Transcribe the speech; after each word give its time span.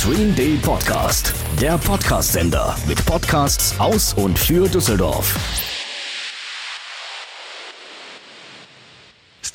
Stream 0.00 0.34
Day 0.34 0.58
Podcast, 0.62 1.34
der 1.60 1.76
Podcast-Sender 1.76 2.74
mit 2.88 3.04
Podcasts 3.04 3.78
aus 3.78 4.14
und 4.14 4.38
für 4.38 4.66
Düsseldorf. 4.66 5.79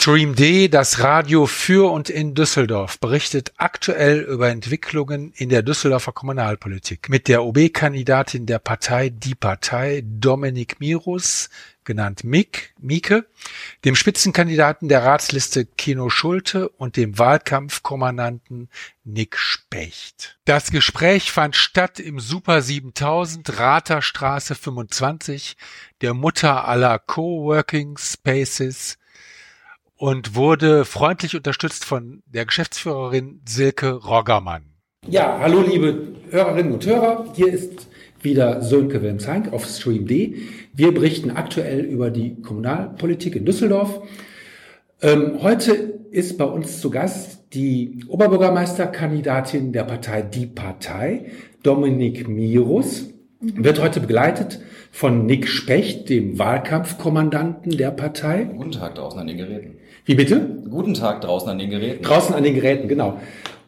Stream 0.05 0.36
D, 0.36 0.68
das 0.68 0.99
Radio 0.99 1.47
für 1.47 1.92
und 1.92 2.12
in 2.12 2.36
Düsseldorf, 2.36 2.99
berichtet 2.99 3.54
aktuell 3.57 4.20
über 4.20 4.49
Entwicklungen 4.49 5.33
in 5.35 5.49
der 5.49 5.63
Düsseldorfer 5.63 6.12
Kommunalpolitik 6.12 7.10
mit 7.10 7.28
der 7.28 7.44
OB-Kandidatin 7.44 8.46
der 8.46 8.60
Partei 8.60 9.10
Die 9.10 9.33
Partei, 9.33 10.03
Dominik 10.06 10.79
Mirus, 10.79 11.49
genannt 11.85 12.24
Mick, 12.24 12.76
Mieke, 12.79 13.26
dem 13.83 13.96
Spitzenkandidaten 13.96 14.89
der 14.89 15.03
Ratsliste 15.03 15.65
Kino 15.65 16.09
Schulte 16.09 16.70
und 16.70 16.98
dem 16.98 17.17
Wahlkampfkommandanten 17.17 18.70
Nick 19.05 19.38
Specht. 19.40 20.38
Das 20.45 20.70
Gespräch 20.70 21.31
fand 21.31 21.55
statt 21.55 21.99
im 21.99 22.19
Super 22.19 22.61
7000 22.61 23.58
Raterstraße 23.58 24.53
25, 24.53 25.58
der 26.02 26.13
Mutter 26.13 26.67
aller 26.67 26.99
Coworking 26.99 27.97
Spaces, 27.97 28.99
und 29.98 30.35
wurde 30.35 30.85
freundlich 30.85 31.35
unterstützt 31.35 31.85
von 31.85 32.22
der 32.26 32.45
Geschäftsführerin 32.45 33.41
Silke 33.48 33.94
Roggermann. 33.94 34.63
Ja, 35.08 35.38
hallo 35.40 35.62
liebe 35.62 36.16
Hörerinnen 36.31 36.73
und 36.73 36.86
Hörer, 36.86 37.26
hier 37.36 37.48
ist 37.48 37.88
wieder 38.22 38.62
Sönke 38.62 39.02
Wilmsheink 39.02 39.53
auf 39.53 39.66
Stream 39.66 40.08
D. 40.08 40.38
Wir 40.73 40.94
berichten 40.94 41.31
aktuell 41.31 41.81
über 41.81 42.09
die 42.09 42.41
Kommunalpolitik 42.41 43.36
in 43.36 43.45
Düsseldorf. 43.45 44.02
Ähm, 45.02 45.39
heute 45.41 45.73
ist 46.12 46.38
bei 46.38 46.45
uns 46.45 46.81
zu 46.81 46.89
Gast 46.89 47.53
die 47.53 48.03
Oberbürgermeisterkandidatin 48.08 49.72
der 49.72 49.84
Partei 49.84 50.23
Die 50.23 50.48
Partei, 50.48 51.31
Dominik 51.62 52.27
Mirus, 52.27 53.09
wird 53.39 53.80
heute 53.80 54.00
begleitet 54.00 54.59
von 54.91 55.25
Nick 55.25 55.47
Specht, 55.47 56.09
dem 56.09 56.39
Wahlkampfkommandanten 56.39 57.78
der 57.78 57.91
Partei. 57.91 58.45
Guten 58.45 58.72
Tag 58.72 58.95
draußen 58.95 59.19
an 59.19 59.28
den 59.28 59.38
Geräten. 59.38 59.78
Wie 60.06 60.14
bitte? 60.14 60.39
Guten 60.70 60.94
Tag 60.94 61.22
draußen 61.22 61.50
an 61.50 61.58
den 61.58 61.72
Geräten. 61.72 62.03
Draußen 62.03 62.36
an 62.36 62.44
den 62.44 62.53
Geräten, 62.53 62.88
genau. 62.88 63.20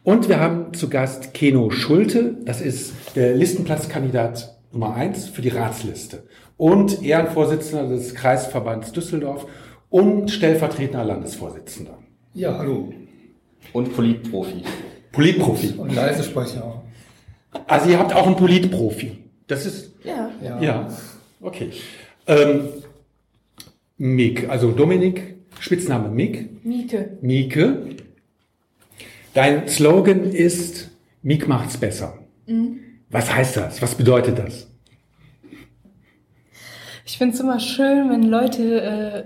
Und 0.04 0.28
wir 0.28 0.38
haben 0.38 0.72
zu 0.72 0.88
Gast 0.88 1.34
Keno 1.34 1.70
Schulte, 1.70 2.36
das 2.44 2.60
ist 2.60 2.94
der 3.16 3.34
Listenplatzkandidat 3.34 4.56
Nummer 4.70 4.94
eins 4.94 5.26
für 5.28 5.42
die 5.42 5.48
Ratsliste 5.48 6.22
und 6.56 7.02
Ehrenvorsitzender 7.02 7.88
des 7.88 8.14
Kreisverbands 8.14 8.92
Düsseldorf 8.92 9.46
und 9.90 10.30
stellvertretender 10.30 11.04
Landesvorsitzender. 11.04 11.98
Ja, 12.34 12.56
hallo. 12.56 12.92
Und 13.72 13.96
Politprofi. 13.96 14.62
Politprofi. 15.10 15.74
Und 15.76 15.92
leise 15.92 16.22
Sprecher. 16.22 16.82
Also 17.66 17.90
ihr 17.90 17.98
habt 17.98 18.14
auch 18.14 18.26
einen 18.26 18.36
Politprofi. 18.36 19.18
Das 19.48 19.66
ist. 19.66 19.92
Ja. 20.04 20.30
Ja. 20.40 20.60
Ja, 20.62 20.88
okay. 21.40 21.70
Ähm, 22.28 22.68
Mick, 23.96 24.48
also 24.48 24.70
Dominik, 24.70 25.37
Spitzname 25.60 26.08
Mick, 26.08 26.64
Mieke. 26.64 27.18
Mieke. 27.20 27.96
Dein 29.34 29.68
Slogan 29.68 30.32
ist 30.32 30.90
Mick 31.22 31.48
macht's 31.48 31.76
besser. 31.76 32.18
Was 33.10 33.34
heißt 33.34 33.56
das? 33.56 33.82
Was 33.82 33.94
bedeutet 33.94 34.38
das? 34.38 34.66
Ich 37.04 37.18
finde 37.18 37.34
es 37.34 37.40
immer 37.40 37.58
schön, 37.58 38.10
wenn 38.10 38.22
Leute 38.24 38.82
äh, 38.82 39.24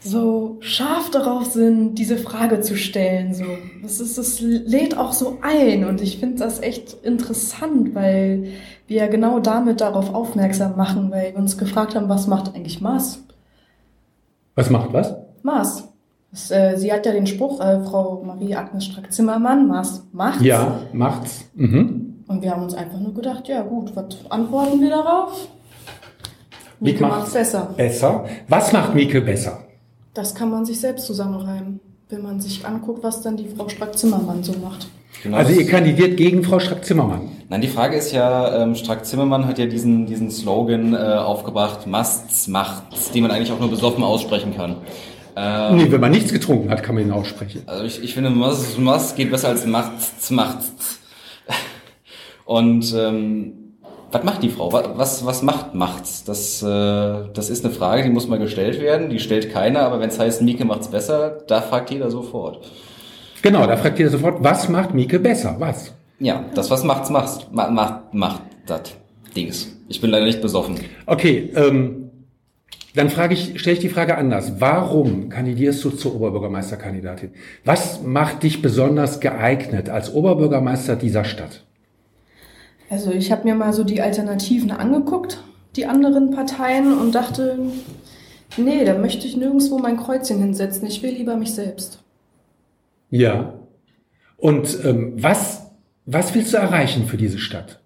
so 0.00 0.58
scharf 0.60 1.10
darauf 1.10 1.46
sind, 1.46 1.96
diese 1.96 2.18
Frage 2.18 2.60
zu 2.60 2.76
stellen. 2.76 3.34
So. 3.34 3.44
Das, 3.82 4.00
ist, 4.00 4.18
das 4.18 4.40
lädt 4.40 4.96
auch 4.96 5.12
so 5.12 5.38
ein 5.42 5.84
und 5.84 6.00
ich 6.00 6.18
finde 6.18 6.38
das 6.38 6.60
echt 6.60 6.94
interessant, 7.02 7.94
weil 7.94 8.52
wir 8.86 8.98
ja 8.98 9.06
genau 9.06 9.40
damit 9.40 9.80
darauf 9.80 10.14
aufmerksam 10.14 10.76
machen, 10.76 11.10
weil 11.10 11.32
wir 11.32 11.38
uns 11.38 11.56
gefragt 11.56 11.94
haben, 11.94 12.08
was 12.08 12.26
macht 12.26 12.54
eigentlich 12.54 12.80
Mars? 12.80 13.22
Was 14.54 14.70
macht 14.70 14.92
was? 14.92 15.14
Mars. 15.44 15.84
Das, 16.32 16.50
äh, 16.50 16.76
sie 16.76 16.92
hat 16.92 17.06
ja 17.06 17.12
den 17.12 17.26
Spruch, 17.26 17.60
äh, 17.60 17.80
Frau 17.84 18.22
Marie-Agnes 18.26 18.86
Strack-Zimmermann, 18.86 19.68
Mars 19.68 20.02
macht's. 20.12 20.42
Ja, 20.42 20.80
macht's. 20.92 21.44
Mhm. 21.54 22.24
Und 22.26 22.42
wir 22.42 22.50
haben 22.50 22.62
uns 22.62 22.74
einfach 22.74 22.98
nur 22.98 23.14
gedacht, 23.14 23.46
ja 23.46 23.62
gut, 23.62 23.94
was 23.94 24.06
antworten 24.30 24.80
wir 24.80 24.90
darauf? 24.90 25.46
Mieke 26.80 27.04
Mieke 27.04 27.06
macht's 27.06 27.32
besser. 27.34 27.72
Besser. 27.76 28.24
Was 28.48 28.72
macht 28.72 28.94
Mieke 28.94 29.20
besser? 29.20 29.60
Das 30.14 30.34
kann 30.34 30.50
man 30.50 30.64
sich 30.64 30.80
selbst 30.80 31.06
zusammenreimen, 31.06 31.80
wenn 32.08 32.22
man 32.22 32.40
sich 32.40 32.66
anguckt, 32.66 33.04
was 33.04 33.20
dann 33.20 33.36
die 33.36 33.46
Frau 33.46 33.68
Strack-Zimmermann 33.68 34.42
so 34.42 34.54
macht. 34.54 34.88
Genau, 35.22 35.36
Also 35.36 35.52
ihr 35.52 35.66
kandidiert 35.66 36.16
gegen 36.16 36.42
Frau 36.42 36.58
Strack-Zimmermann. 36.58 37.28
Nein, 37.48 37.60
die 37.60 37.68
Frage 37.68 37.96
ist 37.96 38.12
ja, 38.12 38.62
ähm, 38.62 38.74
Strack-Zimmermann 38.74 39.46
hat 39.46 39.58
ja 39.58 39.66
diesen, 39.66 40.06
diesen 40.06 40.30
Slogan 40.30 40.94
äh, 40.94 40.96
aufgebracht, 40.96 41.86
Mast's, 41.86 42.48
macht's, 42.48 43.12
den 43.12 43.22
man 43.22 43.30
eigentlich 43.30 43.52
auch 43.52 43.60
nur 43.60 43.70
besoffen 43.70 44.02
aussprechen 44.02 44.56
kann. 44.56 44.76
Ähm, 45.36 45.76
Nee, 45.76 45.90
wenn 45.90 46.00
man 46.00 46.10
nichts 46.12 46.32
getrunken 46.32 46.70
hat, 46.70 46.82
kann 46.82 46.94
man 46.94 47.04
ihn 47.04 47.10
aussprechen. 47.12 47.62
Also 47.66 47.84
ich, 47.84 48.02
ich 48.02 48.14
finde, 48.14 48.30
Must, 48.30 48.78
Must 48.78 49.16
geht 49.16 49.30
besser 49.30 49.48
als 49.48 49.66
Macht's, 49.66 50.30
Macht's. 50.30 50.72
Und 52.44 52.94
ähm, 52.96 53.52
was 54.12 54.22
macht 54.22 54.42
die 54.42 54.50
Frau? 54.50 54.72
Wa- 54.72 54.92
Was, 54.96 55.24
was 55.26 55.42
macht 55.42 55.74
Macht's? 55.74 56.24
Das, 56.24 56.62
äh, 56.62 56.66
das 57.32 57.50
ist 57.50 57.64
eine 57.64 57.72
Frage, 57.74 58.02
die 58.04 58.10
muss 58.10 58.28
mal 58.28 58.38
gestellt 58.38 58.80
werden. 58.80 59.08
Die 59.10 59.18
stellt 59.18 59.50
keiner, 59.52 59.80
aber 59.80 60.00
wenn 60.00 60.10
es 60.10 60.18
heißt, 60.18 60.42
Mieke 60.42 60.64
macht's 60.64 60.88
besser, 60.88 61.38
da 61.48 61.60
fragt 61.62 61.90
jeder 61.90 62.10
sofort. 62.10 62.70
Genau, 63.42 63.66
da 63.66 63.76
fragt 63.76 63.98
ihr 63.98 64.10
sofort, 64.10 64.42
was 64.44 64.68
macht 64.68 64.94
Mieke 64.94 65.18
besser? 65.18 65.56
Was? 65.58 65.94
Ja, 66.20 66.44
das, 66.54 66.70
was 66.70 66.84
macht's, 66.84 67.10
macht's, 67.10 67.46
ma, 67.50 67.68
macht, 67.70 68.14
macht 68.14 68.42
das 68.66 68.82
Dings. 69.34 69.68
Ich 69.88 70.00
bin 70.00 70.10
leider 70.10 70.24
nicht 70.26 70.40
besoffen. 70.40 70.78
Okay, 71.06 71.50
ähm, 71.56 72.03
dann 72.94 73.10
frage 73.10 73.34
ich, 73.34 73.60
stelle 73.60 73.74
ich 73.74 73.80
die 73.80 73.88
Frage 73.88 74.16
anders. 74.16 74.60
Warum 74.60 75.28
kandidierst 75.28 75.82
du 75.84 75.90
zur 75.90 76.14
Oberbürgermeisterkandidatin? 76.14 77.30
Was 77.64 78.02
macht 78.02 78.44
dich 78.44 78.62
besonders 78.62 79.18
geeignet 79.18 79.88
als 79.90 80.14
Oberbürgermeister 80.14 80.94
dieser 80.94 81.24
Stadt? 81.24 81.64
Also 82.88 83.10
ich 83.10 83.32
habe 83.32 83.44
mir 83.44 83.56
mal 83.56 83.72
so 83.72 83.82
die 83.82 84.00
Alternativen 84.00 84.70
angeguckt, 84.70 85.42
die 85.74 85.86
anderen 85.86 86.30
Parteien, 86.30 86.96
und 86.96 87.16
dachte, 87.16 87.58
nee, 88.56 88.84
da 88.84 88.96
möchte 88.96 89.26
ich 89.26 89.36
nirgendwo 89.36 89.78
mein 89.78 89.96
Kreuzchen 89.96 90.38
hinsetzen. 90.38 90.86
Ich 90.86 91.02
will 91.02 91.14
lieber 91.14 91.36
mich 91.36 91.52
selbst. 91.52 91.98
Ja. 93.10 93.54
Und 94.36 94.78
ähm, 94.84 95.14
was, 95.16 95.70
was 96.06 96.32
willst 96.34 96.52
du 96.52 96.58
erreichen 96.58 97.06
für 97.06 97.16
diese 97.16 97.38
Stadt? 97.38 97.80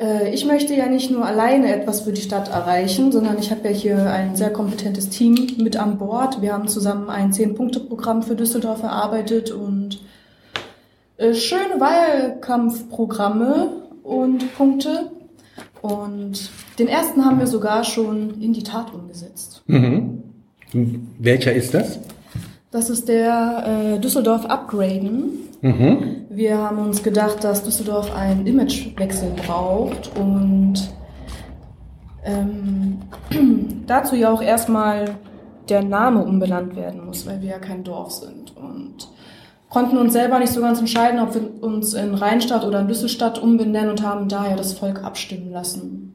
Äh, 0.00 0.32
ich 0.32 0.44
möchte 0.44 0.74
ja 0.74 0.86
nicht 0.86 1.10
nur 1.10 1.24
alleine 1.24 1.74
etwas 1.74 2.02
für 2.02 2.12
die 2.12 2.20
Stadt 2.22 2.48
erreichen, 2.48 3.12
sondern 3.12 3.38
ich 3.38 3.50
habe 3.50 3.68
ja 3.68 3.74
hier 3.74 4.10
ein 4.10 4.36
sehr 4.36 4.50
kompetentes 4.50 5.08
Team 5.08 5.56
mit 5.58 5.76
an 5.76 5.98
Bord. 5.98 6.40
Wir 6.40 6.52
haben 6.52 6.68
zusammen 6.68 7.10
ein 7.10 7.32
Zehn-Punkte-Programm 7.32 8.22
für 8.22 8.36
Düsseldorf 8.36 8.82
erarbeitet 8.82 9.50
und 9.50 10.00
äh, 11.16 11.34
schöne 11.34 11.80
Wahlkampfprogramme 11.80 13.72
und 14.02 14.54
Punkte. 14.56 15.10
Und 15.82 16.50
den 16.78 16.88
ersten 16.88 17.24
haben 17.24 17.38
wir 17.38 17.46
sogar 17.46 17.84
schon 17.84 18.40
in 18.40 18.52
die 18.52 18.62
Tat 18.62 18.92
umgesetzt. 18.92 19.62
Mhm. 19.66 20.22
Welcher 21.18 21.52
ist 21.52 21.74
das? 21.74 21.98
Das 22.70 22.90
ist 22.90 23.08
der 23.08 23.64
äh, 23.96 23.98
Düsseldorf 23.98 24.44
Upgraden. 24.44 25.48
Mhm. 25.62 26.26
Wir 26.28 26.58
haben 26.58 26.78
uns 26.78 27.02
gedacht, 27.02 27.42
dass 27.42 27.64
Düsseldorf 27.64 28.14
einen 28.14 28.46
Imagewechsel 28.46 29.30
braucht 29.46 30.10
und 30.16 30.74
ähm, 32.24 32.98
dazu 33.86 34.16
ja 34.16 34.30
auch 34.30 34.42
erstmal 34.42 35.16
der 35.70 35.82
Name 35.82 36.22
umbenannt 36.22 36.76
werden 36.76 37.06
muss, 37.06 37.26
weil 37.26 37.40
wir 37.40 37.50
ja 37.50 37.58
kein 37.58 37.84
Dorf 37.84 38.12
sind 38.12 38.54
und 38.56 39.08
konnten 39.70 39.96
uns 39.96 40.12
selber 40.12 40.38
nicht 40.38 40.52
so 40.52 40.60
ganz 40.60 40.78
entscheiden, 40.78 41.20
ob 41.20 41.34
wir 41.34 41.62
uns 41.62 41.94
in 41.94 42.14
Rheinstadt 42.14 42.64
oder 42.64 42.80
in 42.80 42.88
Düsselstadt 42.88 43.42
umbenennen 43.42 43.90
und 43.90 44.02
haben 44.02 44.28
daher 44.28 44.56
das 44.56 44.74
Volk 44.74 45.02
abstimmen 45.02 45.50
lassen. 45.50 46.14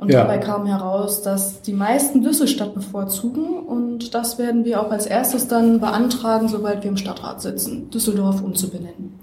Und 0.00 0.10
Ja. 0.10 0.22
dabei 0.22 0.38
kam 0.38 0.66
heraus, 0.66 1.20
dass 1.20 1.60
die 1.60 1.74
meisten 1.74 2.22
Düsselstadt 2.22 2.74
bevorzugen 2.74 3.58
und 3.58 4.14
das 4.14 4.38
werden 4.38 4.64
wir 4.64 4.80
auch 4.80 4.90
als 4.90 5.04
erstes 5.04 5.46
dann 5.46 5.78
beantragen, 5.78 6.48
sobald 6.48 6.82
wir 6.82 6.90
im 6.90 6.96
Stadtrat 6.96 7.42
sitzen, 7.42 7.90
Düsseldorf 7.90 8.42
umzubenennen 8.42 9.20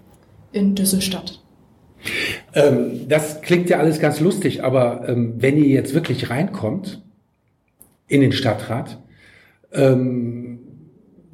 in 0.51 0.75
Düsselstadt. 0.75 1.41
Ähm, 2.53 3.07
das 3.09 3.41
klingt 3.41 3.71
ja 3.71 3.79
alles 3.79 3.99
ganz 3.99 4.19
lustig, 4.19 4.63
aber 4.63 5.09
ähm, 5.09 5.33
wenn 5.39 5.57
ihr 5.57 5.67
jetzt 5.67 5.95
wirklich 5.95 6.29
reinkommt 6.29 7.01
in 8.07 8.21
den 8.21 8.31
Stadtrat, 8.31 8.99
ähm, 9.73 10.59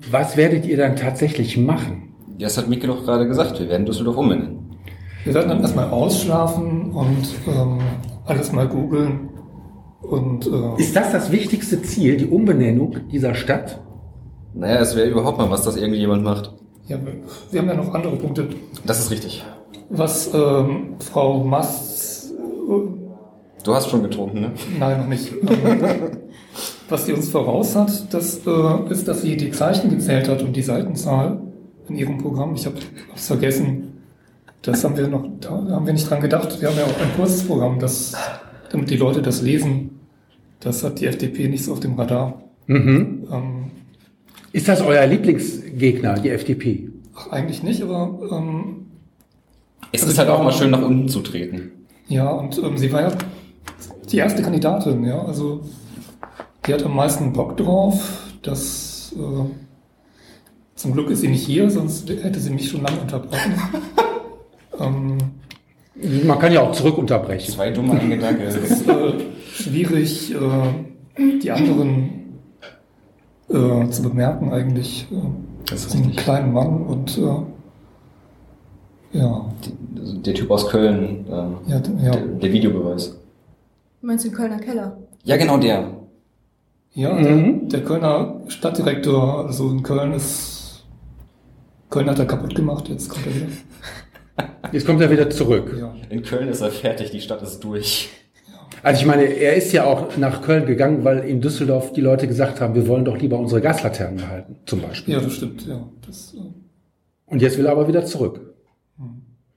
was 0.10 0.38
werdet 0.38 0.66
ihr 0.66 0.78
dann 0.78 0.96
tatsächlich 0.96 1.57
machen? 1.57 2.13
Das 2.39 2.57
hat 2.57 2.69
Mieke 2.69 2.88
doch 2.88 3.04
gerade 3.04 3.28
gesagt, 3.28 3.60
wir 3.60 3.68
werden 3.68 3.86
Düsseldorf 3.86 4.16
umbenennen. 4.16 4.78
Wir 5.25 5.34
sollten 5.34 5.50
dann 5.50 5.62
erstmal 5.62 5.89
ausschlafen 5.89 6.92
und 6.92 7.28
ähm, 7.48 7.80
alles 8.25 8.54
mal 8.54 8.68
googeln. 8.69 9.30
Und 10.04 10.48
äh, 10.48 10.82
Ist 10.82 10.96
das 10.96 11.12
das 11.12 11.32
wichtigste 11.32 11.82
Ziel, 11.82 12.18
die 12.18 12.28
Umbenennung 12.28 12.98
dieser 13.12 13.34
Stadt? 13.34 13.80
Naja, 14.54 14.82
es 14.82 14.96
wäre 14.96 15.08
überhaupt 15.10 15.38
mal 15.38 15.50
was, 15.50 15.64
dass 15.64 15.76
irgendjemand 15.76 16.24
macht. 16.24 16.54
ja, 16.88 16.98
wir, 17.52 17.60
haben 17.60 17.68
ja 17.68 17.74
noch 17.76 17.94
andere 17.94 18.16
Punkte. 18.18 18.48
Das 18.86 19.00
ist 19.00 19.10
richtig. 19.10 19.44
was 19.90 20.32
ähm, 20.34 20.96
Frau 21.00 21.44
Mast, 21.44 22.04
Du 23.64 23.74
hast 23.74 23.90
schon 23.90 24.04
getrunken, 24.04 24.42
ne? 24.42 24.52
nein, 24.78 25.00
noch 25.00 25.08
nicht, 25.08 25.32
was 26.90 27.06
sie 27.06 27.14
uns 27.14 27.30
voraus 27.30 27.76
hat, 27.78 28.14
das 28.14 28.42
äh, 28.46 28.92
ist, 28.92 29.08
dass 29.08 29.22
sie 29.22 29.38
die 29.38 29.52
Zeichen 29.52 29.90
gezählt 29.90 30.28
hat 30.28 30.42
und 30.42 30.54
die 30.54 30.62
Seitenzahl 30.62 31.42
in 31.88 31.96
ihrem 31.96 32.18
Programm. 32.18 32.56
Ich 32.56 32.66
habe 32.66 32.76
es 33.16 33.28
vergessen. 33.28 34.02
Das 34.62 34.84
haben 34.84 34.98
wir 34.98 35.08
noch, 35.08 35.26
da 35.40 35.50
haben 35.50 35.86
wir 35.86 35.94
nicht 35.94 36.10
dran 36.10 36.22
gedacht. 36.22 36.60
Wir 36.62 36.70
haben 36.70 36.78
ja 36.78 36.84
auch 36.84 37.02
ein 37.02 37.16
kurzes 37.16 37.46
Programm, 37.46 37.80
das, 37.80 38.14
damit 38.70 38.90
die 38.90 38.98
Leute 38.98 39.22
das 39.22 39.42
lesen. 39.42 39.93
Das 40.63 40.83
hat 40.83 41.00
die 41.00 41.07
FDP 41.07 41.50
nicht 41.50 41.65
so 41.65 41.74
auf 41.74 41.80
dem 41.81 41.95
Radar. 41.95 42.42
Mhm. 42.68 43.27
Ähm, 43.31 43.71
Ist 44.54 44.68
das 44.68 44.81
euer 44.81 45.06
Lieblingsgegner, 45.06 46.19
die 46.19 46.30
FDP? 46.30 46.89
ach, 47.15 47.31
eigentlich 47.31 47.63
nicht, 47.63 47.81
aber 47.81 48.18
ähm, 48.31 48.86
Es 49.92 50.04
ist 50.04 50.18
halt 50.18 50.30
auch 50.30 50.42
mal 50.42 50.54
schön, 50.54 50.71
nach 50.71 50.81
unten 50.81 51.10
zu 51.10 51.19
treten. 51.19 51.71
Ja, 52.07 52.30
und 52.30 52.57
ähm, 52.57 52.77
sie 52.77 52.92
war 52.92 53.01
ja 53.01 53.12
die 54.10 54.18
erste 54.18 54.42
Kandidatin, 54.42 55.04
ja. 55.04 55.24
Also 55.24 55.62
die 56.65 56.74
hat 56.74 56.83
am 56.83 56.95
meisten 56.95 57.33
Bock 57.33 57.57
drauf. 57.57 58.24
Das 58.42 59.13
äh, 59.18 59.45
zum 60.75 60.94
Glück 60.94 61.10
ist 61.10 61.21
sie 61.21 61.27
nicht 61.27 61.45
hier, 61.45 61.69
sonst 61.69 62.10
hätte 62.10 62.39
sie 62.39 62.51
mich 62.51 62.69
schon 62.69 62.81
lange 62.81 63.00
unterbrochen. 63.01 63.54
ähm, 64.80 65.18
Man 66.25 66.39
kann 66.39 66.51
ja 66.51 66.62
auch 66.62 66.71
zurück 66.71 66.98
unterbrechen. 66.98 67.51
Zwei 67.51 67.71
dumme 67.71 68.00
ein 68.00 68.10
Äh, 69.60 69.64
schwierig, 69.64 70.34
äh, 70.36 71.40
die 71.40 71.52
anderen 71.52 72.40
äh, 73.50 73.90
zu 73.90 74.02
bemerken 74.04 74.52
eigentlich. 74.52 75.08
Äh, 75.12 75.16
Das 75.70 75.86
ist 75.86 75.94
richtig. 75.96 76.18
kleinen 76.18 76.54
Mann 76.54 76.82
und 76.84 77.18
äh, 77.18 79.18
ja, 79.18 79.46
Der 80.26 80.34
Typ 80.34 80.50
aus 80.50 80.68
Köln, 80.70 81.26
ähm, 81.30 81.58
ja, 81.68 81.80
der, 81.80 82.18
der 82.22 82.52
Videobeweis. 82.52 83.16
Meinst 84.02 84.26
du 84.26 84.30
den 84.30 84.36
Kölner 84.36 84.60
Keller? 84.60 84.98
Ja, 85.24 85.38
genau 85.38 85.58
der. 85.58 85.88
ja 86.94 87.14
Mhm. 87.14 87.70
der, 87.70 87.80
der 87.80 87.84
Kölner 87.88 88.42
Stadtdirektor, 88.48 89.46
also 89.46 89.70
in 89.70 89.84
Köln 89.84 90.14
ist 90.14 90.84
Köln 91.90 92.10
hat 92.10 92.18
er 92.18 92.26
kaputt 92.26 92.56
gemacht, 92.56 92.90
jetzt 92.90 93.08
kommt 93.08 93.28
er 93.28 93.36
wieder. 93.36 93.48
Jetzt 94.72 94.88
kommt 94.88 95.00
er 95.00 95.12
wieder 95.12 95.30
zurück. 95.30 95.76
Ja. 95.80 95.94
In 96.10 96.24
Köln 96.24 96.50
ist 96.50 96.62
er 96.62 96.72
fertig, 96.72 97.12
die 97.12 97.22
Stadt 97.22 97.44
ist 97.44 97.64
durch. 97.64 98.10
Also 98.81 99.02
ich 99.02 99.06
meine, 99.06 99.24
er 99.24 99.56
ist 99.56 99.72
ja 99.72 99.86
auch 99.86 100.18
nach 100.18 100.42
Köln 100.42 100.66
gegangen, 100.66 101.04
weil 101.04 101.20
in 101.20 101.42
Düsseldorf 101.42 101.94
die 101.94 102.02
Leute 102.02 102.28
gesagt 102.28 102.60
haben, 102.60 102.75
wir 102.75 102.88
wollen 102.88 103.06
doch 103.06 103.18
lieber 103.18 103.38
unsere 103.38 103.62
Gaslaternen 103.62 104.18
behalten, 104.18 104.56
zum 104.66 104.81
Beispiel. 104.81 105.14
Ja, 105.14 105.22
das 105.22 105.36
stimmt, 105.36 105.68
ja. 105.68 105.88
Das, 106.06 106.34
äh, 106.34 106.40
Und 107.25 107.42
jetzt 107.42 107.58
will 107.58 107.66
er 107.66 107.72
aber 107.72 107.88
wieder 107.88 108.06
zurück. 108.06 108.54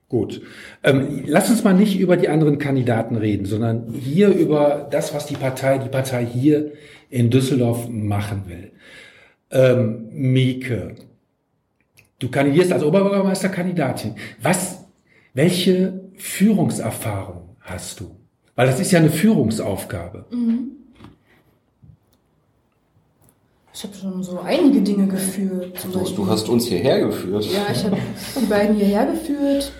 Gut. 0.09 0.41
Ähm, 0.83 1.23
lass 1.25 1.49
uns 1.49 1.65
mal 1.65 1.73
nicht 1.73 1.99
über 1.99 2.15
die 2.15 2.29
anderen 2.29 2.59
Kandidaten 2.59 3.17
reden, 3.17 3.45
sondern 3.45 3.91
hier 3.91 4.29
über 4.29 4.87
das, 4.89 5.13
was 5.13 5.25
die 5.25 5.35
Partei, 5.35 5.79
die 5.79 5.89
Partei 5.89 6.25
hier 6.25 6.71
in 7.09 7.29
Düsseldorf 7.29 7.89
machen 7.89 8.43
will. 8.47 8.71
Ähm, 9.51 10.07
Mieke, 10.11 10.95
du 12.19 12.29
kandidierst 12.29 12.71
als 12.71 12.83
Oberbürgermeisterkandidatin. 12.83 14.15
Was, 14.41 14.85
welche 15.33 15.99
Führungserfahrung 16.15 17.57
hast 17.59 17.99
du? 17.99 18.16
Weil 18.57 18.65
das 18.65 18.79
ist 18.79 18.91
ja 18.91 18.97
eine 18.99 19.11
Führungsaufgabe. 19.11 20.25
Ich 23.71 23.83
habe 23.83 23.93
schon 23.93 24.23
so 24.23 24.39
einige 24.39 24.81
Dinge 24.81 25.05
geführt. 25.05 25.79
Zum 25.79 25.91
Du, 25.91 25.99
du 25.99 26.27
hast 26.27 26.49
uns 26.49 26.65
hierher 26.65 27.01
geführt. 27.01 27.45
Ja, 27.45 27.67
ich 27.71 27.85
habe 27.85 27.97
die 28.41 28.45
beiden 28.47 28.75
hierher 28.75 29.05
geführt. 29.05 29.71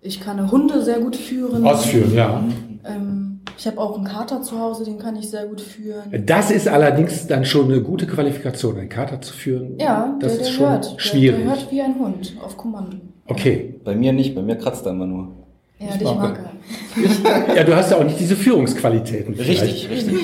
Ich 0.00 0.20
kann 0.20 0.48
Hunde 0.48 0.80
sehr 0.84 1.00
gut 1.00 1.16
führen. 1.16 1.66
Ausführen, 1.66 2.14
ja. 2.14 2.44
Ähm, 2.84 3.40
ich 3.58 3.66
habe 3.66 3.78
auch 3.78 3.96
einen 3.96 4.04
Kater 4.04 4.42
zu 4.42 4.60
Hause, 4.60 4.84
den 4.84 4.98
kann 4.98 5.16
ich 5.16 5.28
sehr 5.28 5.46
gut 5.46 5.60
führen. 5.60 6.24
Das 6.24 6.52
ist 6.52 6.68
allerdings 6.68 7.26
dann 7.26 7.44
schon 7.44 7.64
eine 7.64 7.82
gute 7.82 8.06
Qualifikation, 8.06 8.78
einen 8.78 8.88
Kater 8.88 9.20
zu 9.20 9.34
führen. 9.34 9.76
Ja, 9.80 10.16
das 10.20 10.34
der, 10.34 10.40
ist 10.40 10.50
der 10.50 10.52
schon 10.54 10.68
hört. 10.68 10.92
Der, 10.92 11.00
schwierig. 11.00 11.40
der 11.40 11.48
hört 11.48 11.72
wie 11.72 11.82
ein 11.82 11.98
Hund 11.98 12.36
auf 12.40 12.56
Kommando. 12.56 12.98
Okay. 13.26 13.80
Bei 13.82 13.96
mir 13.96 14.12
nicht, 14.12 14.36
bei 14.36 14.42
mir 14.42 14.54
kratzt 14.54 14.86
er 14.86 14.92
immer 14.92 15.06
nur. 15.06 15.47
Ja, 15.80 15.86
Ich 15.92 15.98
dich 15.98 16.14
mag 16.14 16.38
er. 16.38 17.54
Ja, 17.56 17.64
du 17.64 17.74
hast 17.76 17.90
ja 17.90 17.96
auch 17.98 18.04
nicht 18.04 18.18
diese 18.18 18.36
Führungsqualitäten. 18.36 19.34
vielleicht. 19.34 19.62
Richtig, 19.62 19.90
richtig. 19.90 20.14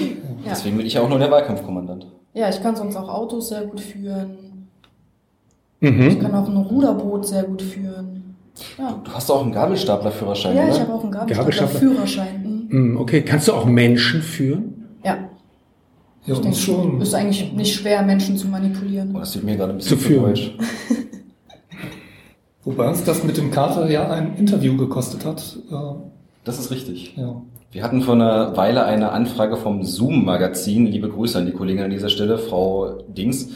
Ja. 0.44 0.50
Deswegen 0.50 0.76
bin 0.76 0.86
ich 0.86 0.94
ja 0.94 1.00
auch 1.02 1.08
nur 1.08 1.18
der 1.18 1.30
Wahlkampfkommandant. 1.30 2.06
ja, 2.34 2.48
ich 2.48 2.62
kann 2.62 2.74
sonst 2.76 2.96
auch 2.96 3.08
Autos 3.08 3.48
sehr 3.48 3.62
gut 3.62 3.80
führen. 3.80 4.66
Mhm. 5.80 6.08
Ich 6.08 6.20
kann 6.20 6.34
auch 6.34 6.48
ein 6.48 6.56
Ruderboot 6.56 7.26
sehr 7.26 7.44
gut 7.44 7.62
führen. 7.62 8.36
Ja, 8.78 9.00
Du 9.04 9.10
hast 9.12 9.30
auch 9.30 9.42
einen 9.42 9.52
Gabelstaplerführerschein, 9.52 10.56
ja 10.56 10.64
ich 10.68 10.74
oder? 10.74 10.80
habe 10.80 10.92
auch 10.94 11.02
einen 11.02 11.12
Gabelstapler. 11.12 11.44
Gabelstapler-Führerschein. 11.52 12.66
Mhm. 12.68 12.92
Mm, 12.92 12.96
Okay, 12.98 13.22
kannst 13.22 13.48
du 13.48 13.52
auch 13.52 13.64
Menschen 13.66 14.22
führen? 14.22 14.86
Ja, 15.04 15.16
ja, 16.26 16.34
ich 16.34 16.40
denke 16.40 16.56
schon. 16.56 17.00
Ist 17.00 17.14
eigentlich 17.14 17.52
nicht 17.52 17.74
schwer, 17.74 18.02
Menschen 18.02 18.36
zu 18.36 18.48
manipulieren. 18.48 19.12
Oh, 19.14 19.18
das 19.18 19.32
tut 19.32 19.44
mir 19.44 19.56
gerade 19.56 19.72
ein 19.72 19.76
bisschen 19.78 19.98
Zu 19.98 20.04
führen. 20.04 20.34
Wobei 22.64 22.88
uns 22.88 23.04
das 23.04 23.24
mit 23.24 23.36
dem 23.36 23.50
Kater 23.50 23.90
ja 23.90 24.08
ein 24.10 24.36
Interview 24.36 24.76
gekostet 24.76 25.24
hat. 25.24 25.56
Äh, 25.70 25.74
Das 26.44 26.58
ist 26.58 26.70
richtig. 26.70 27.14
ja. 27.16 27.40
Wir 27.72 27.82
hatten 27.82 28.02
vor 28.02 28.14
einer 28.14 28.56
Weile 28.56 28.84
eine 28.84 29.10
Anfrage 29.10 29.56
vom 29.56 29.82
Zoom-Magazin. 29.82 30.86
Liebe 30.86 31.08
Grüße 31.08 31.36
an 31.36 31.46
die 31.46 31.50
Kollegin 31.52 31.82
an 31.82 31.90
dieser 31.90 32.08
Stelle, 32.08 32.38
Frau 32.38 32.98
Dings. 33.08 33.48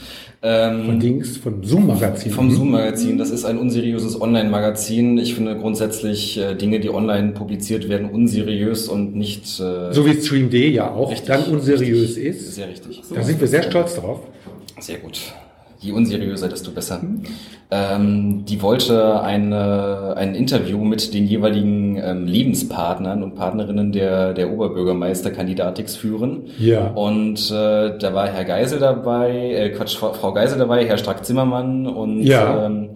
Ähm, 0.43 0.87
Von 0.87 0.99
Dings, 1.01 1.37
von 1.37 1.63
Zoom-Magazin. 1.63 2.33
Vom 2.33 2.47
Mhm. 2.47 2.51
Zoom-Magazin. 2.51 3.17
Das 3.19 3.31
ist 3.31 3.45
ein 3.45 3.59
unseriöses 3.59 4.21
Online-Magazin. 4.21 5.19
Ich 5.19 5.35
finde 5.37 5.57
grundsätzlich 5.57 6.37
äh, 6.37 6.57
Dinge, 6.57 6.81
die 6.81 6.91
online 6.91 7.31
publiziert 7.31 7.89
werden, 7.89 8.11
unseriös 8.11 8.89
und 8.89 9.15
nicht 9.15 9.45
äh, 9.61 9.93
So 9.93 10.05
wie 10.05 10.21
Stream.de 10.21 10.69
ja 10.69 10.91
auch 10.91 11.13
richtig, 11.13 11.29
dann 11.29 11.45
unseriös 11.45 12.17
richtig, 12.17 12.25
ist. 12.25 12.55
Sehr 12.57 12.69
richtig. 12.69 13.03
Da 13.15 13.23
sind 13.23 13.41
wir 13.41 13.47
sehr 13.47 13.63
stolz 13.63 13.95
drauf. 13.95 14.21
Sehr 14.81 14.99
gut. 14.99 15.21
Je 15.81 15.93
unseriöser, 15.93 16.49
desto 16.49 16.73
besser. 16.73 17.01
Ähm, 17.71 18.45
die 18.47 18.61
wollte 18.63 19.21
eine, 19.23 20.15
ein 20.17 20.35
Interview 20.35 20.79
mit 20.85 21.15
den 21.15 21.27
jeweiligen 21.27 21.97
ähm, 22.03 22.27
Lebenspartnern 22.27 23.23
und 23.23 23.37
Partnerinnen 23.37 23.93
der, 23.93 24.33
der 24.35 24.51
Oberbürgermeisterkandidatix 24.51 25.95
führen. 25.95 26.45
Ja. 26.59 26.89
Und 26.89 27.51
äh, 27.51 27.97
da 27.99 28.13
war 28.15 28.27
Herr 28.29 28.45
Geisel 28.45 28.81
dabei, 28.81 29.31
äh, 29.53 29.71
Quatsch, 29.71 29.97
Frau 29.97 30.13
Frau 30.15 30.33
Geisel 30.33 30.59
dabei, 30.59 30.85
Herr 30.87 30.99
Strack-Zimmermann 30.99 31.87
und 31.87 32.23
Ja. 32.23 32.67
ähm, 32.67 32.91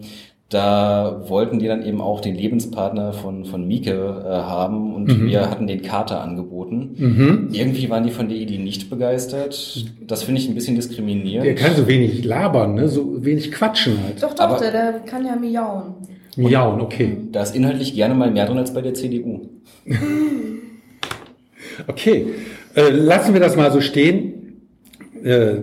da 0.53 1.23
wollten 1.27 1.57
die 1.59 1.67
dann 1.67 1.83
eben 1.83 1.99
auch 2.01 2.21
den 2.21 2.35
Lebenspartner 2.35 3.13
von, 3.13 3.45
von 3.45 3.67
Mieke 3.67 3.91
äh, 4.23 4.29
haben 4.29 4.93
und 4.93 5.07
Mhm. 5.07 5.27
wir 5.27 5.49
hatten 5.49 5.65
den 5.67 5.81
Kater 5.81 6.21
angeboten. 6.21 6.91
Mhm. 6.97 7.47
Irgendwie 7.51 7.89
waren 7.89 8.03
die 8.03 8.11
von 8.11 8.29
der 8.29 8.37
Idee 8.37 8.57
nicht 8.59 8.89
begeistert. 8.89 9.85
Das 10.05 10.23
finde 10.23 10.39
ich 10.41 10.47
ein 10.47 10.55
bisschen 10.55 10.75
diskriminierend. 10.75 11.45
Der 11.47 11.55
kann 11.55 11.75
so 11.75 11.87
wenig 11.87 12.23
labern, 12.23 12.75
ne? 12.75 12.87
so 12.87 13.23
wenig 13.25 13.51
quatschen 13.51 13.97
halt. 14.03 14.21
Doch, 14.21 14.33
doch, 14.33 14.43
Aber- 14.43 14.59
der, 14.59 14.71
der 14.71 14.91
kann 15.01 15.25
ja 15.25 15.35
miauen. 15.35 15.95
Miauen, 16.35 16.81
okay. 16.81 17.17
Da 17.31 17.43
ist 17.43 17.55
inhaltlich 17.55 17.93
gerne 17.93 18.13
mal 18.15 18.31
mehr 18.31 18.45
drin 18.45 18.57
als 18.57 18.73
bei 18.73 18.81
der 18.81 18.93
CDU. 18.93 19.49
Okay, 21.87 22.27
äh, 22.75 22.89
lassen 22.89 23.33
wir 23.33 23.39
das 23.41 23.55
mal 23.55 23.71
so 23.71 23.81
stehen. 23.81 24.61
Äh, 25.23 25.55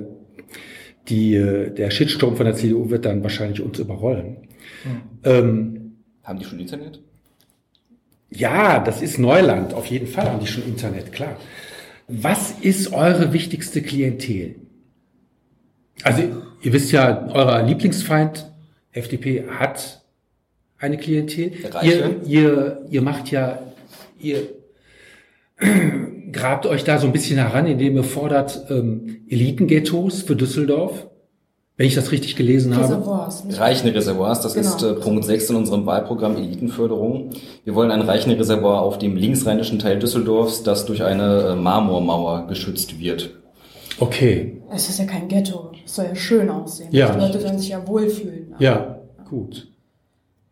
die, 1.08 1.36
äh, 1.36 1.70
der 1.70 1.90
Shitstorm 1.90 2.36
von 2.36 2.46
der 2.46 2.54
CDU 2.56 2.90
wird 2.90 3.04
dann 3.04 3.22
wahrscheinlich 3.22 3.60
uns 3.60 3.78
überrollen. 3.78 4.38
Ähm, 5.24 5.96
Haben 6.22 6.38
die 6.38 6.44
schon 6.44 6.60
Internet? 6.60 7.00
ja, 8.30 8.78
das 8.78 9.02
ist 9.02 9.18
Neuland. 9.18 9.74
Auf 9.74 9.86
jeden 9.86 10.06
Fall 10.06 10.24
haben 10.26 10.40
die 10.40 10.46
schon 10.46 10.64
Internet, 10.64 11.12
klar. 11.12 11.36
Was 12.06 12.52
ist 12.60 12.92
eure 12.92 13.32
wichtigste 13.32 13.82
Klientel? 13.82 14.56
Also, 16.02 16.22
ihr 16.62 16.72
wisst 16.72 16.92
ja, 16.92 17.28
euer 17.28 17.62
Lieblingsfeind, 17.62 18.50
FDP, 18.92 19.44
hat 19.48 20.02
eine 20.78 20.96
Klientel. 20.96 21.52
Ihr, 21.82 22.22
ihr, 22.24 22.86
ihr 22.88 23.02
macht 23.02 23.30
ja, 23.30 23.60
ihr 24.18 24.48
grabt 26.32 26.66
euch 26.66 26.84
da 26.84 26.98
so 26.98 27.06
ein 27.06 27.12
bisschen 27.12 27.36
heran, 27.36 27.66
indem 27.66 27.96
ihr 27.96 28.04
fordert 28.04 28.66
ähm, 28.70 29.24
Elitenghettos 29.28 30.22
für 30.22 30.36
Düsseldorf, 30.36 31.06
wenn 31.80 31.86
ich 31.86 31.94
das 31.94 32.12
richtig 32.12 32.36
gelesen 32.36 32.74
habe. 32.74 32.84
Reservoirs. 32.84 33.42
nicht- 33.44 33.58
Reichende 33.58 33.94
Reservoirs, 33.94 34.42
das 34.42 34.52
Genau. 34.52 34.68
ist 34.68 34.82
äh, 34.82 34.92
Punkt 34.92 35.24
6 35.24 35.48
in 35.48 35.56
unserem 35.56 35.86
Wahlprogramm 35.86 36.36
Elitenförderung. 36.36 37.30
Wir 37.64 37.74
wollen 37.74 37.90
ein 37.90 38.02
Reichende 38.02 38.38
Reservoir 38.38 38.82
auf 38.82 38.98
dem 38.98 39.16
linksrheinischen 39.16 39.78
Teil 39.78 39.98
Düsseldorfs, 39.98 40.62
das 40.62 40.84
durch 40.84 41.02
eine 41.02 41.40
äh, 41.52 41.56
Marmormauer 41.56 42.46
geschützt 42.48 43.00
wird. 43.00 43.30
Okay, 43.98 44.60
Es 44.70 44.90
ist 44.90 44.98
ja 44.98 45.06
kein 45.06 45.28
Ghetto. 45.28 45.70
Es 45.86 45.94
soll 45.96 46.04
ja 46.04 46.14
schön 46.14 46.50
aussehen. 46.50 46.90
Ja. 46.92 47.14
Die 47.14 47.18
Leute 47.18 47.40
sollen 47.40 47.58
sich 47.58 47.70
ja 47.70 47.86
wohlfühlen. 47.88 48.54
ja, 48.58 48.98
gut. 49.30 49.66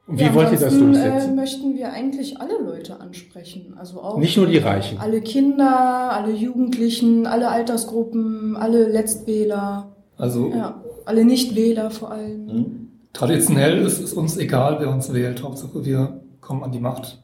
Und 0.07 0.19
wie 0.19 0.25
Ja, 0.25 0.35
wollt 0.35 0.47
ihr 0.51 0.53
das 0.59 0.73
ansonsten, 0.73 0.93
durchsetzen? 0.95 1.33
Äh, 1.33 1.35
möchten 1.37 1.77
wir 1.77 1.93
eigentlich 1.93 2.41
alle 2.41 2.55
Leute 2.65 2.99
ansprechen. 2.99 3.75
Also 3.79 4.01
auch 4.01 4.17
Nicht 4.17 4.39
nur 4.39 4.47
die 4.47 4.57
Reichen. 4.57 4.97
alle 4.99 5.21
Kinder, 5.21 6.11
alle 6.11 6.33
Jugendlichen, 6.33 7.27
alle 7.27 7.51
Altersgruppen, 7.51 8.57
alle 8.57 8.89
Letztwähler, 8.89 9.93
Also 10.17 10.49
ja, 10.49 10.81
alle 11.09 11.25
Nichtwähler 11.25 11.91
vor 11.91 12.11
allem. 12.13 12.49
Hm? 12.49 12.89
traditionell 13.13 13.79
ist 13.79 13.99
es 14.01 14.13
uns 14.13 14.37
egal, 14.37 14.77
wer 14.79 14.91
uns 14.91 15.13
wählt. 15.13 15.43
Hauptsache 15.43 15.85
wir 15.85 16.21
kommen 16.41 16.63
an 16.63 16.71
die 16.73 16.79
Macht. 16.79 17.19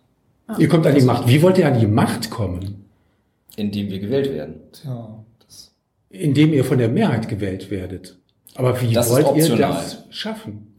Ihr 0.59 0.69
kommt 0.69 0.87
an 0.87 0.95
die 0.95 1.03
Macht. 1.03 1.29
Wie 1.29 1.41
wollt 1.43 1.59
ihr 1.59 1.67
an 1.67 1.79
die 1.79 1.87
Macht 1.87 2.31
kommen? 2.31 2.85
Indem 3.57 3.91
wir 3.91 4.01
gewählt 4.01 4.33
werden. 4.33 4.55
Tja, 4.73 5.25
das, 5.47 5.73
Indem 6.11 6.53
ihr 6.53 6.65
von 6.65 6.79
der 6.79 6.89
Mehrheit 6.89 7.29
gewählt 7.29 7.71
werdet. 7.71 8.19
Aber 8.57 8.81
wie 8.81 8.93
Das 8.93 9.11
wollt 9.11 9.37
ihr 9.37 9.57
das 9.57 10.05
schaffen? 10.11 10.75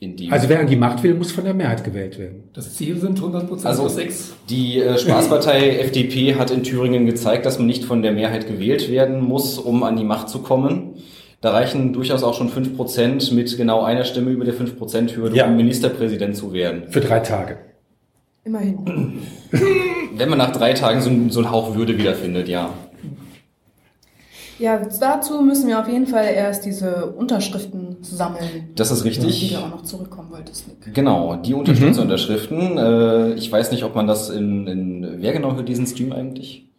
Indem 0.00 0.32
Also 0.32 0.48
wer 0.48 0.60
an 0.60 0.66
die 0.66 0.76
Macht 0.76 1.02
will, 1.02 1.14
muss 1.14 1.30
von 1.30 1.44
der 1.44 1.54
Mehrheit 1.54 1.84
gewählt 1.84 2.18
werden. 2.18 2.44
das 2.54 2.74
Ziel 2.74 2.98
sind 2.98 3.18
100 3.18 3.46
Prozent 3.46 3.66
Also 3.66 4.00
X. 4.00 4.32
die 4.48 4.80
äh, 4.80 4.98
Spaßpartei 4.98 5.78
FDP 5.80 6.36
hat 6.36 6.50
in 6.50 6.62
Thüringen 6.62 7.04
gezeigt, 7.06 7.44
dass 7.44 7.58
man 7.58 7.66
nicht 7.66 7.84
von 7.84 8.02
der 8.02 8.12
Mehrheit 8.12 8.46
gewählt 8.48 8.90
werden 8.90 9.20
muss, 9.20 9.58
um 9.58 9.82
an 9.82 9.96
die 9.96 10.04
Macht 10.04 10.30
zu 10.30 10.40
kommen. 10.40 10.94
Da 11.40 11.52
reichen 11.52 11.92
durchaus 11.94 12.22
auch 12.22 12.34
schon 12.34 12.50
5% 12.50 13.32
mit 13.34 13.56
genau 13.56 13.82
einer 13.82 14.04
Stimme 14.04 14.30
über 14.30 14.44
der 14.44 14.54
5%-Hürde, 14.54 15.34
Ja. 15.36 15.46
um 15.46 15.56
Ministerpräsident 15.56 16.36
zu 16.36 16.52
werden. 16.52 16.84
Für 16.90 17.00
drei 17.00 17.20
Tage. 17.20 17.56
Immerhin. 18.44 19.22
Wenn 20.16 20.28
man 20.28 20.38
nach 20.38 20.52
drei 20.52 20.74
Tagen 20.74 21.00
so, 21.00 21.08
ein- 21.08 21.30
so 21.30 21.40
einen 21.40 21.50
Hauch 21.50 21.74
Würde 21.76 21.96
wiederfindet, 21.96 22.48
ja. 22.48 22.70
Ja, 24.58 24.78
dazu 25.00 25.40
müssen 25.40 25.68
wir 25.68 25.80
auf 25.80 25.88
jeden 25.88 26.06
Fall 26.06 26.26
erst 26.34 26.66
diese 26.66 27.06
Unterschriften 27.12 27.96
sammeln. 28.02 28.68
Das 28.74 28.90
ist 28.90 29.04
richtig. 29.06 29.54
du 29.54 29.58
auch 29.58 29.70
noch 29.70 29.82
zurückkommen 29.84 30.30
wolltest, 30.30 30.68
Nick. 30.68 30.92
Genau, 30.94 31.36
die 31.36 31.54
Unterstützerunterschriften. 31.54 32.76
Äh, 32.76 33.32
ich 33.34 33.50
weiß 33.50 33.70
nicht, 33.72 33.84
ob 33.84 33.94
man 33.94 34.06
das 34.06 34.28
in, 34.28 34.66
in 34.66 35.14
wer 35.20 35.32
genau 35.32 35.54
hört 35.54 35.66
diesen 35.66 35.86
Stream 35.86 36.12
eigentlich? 36.12 36.69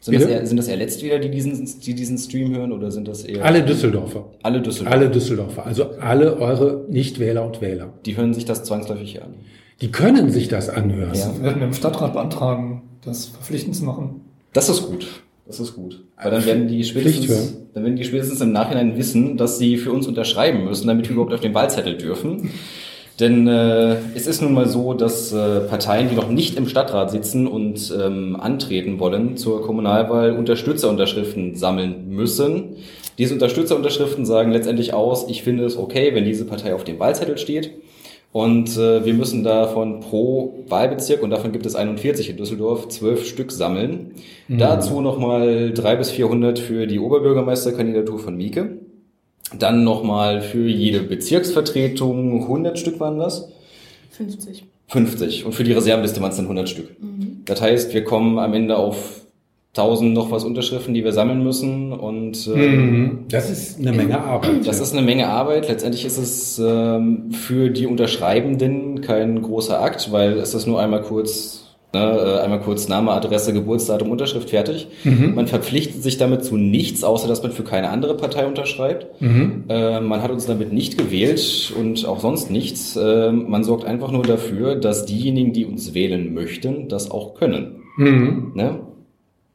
Sind 0.00 0.14
das, 0.18 0.24
eher, 0.26 0.46
sind 0.46 0.56
das 0.56 0.66
eher 0.68 0.78
Letztwähler, 0.78 1.18
die 1.18 1.30
diesen, 1.30 1.68
die 1.80 1.94
diesen 1.94 2.16
Stream 2.16 2.54
hören, 2.56 2.72
oder 2.72 2.90
sind 2.90 3.06
das 3.06 3.22
eher 3.22 3.44
Alle 3.44 3.62
Düsseldorfer. 3.62 4.24
alle 4.42 4.62
Düsseldorfer? 4.62 4.96
Alle 4.98 5.10
Düsseldorfer. 5.10 5.66
Also 5.66 5.90
alle 6.00 6.38
eure 6.38 6.86
Nichtwähler 6.88 7.44
und 7.44 7.60
Wähler. 7.60 7.92
Die 8.06 8.16
hören 8.16 8.32
sich 8.32 8.46
das 8.46 8.64
zwangsläufig 8.64 9.22
an. 9.22 9.34
Die 9.82 9.90
können 9.90 10.30
sich 10.30 10.48
das 10.48 10.70
anhören. 10.70 11.14
Ja. 11.14 11.34
Wir 11.36 11.42
werden 11.44 11.62
im 11.62 11.74
Stadtrat 11.74 12.14
beantragen, 12.14 12.82
das 13.04 13.26
verpflichtend 13.26 13.76
zu 13.76 13.84
machen. 13.84 14.22
Das 14.54 14.68
ist 14.70 14.86
gut. 14.86 15.06
Das 15.46 15.60
ist 15.60 15.74
gut. 15.74 16.02
Weil 16.22 16.30
dann 16.30 16.46
werden 16.46 16.68
die 16.68 16.82
spätestens, 16.84 17.56
dann 17.74 17.82
werden 17.84 17.96
die 17.96 18.04
spätestens 18.04 18.40
im 18.40 18.52
Nachhinein 18.52 18.96
wissen, 18.96 19.36
dass 19.36 19.58
sie 19.58 19.76
für 19.76 19.92
uns 19.92 20.06
unterschreiben 20.06 20.64
müssen, 20.64 20.86
damit 20.86 21.06
wir 21.08 21.12
überhaupt 21.12 21.34
auf 21.34 21.40
den 21.40 21.54
Wahlzettel 21.54 21.98
dürfen. 21.98 22.50
Denn 23.18 23.46
äh, 23.46 23.96
es 24.14 24.26
ist 24.26 24.40
nun 24.40 24.54
mal 24.54 24.66
so, 24.66 24.94
dass 24.94 25.32
äh, 25.32 25.60
Parteien, 25.60 26.08
die 26.08 26.14
noch 26.14 26.28
nicht 26.28 26.56
im 26.56 26.68
Stadtrat 26.68 27.10
sitzen 27.10 27.46
und 27.46 27.92
ähm, 27.98 28.36
antreten 28.40 28.98
wollen 28.98 29.36
zur 29.36 29.62
Kommunalwahl, 29.62 30.32
Unterstützerunterschriften 30.32 31.54
sammeln 31.56 32.08
müssen. 32.08 32.76
Diese 33.18 33.34
Unterstützerunterschriften 33.34 34.24
sagen 34.24 34.52
letztendlich 34.52 34.94
aus, 34.94 35.28
ich 35.28 35.42
finde 35.42 35.64
es 35.64 35.76
okay, 35.76 36.14
wenn 36.14 36.24
diese 36.24 36.46
Partei 36.46 36.74
auf 36.74 36.84
dem 36.84 36.98
Wahlzettel 36.98 37.36
steht. 37.36 37.72
Und 38.32 38.76
äh, 38.76 39.04
wir 39.04 39.12
müssen 39.12 39.42
davon 39.42 40.00
pro 40.00 40.64
Wahlbezirk, 40.68 41.22
und 41.22 41.30
davon 41.30 41.50
gibt 41.50 41.66
es 41.66 41.74
41 41.74 42.30
in 42.30 42.36
Düsseldorf, 42.36 42.88
zwölf 42.88 43.26
Stück 43.26 43.50
sammeln. 43.50 44.12
Dazu 44.48 45.00
nochmal 45.00 45.72
drei 45.72 45.96
bis 45.96 46.10
400 46.10 46.58
für 46.58 46.86
die 46.86 46.98
Oberbürgermeisterkandidatur 46.98 48.18
von 48.18 48.36
Mieke. 48.36 48.78
Dann 49.58 49.84
nochmal 49.84 50.40
für 50.42 50.66
jede 50.68 51.00
Bezirksvertretung 51.00 52.42
100 52.42 52.78
Stück 52.78 53.00
waren 53.00 53.18
das. 53.18 53.48
50. 54.12 54.64
50. 54.88 55.44
Und 55.46 55.52
für 55.54 55.64
die 55.64 55.72
Reserveliste 55.72 56.20
waren 56.20 56.30
es 56.30 56.36
dann 56.36 56.46
100 56.46 56.68
Stück. 56.68 56.88
Das 57.46 57.60
heißt, 57.60 57.94
wir 57.94 58.04
kommen 58.04 58.38
am 58.38 58.54
Ende 58.54 58.76
auf 58.76 59.20
1000 59.76 60.12
noch 60.14 60.30
was 60.32 60.42
Unterschriften, 60.44 60.94
die 60.94 61.04
wir 61.04 61.12
sammeln 61.12 61.42
müssen. 61.44 61.92
Und 61.92 62.48
ähm, 62.52 63.00
Mhm. 63.00 63.18
Das 63.28 63.50
ist 63.50 63.78
eine 63.78 63.92
Menge 63.92 64.20
Arbeit. 64.20 64.66
das 64.66 64.80
ist 64.80 64.92
eine 64.92 65.02
Menge 65.02 65.28
Arbeit. 65.28 65.68
Letztendlich 65.68 66.04
ist 66.04 66.18
es 66.18 66.58
ähm, 66.58 67.30
für 67.32 67.70
die 67.70 67.86
Unterschreibenden 67.86 69.00
kein 69.00 69.40
großer 69.42 69.80
Akt, 69.80 70.10
weil 70.12 70.38
es 70.38 70.54
ist 70.54 70.66
nur 70.66 70.80
einmal 70.80 71.02
kurz, 71.02 71.69
ne, 71.92 72.00
äh, 72.00 72.40
einmal 72.40 72.60
kurz 72.60 72.88
Name, 72.88 73.12
Adresse, 73.12 73.52
Geburtsdatum, 73.52 74.10
Unterschrift 74.10 74.50
fertig. 74.50 74.88
Man 75.04 75.46
verpflichtet 75.46 76.02
sich 76.02 76.18
damit 76.18 76.44
zu 76.44 76.56
nichts, 76.56 77.04
außer 77.04 77.28
dass 77.28 77.42
man 77.42 77.52
für 77.52 77.64
keine 77.64 77.90
andere 77.90 78.16
Partei 78.16 78.46
unterschreibt. 78.46 79.06
Äh, 79.20 80.00
man 80.00 80.22
hat 80.22 80.30
uns 80.30 80.46
damit 80.46 80.72
nicht 80.72 80.98
gewählt 80.98 81.72
und 81.78 82.06
auch 82.06 82.20
sonst 82.20 82.50
nichts. 82.50 82.96
Äh, 82.96 83.32
man 83.32 83.64
sorgt 83.64 83.84
einfach 83.84 84.10
nur 84.10 84.22
dafür, 84.22 84.76
dass 84.76 85.06
diejenigen, 85.06 85.52
die 85.52 85.64
uns 85.64 85.94
wählen 85.94 86.32
möchten, 86.34 86.88
das 86.88 87.10
auch 87.10 87.34
können. 87.34 87.82
Mhm. 87.96 88.52
Ne? 88.54 88.80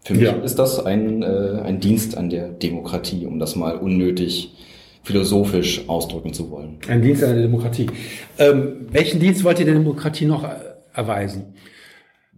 Für 0.04 0.14
mich 0.14 0.24
Ja. 0.24 0.34
ist 0.34 0.60
das 0.60 0.86
ein, 0.86 1.24
äh, 1.24 1.62
ein 1.64 1.80
Dienst 1.80 2.16
an 2.16 2.30
der 2.30 2.50
Demokratie, 2.50 3.26
um 3.26 3.40
das 3.40 3.56
mal 3.56 3.76
unnötig 3.78 4.54
philosophisch 5.04 5.84
ausdrücken 5.88 6.34
zu 6.34 6.50
wollen. 6.52 6.78
Ein 6.88 7.02
Dienst 7.02 7.24
an 7.24 7.34
der 7.34 7.44
Demokratie. 7.44 7.88
Ähm, 8.40 8.88
welchen 8.92 9.20
Dienst 9.20 9.44
wollt 9.44 9.60
ihr 9.60 9.66
der 9.66 9.76
Demokratie 9.76 10.26
noch 10.26 10.44
erweisen? 10.94 11.54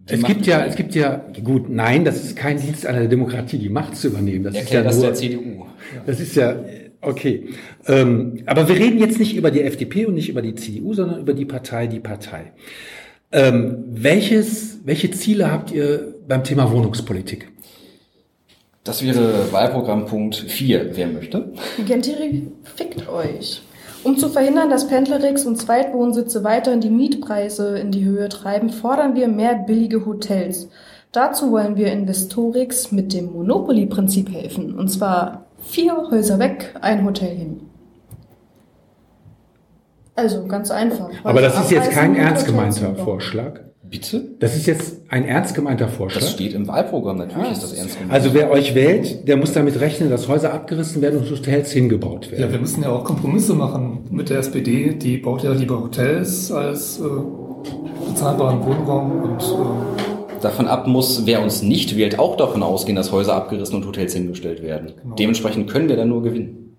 Es 0.08 0.22
gibt 0.22 0.46
ja, 0.46 0.64
es 0.64 0.74
gibt 0.74 0.94
ja, 0.94 1.22
gut, 1.44 1.68
nein, 1.68 2.04
das 2.04 2.24
ist 2.24 2.36
kein 2.36 2.58
Dienst 2.58 2.86
an 2.86 2.94
der 2.94 3.08
Demokratie, 3.08 3.58
die 3.58 3.68
Macht 3.68 3.96
zu 3.96 4.08
übernehmen. 4.08 4.44
Das 4.44 4.54
Erklärt 4.54 4.86
ist 4.90 5.02
das 5.02 5.22
ja 5.22 5.28
der 5.28 5.36
nur, 5.36 5.44
CDU. 5.44 5.66
das 6.06 6.20
ist 6.20 6.34
ja, 6.34 6.56
okay. 7.00 7.48
Ähm, 7.86 8.42
aber 8.46 8.68
wir 8.68 8.76
reden 8.76 8.98
jetzt 8.98 9.18
nicht 9.18 9.36
über 9.36 9.50
die 9.50 9.62
FDP 9.62 10.06
und 10.06 10.14
nicht 10.14 10.30
über 10.30 10.40
die 10.42 10.54
CDU, 10.54 10.94
sondern 10.94 11.20
über 11.20 11.34
die 11.34 11.44
Partei, 11.44 11.86
die 11.86 12.00
Partei. 12.00 12.52
Ähm, 13.30 13.84
welches, 13.88 14.78
welche 14.84 15.10
Ziele 15.10 15.52
habt 15.52 15.70
ihr 15.70 16.14
beim 16.26 16.44
Thema 16.44 16.72
Wohnungspolitik? 16.72 17.48
Das 18.84 19.04
wäre 19.04 19.52
Wahlprogrammpunkt 19.52 20.36
4. 20.36 20.96
Wer 20.96 21.08
möchte? 21.08 21.52
Gentiri, 21.86 22.46
fickt 22.74 23.06
euch. 23.06 23.60
Um 24.04 24.16
zu 24.16 24.28
verhindern, 24.28 24.70
dass 24.70 24.88
Pendlerix 24.88 25.44
und 25.44 25.56
Zweitwohnsitze 25.56 26.44
weiterhin 26.44 26.80
die 26.80 26.90
Mietpreise 26.90 27.78
in 27.78 27.90
die 27.90 28.04
Höhe 28.04 28.28
treiben, 28.28 28.70
fordern 28.70 29.14
wir 29.14 29.28
mehr 29.28 29.54
billige 29.54 30.06
Hotels. 30.06 30.68
Dazu 31.12 31.50
wollen 31.50 31.76
wir 31.76 31.90
Investorix 31.90 32.92
mit 32.92 33.12
dem 33.12 33.32
Monopoly-Prinzip 33.32 34.30
helfen. 34.32 34.74
Und 34.74 34.88
zwar 34.88 35.46
vier 35.60 35.96
Häuser 36.10 36.38
weg, 36.38 36.74
ein 36.80 37.04
Hotel 37.04 37.34
hin. 37.34 37.60
Also 40.14 40.46
ganz 40.46 40.70
einfach. 40.70 41.10
Aber 41.22 41.40
das 41.40 41.58
ist 41.60 41.70
jetzt 41.70 41.90
kein 41.90 42.16
ernst 42.16 42.46
gemeinter. 42.46 42.94
Vorschlag. 42.96 43.60
Bitte? 43.90 44.22
Das 44.40 44.54
ist 44.56 44.66
jetzt 44.66 44.96
ein 45.08 45.24
ernst 45.24 45.54
gemeinter 45.54 45.88
Vorschlag. 45.88 46.20
Das 46.20 46.30
steht 46.32 46.52
im 46.52 46.68
Wahlprogramm. 46.68 47.16
Natürlich 47.18 47.52
ist 47.52 47.62
das 47.62 47.72
ernst 47.72 47.96
gemeint. 47.98 48.12
Also 48.12 48.34
wer 48.34 48.50
euch 48.50 48.74
wählt, 48.74 49.26
der 49.26 49.36
muss 49.36 49.52
damit 49.52 49.80
rechnen, 49.80 50.10
dass 50.10 50.28
Häuser 50.28 50.52
abgerissen 50.52 51.00
werden 51.00 51.20
und 51.20 51.30
Hotels 51.30 51.72
hingebaut 51.72 52.26
Ja, 52.30 52.38
werden. 52.38 52.52
wir 52.52 52.58
müssen 52.60 52.82
ja 52.82 52.90
auch 52.90 53.04
Kompromisse 53.04 53.54
machen 53.54 54.00
mit 54.10 54.28
der 54.30 54.38
SPD. 54.40 54.94
Die 54.94 55.16
baut 55.18 55.42
ja 55.42 55.52
lieber 55.52 55.80
Hotels 55.82 56.52
als 56.52 57.00
äh, 57.00 57.04
bezahlbaren 58.10 58.64
Wohnraum 58.64 59.22
und 59.22 59.42
äh, 59.42 60.40
Davon 60.42 60.68
ab 60.68 60.86
muss, 60.86 61.26
wer 61.26 61.42
uns 61.42 61.62
nicht 61.62 61.96
wählt, 61.96 62.18
auch 62.18 62.36
davon 62.36 62.62
ausgehen, 62.62 62.94
dass 62.94 63.10
Häuser 63.10 63.34
abgerissen 63.34 63.74
und 63.76 63.86
Hotels 63.86 64.12
hingestellt 64.14 64.62
werden. 64.62 64.92
Genau. 65.02 65.14
Dementsprechend 65.16 65.68
können 65.68 65.88
wir 65.88 65.96
dann 65.96 66.08
nur 66.10 66.22
gewinnen. 66.22 66.76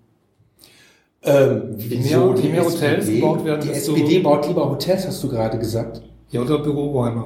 Ähm, 1.22 1.74
Je 1.76 1.98
mehr- 1.98 2.34
je 2.42 2.48
mehr 2.48 2.64
Hotels 2.64 3.06
gebaut 3.06 3.44
werden, 3.44 3.60
Die 3.62 3.70
SPD 3.70 4.20
baut 4.20 4.48
lieber 4.48 4.70
Hotels, 4.70 5.06
hast 5.06 5.22
du 5.22 5.28
gerade 5.28 5.58
gesagt. 5.58 6.00
Ja, 6.30 6.40
oder 6.40 6.58
Büroräume. 6.58 7.24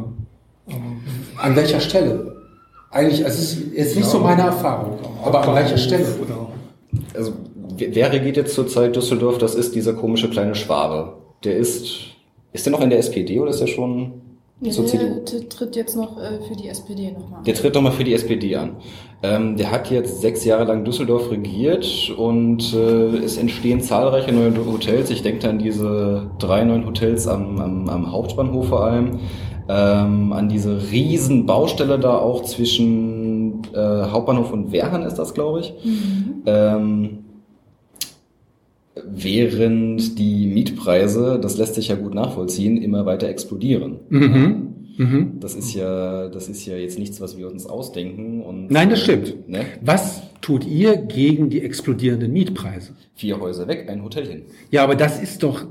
An 1.36 1.56
welcher 1.56 1.80
Stelle? 1.80 2.36
Eigentlich, 2.90 3.24
also 3.24 3.38
es 3.38 3.52
ist 3.54 3.72
jetzt 3.74 3.96
nicht 3.96 4.04
Ja. 4.06 4.10
so 4.10 4.18
meine 4.20 4.42
Erfahrung. 4.42 4.98
Aber 5.24 5.46
an 5.46 5.54
welcher 5.56 5.76
Stelle? 5.76 6.06
Oder 6.22 6.48
Also, 7.18 7.32
wer 7.76 8.12
regiert 8.12 8.36
jetzt 8.36 8.54
zurzeit 8.54 8.94
Düsseldorf? 8.94 9.38
Das 9.38 9.54
ist 9.54 9.74
dieser 9.74 9.94
komische 9.94 10.30
kleine 10.30 10.54
Schwabe. 10.54 11.14
Der 11.42 11.56
ist, 11.56 11.96
ist 12.52 12.64
der 12.66 12.72
noch 12.72 12.80
in 12.80 12.90
der 12.90 13.00
SPD 13.00 13.38
oder 13.40 13.50
ist 13.50 13.60
der 13.60 13.66
schon 13.66 14.12
zur 14.72 14.84
der 14.84 14.92
CDU? 14.92 15.20
t- 15.24 15.40
tritt 15.48 15.76
jetzt 15.76 15.96
noch 15.96 16.16
äh, 16.18 16.40
für 16.46 16.54
die 16.54 16.68
SPD 16.68 17.10
nochmal. 17.12 17.42
Der 17.44 17.54
tritt 17.54 17.74
nochmal 17.74 17.92
für 17.92 18.04
die 18.04 18.14
SPD 18.14 18.54
an. 18.56 18.76
Ähm, 19.22 19.56
der 19.56 19.70
hat 19.70 19.90
jetzt 19.90 20.20
sechs 20.20 20.44
Jahre 20.44 20.64
lang 20.64 20.84
Düsseldorf 20.84 21.30
regiert 21.30 22.10
und 22.16 22.72
äh, 22.74 23.16
es 23.18 23.36
entstehen 23.36 23.80
zahlreiche 23.80 24.32
neue 24.32 24.54
Hotels. 24.66 25.10
Ich 25.10 25.22
denke 25.22 25.48
an 25.48 25.58
diese 25.58 26.30
drei 26.38 26.64
neuen 26.64 26.86
Hotels 26.86 27.26
am, 27.26 27.58
am, 27.58 27.88
am 27.88 28.12
Hauptbahnhof 28.12 28.68
vor 28.68 28.84
allem. 28.84 29.18
Ähm, 29.66 30.32
an 30.34 30.48
diese 30.50 30.90
riesen 30.90 31.46
Baustelle 31.46 31.98
da 31.98 32.18
auch 32.18 32.42
zwischen 32.42 33.62
äh, 33.74 33.78
Hauptbahnhof 34.10 34.52
und 34.52 34.72
Wehrhahn 34.72 35.02
ist 35.02 35.14
das, 35.14 35.32
glaube 35.34 35.60
ich. 35.60 35.72
Ähm, 36.46 37.24
während 39.02 40.18
die 40.18 40.46
Mietpreise, 40.46 41.38
das 41.40 41.56
lässt 41.56 41.74
sich 41.74 41.88
ja 41.88 41.96
gut 41.96 42.14
nachvollziehen, 42.14 42.76
immer 42.76 43.06
weiter 43.06 43.28
explodieren. 43.28 44.00
Mhm. 44.08 44.74
Mhm. 44.96 45.32
Das 45.40 45.54
ist 45.54 45.74
ja, 45.74 46.28
das 46.28 46.48
ist 46.48 46.64
ja 46.66 46.76
jetzt 46.76 46.98
nichts, 46.98 47.20
was 47.20 47.36
wir 47.36 47.50
uns 47.50 47.66
ausdenken. 47.66 48.42
Und, 48.42 48.70
Nein, 48.70 48.90
das 48.90 49.00
äh, 49.00 49.02
stimmt. 49.02 49.48
Ne? 49.48 49.64
Was 49.80 50.22
tut 50.40 50.64
ihr 50.64 50.96
gegen 50.96 51.50
die 51.50 51.62
explodierenden 51.62 52.32
Mietpreise? 52.32 52.92
Vier 53.14 53.40
Häuser 53.40 53.66
weg, 53.66 53.88
ein 53.88 54.04
Hotel 54.04 54.26
hin. 54.26 54.42
Ja, 54.70 54.84
aber 54.84 54.94
das 54.94 55.20
ist 55.20 55.42
doch 55.42 55.66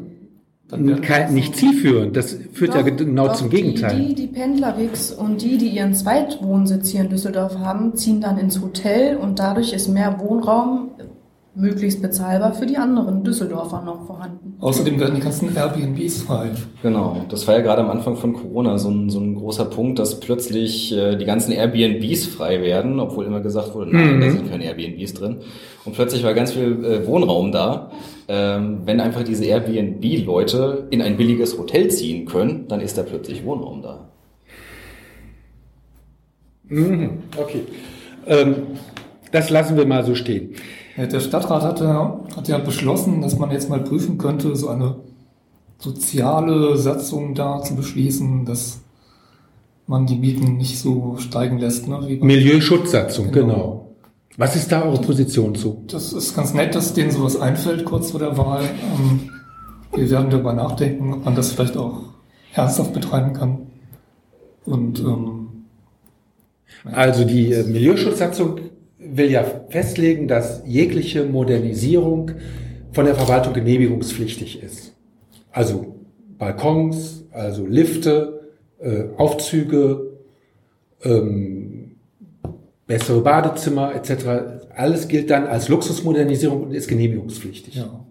kein, 1.01 1.33
nicht 1.33 1.55
zielführend. 1.55 2.15
Das 2.15 2.37
führt 2.51 2.73
ja 2.73 2.81
Doch, 2.81 2.97
genau 2.97 3.27
doch, 3.27 3.35
zum 3.35 3.49
Gegenteil. 3.49 3.95
Die, 3.95 4.15
die, 4.15 4.15
die 4.15 4.27
Pendlerwix 4.27 5.11
und 5.11 5.41
die, 5.41 5.57
die 5.57 5.69
ihren 5.69 5.93
Zweitwohnsitz 5.93 6.89
hier 6.89 7.01
in 7.01 7.09
Düsseldorf 7.09 7.57
haben, 7.57 7.95
ziehen 7.95 8.21
dann 8.21 8.37
ins 8.37 8.61
Hotel 8.61 9.17
und 9.17 9.39
dadurch 9.39 9.73
ist 9.73 9.87
mehr 9.87 10.19
Wohnraum 10.19 10.91
möglichst 11.55 12.01
bezahlbar 12.01 12.53
für 12.55 12.65
die 12.65 12.77
anderen 12.77 13.23
Düsseldorfer 13.23 13.81
noch 13.83 14.07
vorhanden. 14.07 14.55
Außerdem 14.59 14.99
werden 14.99 15.15
die 15.15 15.21
ganzen 15.21 15.55
Airbnbs 15.55 16.23
frei. 16.23 16.49
Genau, 16.81 17.25
das 17.29 17.47
war 17.47 17.55
ja 17.55 17.61
gerade 17.61 17.81
am 17.83 17.91
Anfang 17.91 18.15
von 18.15 18.33
Corona 18.33 18.79
so 18.79 18.89
ein, 18.89 19.09
so 19.11 19.19
ein 19.19 19.35
großer 19.35 19.65
Punkt, 19.65 19.99
dass 19.99 20.19
plötzlich 20.19 20.91
äh, 20.97 21.15
die 21.15 21.25
ganzen 21.25 21.51
Airbnbs 21.51 22.25
frei 22.25 22.61
werden, 22.61 22.99
obwohl 22.99 23.25
immer 23.25 23.39
gesagt 23.41 23.75
wurde, 23.75 23.91
nein, 23.95 24.15
Mhm. 24.17 24.21
da 24.21 24.31
sind 24.31 24.49
keine 24.49 24.63
Airbnbs 24.65 25.13
drin. 25.13 25.37
Und 25.85 25.93
plötzlich 25.93 26.23
war 26.23 26.33
ganz 26.33 26.53
viel 26.53 26.83
äh, 26.85 27.05
Wohnraum 27.05 27.51
da. 27.51 27.91
Ähm, 28.27 28.79
wenn 28.85 28.99
einfach 28.99 29.23
diese 29.23 29.45
Airbnb-Leute 29.45 30.87
in 30.89 31.01
ein 31.01 31.17
billiges 31.17 31.57
Hotel 31.59 31.89
ziehen 31.91 32.25
können, 32.25 32.67
dann 32.67 32.79
ist 32.81 32.97
da 32.97 33.03
plötzlich 33.03 33.45
Wohnraum 33.45 33.81
da. 33.83 34.09
Mhm, 36.67 37.09
okay. 37.37 37.61
Ähm, 38.25 38.55
das 39.31 39.49
lassen 39.49 39.77
wir 39.77 39.85
mal 39.85 40.03
so 40.03 40.15
stehen. 40.15 40.55
Ja, 40.95 41.07
der 41.07 41.19
Stadtrat 41.19 41.63
hat 41.63 41.79
ja, 41.79 42.19
hat 42.35 42.47
ja 42.47 42.57
beschlossen, 42.59 43.21
dass 43.21 43.39
man 43.39 43.51
jetzt 43.51 43.69
mal 43.69 43.79
prüfen 43.79 44.17
könnte, 44.17 44.55
so 44.55 44.69
eine 44.69 44.97
soziale 45.79 46.77
Satzung 46.77 47.33
da 47.35 47.61
zu 47.61 47.75
beschließen, 47.75 48.45
dass 48.45 48.81
man 49.87 50.05
die 50.05 50.15
Mieten 50.15 50.57
nicht 50.57 50.79
so 50.79 51.17
steigen 51.17 51.57
lässt. 51.57 51.87
Ne, 51.87 52.19
Milieusschutzsatzung, 52.21 53.31
genau. 53.31 53.47
Genau. 53.47 53.79
Was 54.37 54.55
ist 54.55 54.71
da 54.71 54.83
eure 54.83 55.01
Position 55.01 55.53
zu? 55.53 55.83
Das 55.87 56.11
ist 56.11 56.35
ganz 56.35 56.53
nett, 56.53 56.73
dass 56.73 56.93
denen 56.93 57.11
sowas 57.11 57.39
einfällt 57.39 57.85
kurz 57.85 58.11
vor 58.11 58.19
der 58.19 58.37
Wahl. 58.37 58.63
Ähm, 58.63 59.29
wir 59.93 60.09
werden 60.09 60.31
darüber 60.31 60.53
nachdenken, 60.53 61.13
ob 61.13 61.25
man 61.25 61.35
das 61.35 61.51
vielleicht 61.51 61.77
auch 61.77 62.01
ernsthaft 62.53 62.93
betreiben 62.93 63.33
kann. 63.33 63.67
Und 64.65 64.99
ähm, 64.99 65.65
Also 66.85 67.25
die 67.25 67.51
äh, 67.51 67.63
Milieuschutzsatzung 67.63 68.59
will 69.05 69.29
ja 69.31 69.43
festlegen, 69.69 70.27
dass 70.27 70.63
jegliche 70.65 71.25
Modernisierung 71.25 72.31
von 72.91 73.05
der 73.05 73.15
Verwaltung 73.15 73.53
genehmigungspflichtig 73.53 74.61
ist. 74.61 74.93
Also 75.51 75.95
Balkons, 76.37 77.25
also 77.31 77.65
Lifte, 77.65 78.49
äh, 78.79 79.05
Aufzüge, 79.17 80.17
ähm, 81.03 81.95
bessere 82.87 83.21
Badezimmer 83.21 83.95
etc. 83.95 84.25
Alles 84.75 85.07
gilt 85.07 85.29
dann 85.29 85.47
als 85.47 85.69
Luxusmodernisierung 85.69 86.63
und 86.63 86.73
ist 86.73 86.87
genehmigungspflichtig. 86.87 87.75
ja, 87.75 88.05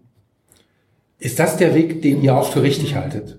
Ist 1.19 1.39
das 1.39 1.57
der 1.57 1.75
Weg, 1.75 2.03
den 2.03 2.23
ihr 2.23 2.37
auch 2.37 2.51
für 2.51 2.63
richtig 2.63 2.95
haltet? 2.95 3.39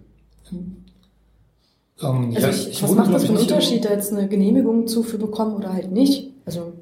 ähm, 2.01 2.33
Also 2.35 2.47
ja, 2.47 2.49
ich, 2.49 2.83
was 2.83 2.91
macht 2.95 3.13
das 3.13 3.23
ich, 3.23 3.29
für 3.29 3.33
einen 3.35 3.41
Unterschied, 3.43 3.85
da 3.85 3.91
jetzt 3.91 4.11
eine 4.13 4.27
Genehmigung 4.27 4.87
zu 4.87 5.03
für 5.03 5.17
bekommen 5.17 5.55
oder 5.55 5.73
halt 5.73 5.91
nicht? 5.91 6.31
Also 6.45 6.73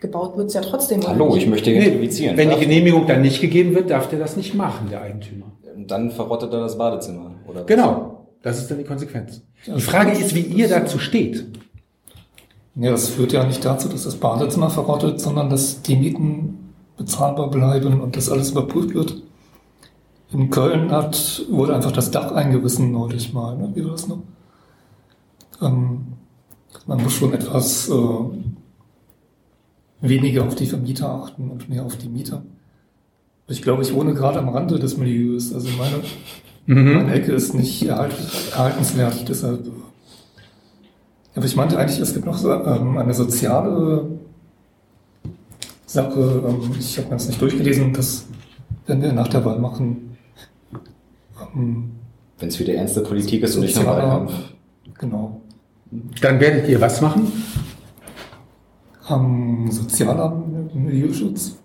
gebaut 0.00 0.36
wird's 0.36 0.54
ja 0.54 0.60
trotzdem. 0.60 1.06
Hallo, 1.06 1.34
ich 1.36 1.46
möchte 1.46 1.70
Nee, 1.70 1.80
gentrifizieren. 1.84 2.36
wenn 2.36 2.50
die 2.50 2.56
Genehmigung 2.60 3.06
dann 3.06 3.22
nicht 3.22 3.40
gegeben 3.40 3.74
wird, 3.74 3.90
darf 3.90 4.08
der 4.08 4.18
das 4.18 4.36
nicht 4.36 4.54
machen, 4.54 4.88
der 4.90 5.02
Eigentümer. 5.02 5.46
dann 5.86 6.10
verrottet 6.10 6.52
er 6.52 6.60
das 6.60 6.76
Badezimmer. 6.78 7.32
Oder? 7.46 7.64
Genau, 7.64 8.26
das 8.42 8.58
ist 8.58 8.70
dann 8.70 8.78
die 8.78 8.84
Konsequenz. 8.84 9.42
Die 9.66 9.80
Frage 9.80 10.12
ist, 10.12 10.34
wie 10.34 10.40
ihr 10.40 10.68
dazu 10.68 10.98
steht. 10.98 11.44
Ja, 12.74 12.90
das 12.90 13.08
führt 13.08 13.32
ja 13.32 13.44
nicht 13.44 13.64
dazu, 13.64 13.88
dass 13.88 14.04
das 14.04 14.16
Badezimmer 14.16 14.68
verrottet, 14.70 15.20
sondern 15.20 15.48
dass 15.48 15.82
die 15.82 15.96
Mieten 15.96 16.72
bezahlbar 16.96 17.50
bleiben 17.50 18.00
und 18.00 18.16
das 18.16 18.28
alles 18.30 18.50
überprüft 18.50 18.94
wird. 18.94 19.22
In 20.32 20.50
Köln 20.50 20.90
hat, 20.90 21.44
wurde 21.50 21.74
einfach 21.74 21.92
das 21.92 22.10
Dach 22.10 22.32
eingerissen 22.32 22.90
neulich 22.92 23.32
mal. 23.32 23.56
Ne? 23.56 23.70
Wie 23.74 23.84
war 23.84 23.92
das 23.92 24.08
noch? 24.08 24.18
Ähm, 25.62 26.00
man 26.86 27.02
muss 27.02 27.12
schon 27.14 27.32
etwas 27.32 27.88
äh, 27.88 27.92
weniger 30.08 30.44
auf 30.44 30.54
die 30.54 30.66
Vermieter 30.66 31.08
achten 31.08 31.50
und 31.50 31.68
mehr 31.68 31.84
auf 31.84 31.96
die 31.96 32.08
Mieter. 32.08 32.42
Ich 33.48 33.62
glaube, 33.62 33.82
ich 33.82 33.94
wohne 33.94 34.14
gerade 34.14 34.38
am 34.38 34.48
Rande 34.48 34.78
des 34.78 34.96
Milieus. 34.96 35.52
Also 35.52 35.68
meine, 35.78 36.02
meine 36.66 37.14
Ecke 37.14 37.32
ist 37.32 37.54
nicht 37.54 37.82
erhalt, 37.84 38.14
erhaltenswert. 38.52 39.28
Deshalb 39.28 39.66
aber 41.36 41.44
ich 41.44 41.54
meinte 41.54 41.78
eigentlich, 41.78 42.00
es 42.00 42.14
gibt 42.14 42.24
noch 42.24 42.38
so, 42.38 42.50
ähm, 42.50 42.96
eine 42.96 43.12
soziale 43.12 44.06
Sache. 45.84 46.42
Ähm, 46.48 46.70
ich 46.78 46.96
habe 46.96 47.08
mir 47.08 47.16
das 47.16 47.28
nicht 47.28 47.40
durchgelesen. 47.40 47.92
Das 47.92 48.24
werden 48.86 49.02
wir 49.02 49.12
nach 49.12 49.28
der 49.28 49.44
Wahl 49.44 49.58
machen. 49.58 50.16
Ähm, 51.54 51.90
Wenn 52.38 52.48
es 52.48 52.58
wieder 52.58 52.72
ernste 52.72 53.02
Politik 53.02 53.42
ist 53.42 53.54
und 53.56 53.62
nicht 53.62 53.76
nur 53.76 53.84
Wahlkampf. 53.84 54.32
genau. 54.98 55.42
Dann 56.22 56.40
werdet 56.40 56.68
ihr 56.68 56.80
was 56.80 57.02
machen? 57.02 57.30
Ähm, 59.08 59.70
sozialer 59.70 60.42
Milieuschutz. 60.74 61.56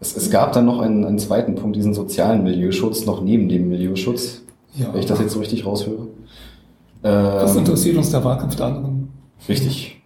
Es, 0.00 0.16
es 0.16 0.30
gab 0.30 0.52
dann 0.52 0.66
noch 0.66 0.80
einen, 0.80 1.04
einen 1.04 1.18
zweiten 1.18 1.54
Punkt, 1.54 1.76
diesen 1.76 1.94
sozialen 1.94 2.42
Milieuschutz, 2.44 3.06
noch 3.06 3.22
neben 3.22 3.48
dem 3.48 3.68
Milieuschutz. 3.68 4.42
Ja. 4.74 4.92
Wenn 4.92 5.00
ich 5.00 5.06
das 5.06 5.20
jetzt 5.20 5.32
so 5.32 5.38
richtig 5.40 5.64
raushöre. 5.64 6.08
Was 7.02 7.52
Ähm, 7.52 7.58
interessiert 7.58 7.96
uns 7.96 8.10
der 8.10 8.24
Wahlkampf 8.24 8.56
der 8.56 8.66
anderen? 8.66 9.08
richtig. 9.48 10.00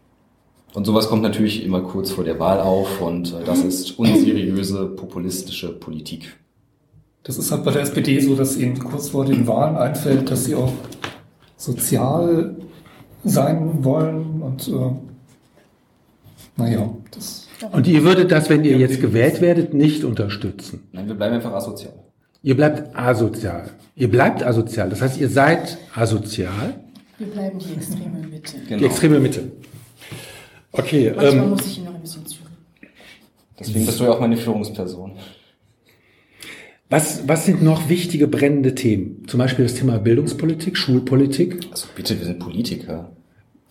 Und 0.75 0.85
sowas 0.85 1.09
kommt 1.09 1.23
natürlich 1.23 1.65
immer 1.65 1.81
kurz 1.81 2.11
vor 2.11 2.25
der 2.25 2.39
Wahl 2.39 2.61
auf 2.61 3.01
und 3.01 3.33
äh, 3.33 3.45
das 3.45 3.61
ist 3.61 3.99
unseriöse 3.99 4.87
populistische 4.87 5.73
Politik. 5.73 6.37
Das 7.23 7.39
ist 7.39 7.51
halt 7.51 7.65
bei 7.65 7.71
der 7.73 7.83
SPD 7.83 8.21
so, 8.21 8.35
dass 8.37 8.57
ihnen 8.57 8.79
kurz 8.79 9.09
vor 9.11 9.25
den 9.25 9.47
Wahlen 9.47 9.77
einfällt, 9.77 10.31
dass 10.31 10.45
sie 10.45 10.55
auch 10.55 10.73
sozial 11.57 12.57
sein 13.25 13.85
wollen 13.85 14.43
und 14.43 14.69
äh, 14.69 14.93
naja, 16.59 16.93
das 17.13 17.47
Und 17.73 17.87
ihr 17.87 18.03
würdet 18.03 18.33
das, 18.33 18.51
wenn 18.51 18.65
ihr 18.65 18.77
jetzt 18.77 19.01
gewählt 19.01 19.41
werdet, 19.41 19.75
nicht 19.75 20.05
unterstützen. 20.05 20.89
Nein, 20.93 21.07
wir 21.07 21.15
bleiben 21.15 21.37
einfach 21.37 21.53
asozial. 21.53 21.95
Ihr 22.43 22.57
bleibt 22.57 22.97
asozial. 22.97 23.71
Ihr 23.95 24.11
bleibt 24.11 24.43
asozial. 24.43 24.91
Das 24.91 25.01
heißt, 25.01 25.19
ihr 25.21 25.29
seid 25.29 25.79
asozial. 25.95 26.81
Wir 27.19 27.27
bleiben 27.29 27.59
die 27.59 27.75
extreme 27.75 28.19
Mitte. 28.29 28.57
Genau. 28.67 28.79
Die 28.79 28.85
extreme 28.85 29.21
Mitte. 29.21 29.53
Okay, 30.73 31.13
Manchmal 31.15 31.45
ähm, 31.45 31.51
muss 31.51 31.67
ich 31.67 31.79
ihn 31.79 31.85
noch 31.85 31.95
ein 31.95 32.01
bisschen 32.01 32.27
zügeln. 32.27 32.49
Deswegen 33.59 33.87
bist 33.87 33.99
du 33.99 34.05
ja 34.05 34.11
auch 34.11 34.21
meine 34.21 34.37
Führungsperson. 34.37 35.13
was, 36.89 37.27
was 37.27 37.47
sind 37.47 37.63
noch 37.63 37.89
wichtige 37.89 38.29
brennende 38.29 38.75
Themen? 38.75 39.25
Zum 39.27 39.39
Beispiel 39.39 39.65
das 39.65 39.75
Thema 39.75 39.99
Bildungspolitik, 39.99 40.77
Schulpolitik. 40.77 41.67
Also 41.71 41.89
bitte, 41.97 42.19
wir 42.19 42.27
sind 42.27 42.39
Politiker. 42.39 43.11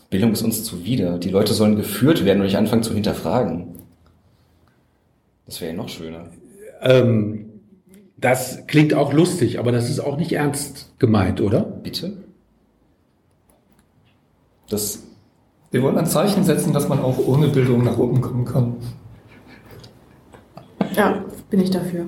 Bildung 0.09 0.31
ist 0.31 0.41
uns 0.41 0.63
zuwider. 0.63 1.17
Die 1.17 1.29
Leute 1.29 1.53
sollen 1.53 1.75
geführt 1.75 2.23
werden 2.23 2.39
und 2.39 2.45
nicht 2.45 2.57
anfangen 2.57 2.83
zu 2.83 2.93
hinterfragen. 2.93 3.75
Das 5.45 5.61
wäre 5.61 5.71
ja 5.71 5.77
noch 5.77 5.89
schöner. 5.89 6.29
Ähm, 6.81 7.47
das 8.17 8.65
klingt 8.67 8.93
auch 8.93 9.13
lustig, 9.13 9.59
aber 9.59 9.71
das 9.71 9.89
ist 9.89 9.99
auch 9.99 10.17
nicht 10.17 10.31
ernst 10.31 10.93
gemeint, 10.99 11.41
oder? 11.41 11.61
Bitte? 11.61 12.17
Das, 14.69 15.03
wir 15.71 15.81
wollen 15.83 15.97
ein 15.97 16.05
Zeichen 16.05 16.43
setzen, 16.43 16.73
dass 16.73 16.89
man 16.89 16.99
auch 16.99 17.17
ohne 17.19 17.47
Bildung 17.47 17.83
nach 17.83 17.97
oben 17.97 18.21
kommen 18.21 18.45
kann. 18.45 18.75
Ja, 20.95 21.23
bin 21.49 21.61
ich 21.61 21.69
dafür. 21.69 22.07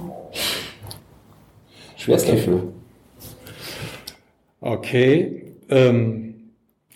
schwerst 1.95 2.27
Okay. 2.27 2.35
dafür. 2.35 2.63
Okay. 4.61 5.53
Ähm, 5.69 6.28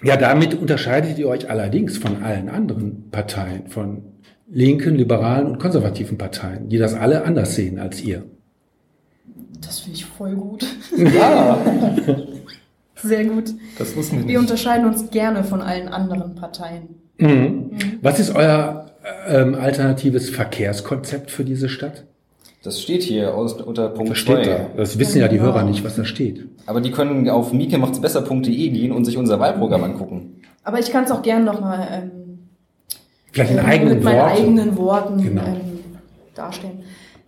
ja, 0.04 0.18
damit 0.18 0.54
unterscheidet 0.56 1.18
ihr 1.18 1.28
euch 1.28 1.50
allerdings 1.50 1.98
von 1.98 2.24
allen 2.24 2.50
anderen 2.50 3.10
Parteien, 3.10 3.68
von 3.68 4.04
linken, 4.50 4.96
liberalen 4.96 5.48
und 5.48 5.60
konservativen 5.60 6.18
Parteien, 6.18 6.70
die 6.70 6.78
das 6.78 6.94
alle 6.94 7.24
anders 7.24 7.56
sehen 7.56 7.80
als 7.80 8.02
ihr. 8.02 8.24
Das 9.62 9.80
finde 9.80 9.98
ich 9.98 10.06
voll 10.06 10.36
gut. 10.36 10.66
Ja. 10.98 11.58
Sehr 12.96 13.26
gut. 13.26 13.54
Das 13.78 13.96
wussten 13.96 14.20
wir 14.20 14.28
Wir 14.28 14.40
unterscheiden 14.40 14.86
uns 14.86 15.10
gerne 15.10 15.44
von 15.44 15.62
allen 15.62 15.88
anderen 15.88 16.36
Parteien. 16.36 16.90
Mhm. 17.18 17.72
Was 18.02 18.20
ist 18.20 18.36
euer 18.36 18.92
ähm, 19.28 19.56
alternatives 19.56 20.30
Verkehrskonzept 20.30 21.32
für 21.32 21.44
diese 21.44 21.70
Stadt? 21.70 22.06
Das 22.64 22.82
steht 22.82 23.04
hier 23.04 23.36
unter 23.36 23.90
Punkt 23.90 24.12
Was 24.12 24.18
steht 24.18 24.46
2. 24.46 24.46
da? 24.46 24.66
Das 24.78 24.98
wissen 24.98 25.20
ja 25.20 25.28
die 25.28 25.38
Genau. 25.38 25.52
Hörer 25.52 25.64
nicht, 25.64 25.84
was 25.84 25.96
da 25.98 26.06
steht. 26.06 26.48
Aber 26.66 26.80
die 26.82 26.92
können 26.92 27.30
auf 27.30 27.52
miekemacht'sbesser.de 27.52 28.70
gehen 28.70 28.92
und 28.94 29.04
sich 29.06 29.18
unser 29.18 29.40
Wahlprogramm 29.40 29.84
angucken. 29.84 30.42
Aber 30.64 30.80
ich 30.80 30.90
kann 30.92 31.04
es 31.04 31.12
auch 31.12 31.22
gerne 31.22 31.44
nochmal 31.44 31.88
ähm, 31.92 32.12
Vielleicht 33.32 33.52
in 33.52 33.58
ähm, 33.58 33.66
eigenen 33.66 33.94
mit 33.96 34.04
meinen 34.04 34.18
Worten. 34.18 34.38
eigenen 34.38 34.78
Worten 34.78 35.22
Genau. 35.24 35.42
ähm, 35.44 35.62
darstellen. 36.36 36.80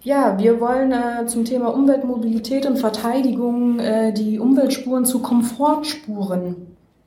Ja, 0.04 0.38
wir 0.40 0.62
wollen 0.62 0.92
äh, 0.94 1.26
zum 1.26 1.44
Thema 1.46 1.74
Umweltmobilität 1.74 2.66
und 2.66 2.78
Verteidigung 2.78 3.80
äh, 3.80 4.14
die 4.14 4.40
Umweltspuren 4.40 5.04
zu 5.04 5.20
Komfortspuren 5.20 6.56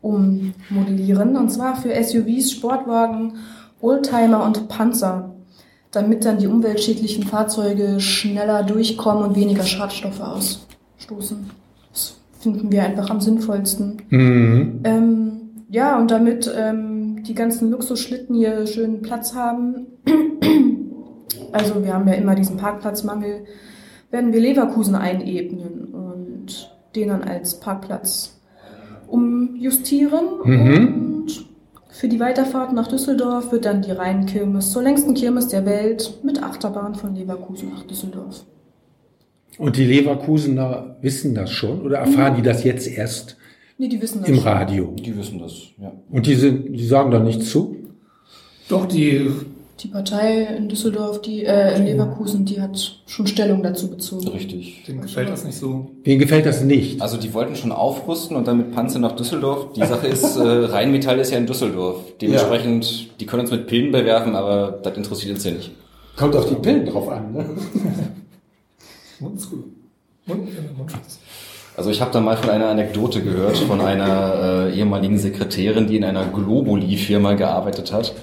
ummodellieren. 0.03 1.37
Und 1.37 1.49
zwar 1.51 1.77
für 1.77 1.91
SUVs, 2.03 2.53
Sportwagen, 2.53 3.37
Oldtimer 3.81 4.45
und 4.45 4.69
Panzer. 4.69 5.31
Damit 5.91 6.25
dann 6.25 6.39
die 6.39 6.47
umweltschädlichen 6.47 7.25
Fahrzeuge 7.25 8.01
schneller 8.01 8.63
durchkommen 8.63 9.25
und 9.25 9.37
weniger 9.37 9.63
Schadstoffe 9.63 10.21
ausstoßen. 10.21 11.51
Das 11.91 12.19
finden 12.41 12.71
wir 12.71 12.83
einfach 12.83 13.09
am 13.09 13.21
sinnvollsten. 13.21 14.03
Mhm. 14.11 14.81
Ähm, 14.85 15.41
ja, 15.71 15.99
und 15.99 16.11
damit 16.11 16.51
ähm, 16.55 17.23
die 17.23 17.35
ganzen 17.35 17.71
Luxusschlitten 17.71 18.35
hier 18.35 18.67
schön 18.67 19.03
Platz 19.03 19.35
haben, 19.35 19.87
also 21.53 21.83
wir 21.83 21.95
haben 21.95 22.09
ja 22.09 22.15
immer 22.15 22.35
diesen 22.35 22.57
Parkplatzmangel, 22.57 23.45
werden 24.11 24.33
wir 24.33 24.41
Leverkusen 24.41 24.95
einebnen 24.95 25.87
und 25.87 26.71
den 26.95 27.09
dann 27.09 27.23
als 27.23 27.61
Parkplatz 27.61 28.39
umjustieren. 29.07 30.25
Mhm. 30.45 30.77
Und 30.77 31.18
für 31.99 32.09
die 32.09 32.21
Weiterfahrt 32.21 32.73
nach 32.73 32.87
Düsseldorf 32.87 33.51
wird 33.51 33.65
dann 33.65 33.83
die 33.83 33.91
Rheinkirmes 33.91 34.71
zur 34.71 34.83
längsten 34.85 35.15
Kirmes 35.15 35.49
der 35.49 35.67
Welt 35.67 36.21
mit 36.23 36.41
Achterbahn 36.41 36.95
von 36.95 37.17
Leverkusen 37.17 37.71
nach 37.71 37.83
Düsseldorf. 37.83 38.45
Und 39.59 39.77
die 39.77 39.85
Leverkusener 39.85 40.97
wissen 41.01 41.35
das 41.35 41.51
schon 41.51 41.83
oder 41.83 41.99
erfahren 41.99 42.37
die 42.37 42.43
das 42.43 42.63
jetzt 42.63 42.87
erst 42.87 43.37
Nee, 43.79 43.89
die 43.89 44.01
wissen 44.01 44.21
das 44.21 44.29
im 44.29 44.37
schon. 44.37 44.45
Radio? 44.45 44.95
Die 44.97 45.17
wissen 45.17 45.41
das, 45.41 45.53
ja. 45.81 45.93
Und 46.11 46.27
die, 46.27 46.35
sind, 46.37 46.73
die 46.73 46.87
sagen 46.87 47.11
da 47.11 47.19
nichts 47.19 47.51
zu? 47.51 47.77
Doch, 48.69 48.87
die, 48.87 49.31
Die 49.81 49.89
Partei 49.89 50.43
in 50.43 50.69
Düsseldorf, 50.69 51.23
die 51.23 51.45
äh, 51.45 51.77
in 51.77 51.87
Leverkusen, 51.87 52.45
die 52.45 52.61
hat 52.61 53.01
schon 53.07 53.29
Stellung 53.29 53.63
dazu 53.63 53.89
bezogen. 53.89 54.27
Richtig. 54.29 54.85
denen 54.89 55.03
gefällt 55.03 55.29
das 55.29 55.45
nicht 55.45 55.57
so. 55.57 55.91
Denen 56.05 56.19
gefällt 56.19 56.47
das 56.47 56.63
nicht. 56.63 57.01
Also 57.01 57.17
die 57.17 57.33
wollten 57.33 57.55
schon 57.55 57.71
aufrüsten 57.71 58.37
und 58.37 58.49
dann 58.49 58.57
mit 58.57 58.73
Panzer 58.73 58.99
nach 58.99 59.15
Düsseldorf. 59.15 59.73
Die 59.75 59.87
Sache 59.87 60.09
ist, 60.09 60.37
äh, 60.37 60.41
Rheinmetall 60.43 61.21
ist 61.21 61.31
ja 61.31 61.39
in 61.39 61.47
Düsseldorf. 61.47 62.01
Dementsprechend, 62.21 63.21
die 63.21 63.27
können 63.27 63.43
uns 63.43 63.53
mit 63.53 63.69
Pillen 63.69 63.93
bewerfen, 63.93 64.35
aber 64.35 64.81
das 64.83 64.97
interessiert 64.97 65.37
uns 65.37 65.45
ja 65.45 65.53
nicht. 65.53 65.71
Kommt 66.17 66.35
auf 66.35 66.49
die 66.49 66.57
Pillen 66.57 66.85
drauf 66.85 67.09
an. 67.09 67.33
Ne? 67.33 67.47
Mundschutz. 69.21 69.53
Mund, 70.27 70.49
äh, 70.49 70.77
Mundschutz. 70.77 71.21
Also 71.77 71.91
ich 71.91 72.01
habe 72.01 72.11
da 72.13 72.21
mal 72.21 72.37
von 72.37 72.51
einer 72.51 72.67
Anekdote 72.67 73.23
gehört 73.23 73.57
von 73.59 73.81
einer 73.81 74.67
äh, 74.67 74.75
ehemaligen 74.77 75.17
Sekretärin, 75.19 75.87
die 75.87 75.97
in 75.97 76.03
einer 76.03 76.25
Globuli-Firma 76.25 77.35
gearbeitet 77.35 77.93
hat, 77.93 78.15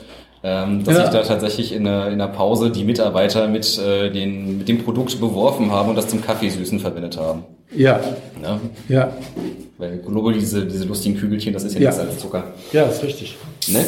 ähm, 0.47 0.83
dass 0.83 0.95
Ja. 0.95 1.01
sich 1.05 1.09
da 1.11 1.23
tatsächlich 1.23 1.71
in 1.73 1.85
der, 1.85 2.09
in 2.09 2.19
der 2.19 2.27
Pause 2.27 2.69
die 2.69 2.83
Mitarbeiter 2.83 3.47
mit, 3.47 3.79
äh, 3.79 4.11
den, 4.11 4.59
mit 4.59 4.67
dem 4.67 4.77
Produkt 4.83 5.19
beworfen 5.19 5.71
haben 5.71 5.89
und 5.89 5.95
das 5.95 6.07
zum 6.07 6.21
Kaffeesüßen 6.21 6.79
verwendet 6.79 7.17
haben. 7.17 7.43
Ja, 7.75 7.99
Ne? 8.39 8.59
ja, 8.89 9.11
Weil 9.79 9.97
Globuli, 9.97 10.37
diese, 10.37 10.65
diese 10.67 10.85
lustigen 10.85 11.17
Kügelchen, 11.17 11.51
das 11.51 11.63
ist 11.63 11.73
ja, 11.73 11.81
Ja. 11.81 11.89
nichts 11.89 11.99
als 12.05 12.19
Zucker. 12.19 12.43
ja, 12.71 12.83
ist 12.83 13.01
richtig. 13.03 13.35
Ne? 13.69 13.83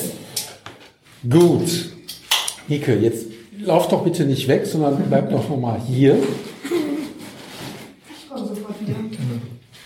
Gut. 1.30 1.70
Nike, 2.67 2.93
jetzt 3.02 3.28
lauf 3.63 3.88
doch 3.88 4.04
bitte 4.04 4.26
nicht 4.26 4.48
weg, 4.48 4.65
sondern 4.65 4.98
bleib 5.08 5.30
doch 5.30 5.48
nochmal 5.48 5.80
hier. 5.88 6.17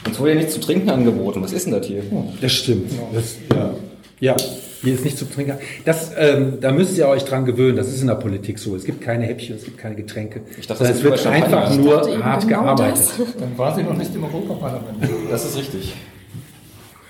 Uns 0.06 0.20
wurde 0.20 0.32
ja 0.32 0.36
nichts 0.38 0.54
zu 0.54 0.60
trinken 0.60 0.90
angeboten. 0.90 1.42
Was 1.44 1.52
ist 1.54 1.66
denn 1.66 1.74
das 1.74 1.86
hier? 1.86 2.04
Das 2.42 2.52
stimmt. 2.52 2.92
Das, 3.14 3.36
ja. 3.54 3.74
ja, 4.20 4.36
hier 4.82 4.94
ist 4.94 5.06
nicht 5.06 5.18
zu 5.18 5.26
trinken. 5.26 5.58
Das, 5.86 6.12
ähm, 6.18 6.58
da 6.62 6.72
müsst 6.72 6.98
ihr 6.98 7.08
euch 7.08 7.24
dran 7.24 7.46
gewöhnen. 7.46 7.78
Das 7.78 7.88
ist 7.88 8.02
in 8.02 8.08
der 8.08 8.16
Politik 8.16 8.58
so. 8.60 8.76
Es 8.76 8.84
gibt 8.84 9.02
keine 9.02 9.26
Häppchen, 9.26 9.56
es 9.56 9.64
gibt 9.66 9.78
keine 9.78 9.96
Getränke. 9.96 10.42
Ich 10.60 10.68
dachte, 10.68 10.84
das 10.84 10.92
es 10.92 10.98
ist 10.98 11.04
wird 11.04 11.20
Champagner. 11.20 11.58
einfach 11.58 11.72
Ich 11.72 11.78
nur 11.78 11.96
dachte 11.98 12.24
hart 12.26 12.48
genau 12.48 12.64
gearbeitet. 12.64 12.98
das. 13.18 13.36
Dann 13.40 13.58
war 13.58 13.76
sie 13.76 13.84
noch 13.84 13.96
nicht 13.98 14.14
im 14.16 14.24
Europaparlament. 14.24 14.98
Das 15.30 15.46
ist 15.46 15.58
richtig. 15.58 15.94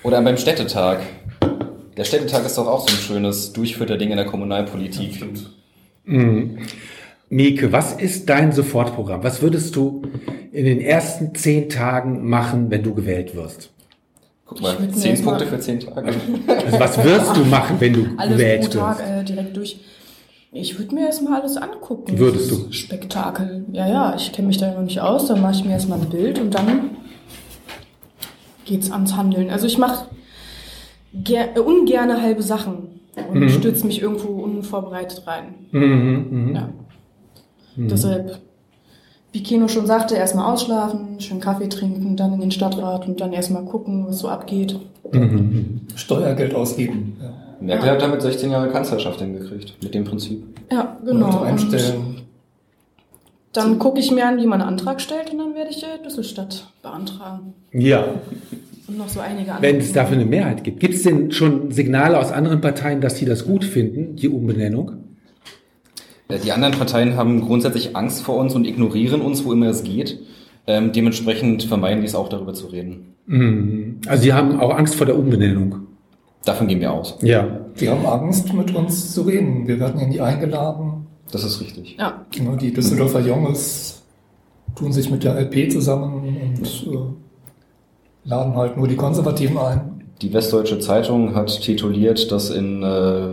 Oder 0.02 0.20
beim 0.22 0.36
Städtetag. 0.36 1.00
Der 1.96 2.04
Städtetag 2.04 2.44
ist 2.46 2.56
doch 2.58 2.66
auch 2.66 2.88
so 2.88 2.94
ein 2.94 3.00
schönes 3.00 3.52
Durchführter-Ding 3.52 4.10
in 4.10 4.16
der 4.16 4.26
Kommunalpolitik. 4.26 5.22
Mieke, 7.28 7.72
was 7.72 7.92
ist 7.94 8.28
dein 8.28 8.52
Sofortprogramm? 8.52 9.22
Was 9.22 9.42
würdest 9.42 9.76
du 9.76 10.02
in 10.52 10.64
den 10.64 10.80
ersten 10.80 11.34
zehn 11.34 11.68
Tagen 11.68 12.28
machen, 12.28 12.70
wenn 12.70 12.82
du 12.82 12.94
gewählt 12.94 13.34
wirst? 13.34 13.71
Guck 14.54 14.62
mal, 14.62 14.90
zehn 14.92 15.22
Punkte 15.22 15.46
für 15.46 15.58
zehn 15.58 15.80
Tage. 15.80 16.12
Also 16.48 16.80
was 16.80 17.04
wirst 17.04 17.36
du 17.36 17.44
machen, 17.44 17.76
wenn 17.80 17.92
du 17.92 18.06
Alles 18.16 18.68
pro 18.68 18.78
Tag 18.78 19.00
äh, 19.00 19.24
direkt 19.24 19.56
durch. 19.56 19.78
Ich 20.54 20.78
würde 20.78 20.94
mir 20.94 21.06
erstmal 21.06 21.40
alles 21.40 21.56
angucken. 21.56 22.18
Würdest 22.18 22.50
du? 22.50 22.70
Spektakel. 22.72 23.64
Ja, 23.72 23.88
ja, 23.88 24.14
ich 24.16 24.32
kenne 24.32 24.48
mich 24.48 24.58
da 24.58 24.72
noch 24.72 24.82
nicht 24.82 25.00
aus. 25.00 25.26
Dann 25.26 25.40
mache 25.40 25.54
ich 25.54 25.64
mir 25.64 25.72
erstmal 25.72 25.98
ein 25.98 26.10
Bild 26.10 26.38
und 26.38 26.50
dann 26.54 26.90
geht's 28.66 28.90
ans 28.90 29.16
Handeln. 29.16 29.50
Also 29.50 29.66
ich 29.66 29.78
mache 29.78 30.06
äh, 31.28 31.58
ungerne 31.58 32.20
halbe 32.20 32.42
Sachen 32.42 33.00
und 33.30 33.40
Mhm. 33.40 33.48
stürze 33.48 33.86
mich 33.86 34.00
irgendwo 34.02 34.28
unvorbereitet 34.42 35.26
rein. 35.26 35.54
Mhm, 35.70 36.26
mhm. 36.30 36.54
Ja. 36.54 36.68
Deshalb, 37.76 38.38
wie 39.32 39.42
Keno 39.42 39.66
schon 39.68 39.86
sagte, 39.86 40.14
erstmal 40.14 40.52
ausschlafen, 40.52 41.18
schön 41.20 41.40
Kaffee 41.40 41.68
trinken, 41.68 42.16
dann 42.16 42.34
in 42.34 42.40
den 42.40 42.50
Stadtrat 42.50 43.06
und 43.08 43.20
dann 43.20 43.32
erstmal 43.32 43.64
gucken, 43.64 44.06
was 44.06 44.18
so 44.18 44.28
abgeht. 44.28 44.78
Steuergeld 45.94 46.54
ausgeben. 46.54 47.16
Ja. 47.20 47.32
Merkel 47.60 47.90
hat 47.90 48.02
damit 48.02 48.22
16 48.22 48.50
Jahre 48.50 48.70
Kanzlerschaft 48.70 49.20
hingekriegt. 49.20 49.76
Mit 49.82 49.94
dem 49.94 50.04
Prinzip. 50.04 50.42
Ja, 50.70 50.96
genau. 51.04 51.40
Und 51.40 51.46
einstellen. 51.46 52.22
dann 53.52 53.78
gucke 53.78 54.00
ich 54.00 54.10
mir 54.10 54.26
an, 54.26 54.38
wie 54.38 54.46
man 54.46 54.60
einen 54.60 54.70
Antrag 54.70 55.00
stellt 55.00 55.30
und 55.32 55.38
dann 55.38 55.54
werde 55.54 55.70
ich 55.70 55.82
äh, 55.82 56.02
Düsselstadt 56.04 56.66
beantragen. 56.82 57.54
Ja, 57.72 58.04
Und 58.88 58.98
noch 58.98 59.08
so 59.08 59.20
einige 59.20 59.52
andere. 59.52 59.62
wenn 59.62 59.76
es 59.80 59.92
dafür 59.92 60.16
eine 60.16 60.26
Mehrheit 60.26 60.64
gibt. 60.64 60.80
Gibt 60.80 60.94
es 60.94 61.02
denn 61.04 61.30
schon 61.30 61.70
Signale 61.70 62.18
aus 62.18 62.32
anderen 62.32 62.60
Parteien, 62.60 63.00
dass 63.00 63.16
sie 63.16 63.26
das 63.26 63.44
gut 63.46 63.64
finden, 63.64 64.16
die 64.16 64.28
Umbenennung? 64.28 64.92
Äh, 66.32 66.38
Die 66.38 66.52
anderen 66.52 66.74
Parteien 66.74 67.16
haben 67.16 67.40
grundsätzlich 67.42 67.94
Angst 67.96 68.22
vor 68.22 68.36
uns 68.36 68.54
und 68.54 68.66
ignorieren 68.66 69.20
uns, 69.20 69.44
wo 69.44 69.52
immer 69.52 69.66
es 69.66 69.84
geht. 69.84 70.20
Ähm, 70.66 70.92
dementsprechend 70.92 71.64
vermeiden 71.64 72.00
die 72.00 72.06
es 72.06 72.14
auch, 72.14 72.28
darüber 72.28 72.54
zu 72.54 72.66
reden. 72.68 73.14
Mhm. 73.26 74.00
Also 74.06 74.22
sie 74.22 74.32
haben 74.32 74.60
auch 74.60 74.76
Angst 74.76 74.94
vor 74.94 75.06
der 75.06 75.18
Umbenennung. 75.18 75.86
Davon 76.44 76.66
gehen 76.68 76.80
wir 76.80 76.92
aus. 76.92 77.18
Ja. 77.22 77.60
Die 77.78 77.88
haben 77.88 78.04
Angst, 78.06 78.52
mit 78.52 78.74
uns 78.74 79.12
zu 79.12 79.22
reden. 79.22 79.66
Wir 79.66 79.78
werden 79.78 80.00
ja 80.00 80.06
nie 80.06 80.20
eingeladen. 80.20 81.06
Das 81.30 81.44
ist 81.44 81.60
richtig. 81.60 81.96
Ja, 81.98 82.24
Genau, 82.30 82.56
Die 82.56 82.72
Düsseldorfer 82.72 83.20
Junges 83.20 84.02
tun 84.76 84.92
sich 84.92 85.10
mit 85.10 85.24
der 85.24 85.38
LP 85.38 85.70
zusammen 85.70 86.14
und 86.24 86.62
äh, 86.92 88.28
laden 88.28 88.54
halt 88.56 88.76
nur 88.76 88.88
die 88.88 88.96
Konservativen 88.96 89.58
ein. 89.58 89.91
Die 90.22 90.32
Westdeutsche 90.32 90.78
Zeitung 90.78 91.34
hat 91.34 91.60
tituliert, 91.60 92.30
dass 92.30 92.50
in 92.50 92.82
äh, 92.82 92.86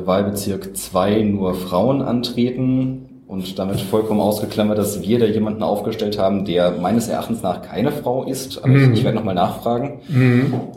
Wahlbezirk 0.08 0.76
2 0.76 1.22
nur 1.22 1.54
Frauen 1.54 2.02
antreten 2.02 3.06
und 3.28 3.60
damit 3.60 3.80
vollkommen 3.80 4.20
ausgeklammert, 4.20 4.80
dass 4.80 5.04
wir 5.04 5.20
da 5.20 5.28
jemanden 5.28 5.62
aufgestellt 5.62 6.18
haben, 6.18 6.46
der 6.46 6.72
meines 6.72 7.08
Erachtens 7.08 7.44
nach 7.44 7.62
keine 7.62 7.92
Frau 7.92 8.24
ist. 8.24 8.58
Aber 8.58 8.70
Mhm. 8.70 8.94
ich, 8.94 9.00
ich 9.00 9.04
werde 9.04 9.18
nochmal 9.18 9.36
nachfragen. 9.36 10.00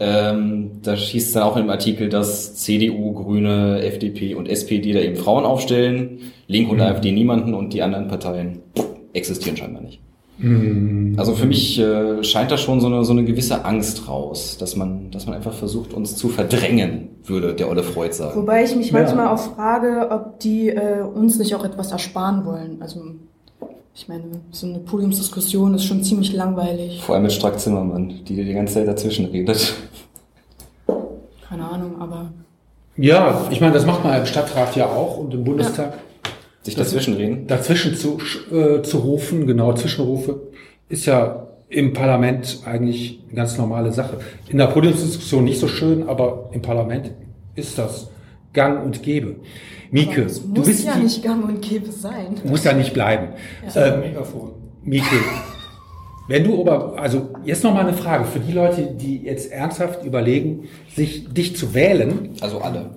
Ähm, 0.00 0.70
da 0.82 0.96
schießt 0.96 1.34
dann 1.34 1.44
auch 1.44 1.56
im 1.56 1.70
Artikel, 1.70 2.10
dass 2.10 2.56
CDU, 2.56 3.14
Grüne, 3.14 3.80
FDP 3.82 4.34
und 4.34 4.50
SPD 4.50 4.92
da 4.92 5.00
eben 5.00 5.16
Frauen 5.16 5.46
aufstellen, 5.46 6.18
Link 6.46 6.70
und 6.70 6.82
AfD 6.82 7.10
niemanden 7.12 7.54
und 7.54 7.72
die 7.72 7.80
anderen 7.80 8.08
Parteien 8.08 8.60
existieren 9.14 9.56
scheinbar 9.56 9.80
nicht. 9.82 10.00
Also 11.16 11.34
für 11.34 11.46
mich 11.46 11.78
äh, 11.78 12.24
scheint 12.24 12.50
da 12.50 12.58
schon 12.58 12.80
so 12.80 12.88
eine, 12.88 13.04
so 13.04 13.12
eine 13.12 13.24
gewisse 13.24 13.64
Angst 13.64 14.08
raus, 14.08 14.56
dass 14.58 14.74
man, 14.74 15.10
dass 15.12 15.26
man 15.26 15.36
einfach 15.36 15.52
versucht, 15.52 15.94
uns 15.94 16.16
zu 16.16 16.28
verdrängen, 16.28 17.10
würde 17.24 17.54
der 17.54 17.68
Olle 17.70 17.84
Freud 17.84 18.12
sagen. 18.12 18.40
wobei 18.40 18.64
ich 18.64 18.74
mich 18.74 18.90
Ja. 18.90 18.98
manchmal 19.00 19.28
auch 19.28 19.38
frage, 19.38 20.08
ob 20.10 20.40
die 20.40 20.70
äh, 20.70 21.02
uns 21.02 21.38
nicht 21.38 21.54
auch 21.54 21.64
etwas 21.64 21.92
ersparen 21.92 22.44
wollen. 22.44 22.78
Also, 22.80 23.02
ich 23.94 24.08
meine, 24.08 24.24
so 24.50 24.66
eine 24.66 24.80
Podiumsdiskussion 24.80 25.74
ist 25.74 25.84
schon 25.84 26.02
ziemlich 26.02 26.32
langweilig. 26.32 27.00
Vor 27.04 27.14
allem 27.14 27.22
mit 27.24 27.32
Strack 27.32 27.60
Zimmermann, 27.60 28.08
die 28.26 28.34
dir 28.34 28.44
die 28.44 28.54
ganze 28.54 28.74
Zeit 28.74 28.88
dazwischen 28.88 29.26
redet. 29.26 29.74
Keine 31.48 31.70
Ahnung, 31.70 32.00
aber 32.00 32.32
Ja, 32.96 33.46
ich 33.50 33.60
meine, 33.60 33.74
das 33.74 33.86
macht 33.86 34.02
man 34.04 34.18
im 34.18 34.26
Stadtrat 34.26 34.74
ja 34.76 34.86
auch 34.86 35.18
und 35.18 35.32
im 35.34 35.44
Bundestag. 35.44 35.98
Sich 36.62 36.76
dazwischenreden. 36.76 37.46
Dazwischen 37.46 37.94
zu, 37.96 38.18
äh, 38.52 38.82
zu 38.82 38.98
rufen, 38.98 39.46
genau, 39.46 39.72
Zwischenrufe, 39.74 40.40
ist 40.88 41.06
ja 41.06 41.48
im 41.68 41.92
Parlament 41.92 42.60
eigentlich 42.64 43.20
eine 43.26 43.34
ganz 43.36 43.56
normale 43.58 43.92
Sache. 43.92 44.18
In 44.48 44.58
der 44.58 44.66
Podiumsdiskussion 44.66 45.44
nicht 45.44 45.58
so 45.58 45.66
schön, 45.68 46.08
aber 46.08 46.50
im 46.52 46.62
Parlament 46.62 47.10
ist 47.54 47.78
das 47.78 48.10
gang 48.52 48.84
und 48.84 49.02
gäbe. 49.02 49.36
Mieke, 49.90 50.22
es 50.22 50.40
du 50.42 50.48
muss 50.48 50.66
bist 50.66 50.84
ja 50.84 50.94
die, 50.96 51.02
nicht 51.04 51.22
gang 51.22 51.44
und 51.48 51.60
gäbe 51.62 51.90
sein. 51.90 52.34
muss 52.44 52.64
ja 52.64 52.72
nicht 52.74 52.92
bleiben. 52.94 53.28
Äh, 53.74 53.88
Ähm, 53.88 54.00
Megafon. 54.00 54.50
Mieke, 54.84 55.16
wenn 56.28 56.44
du 56.44 56.60
aber, 56.60 56.98
also 57.00 57.30
jetzt 57.44 57.64
noch 57.64 57.74
mal 57.74 57.80
eine 57.86 57.92
Frage 57.94 58.24
für 58.24 58.38
die 58.40 58.52
Leute, 58.52 58.94
die 59.00 59.22
jetzt 59.22 59.50
ernsthaft 59.50 60.04
überlegen, 60.04 60.68
sich 60.94 61.28
dich 61.32 61.56
zu 61.56 61.74
wählen, 61.74 62.30
Also 62.40 62.60
alle. 62.60 62.90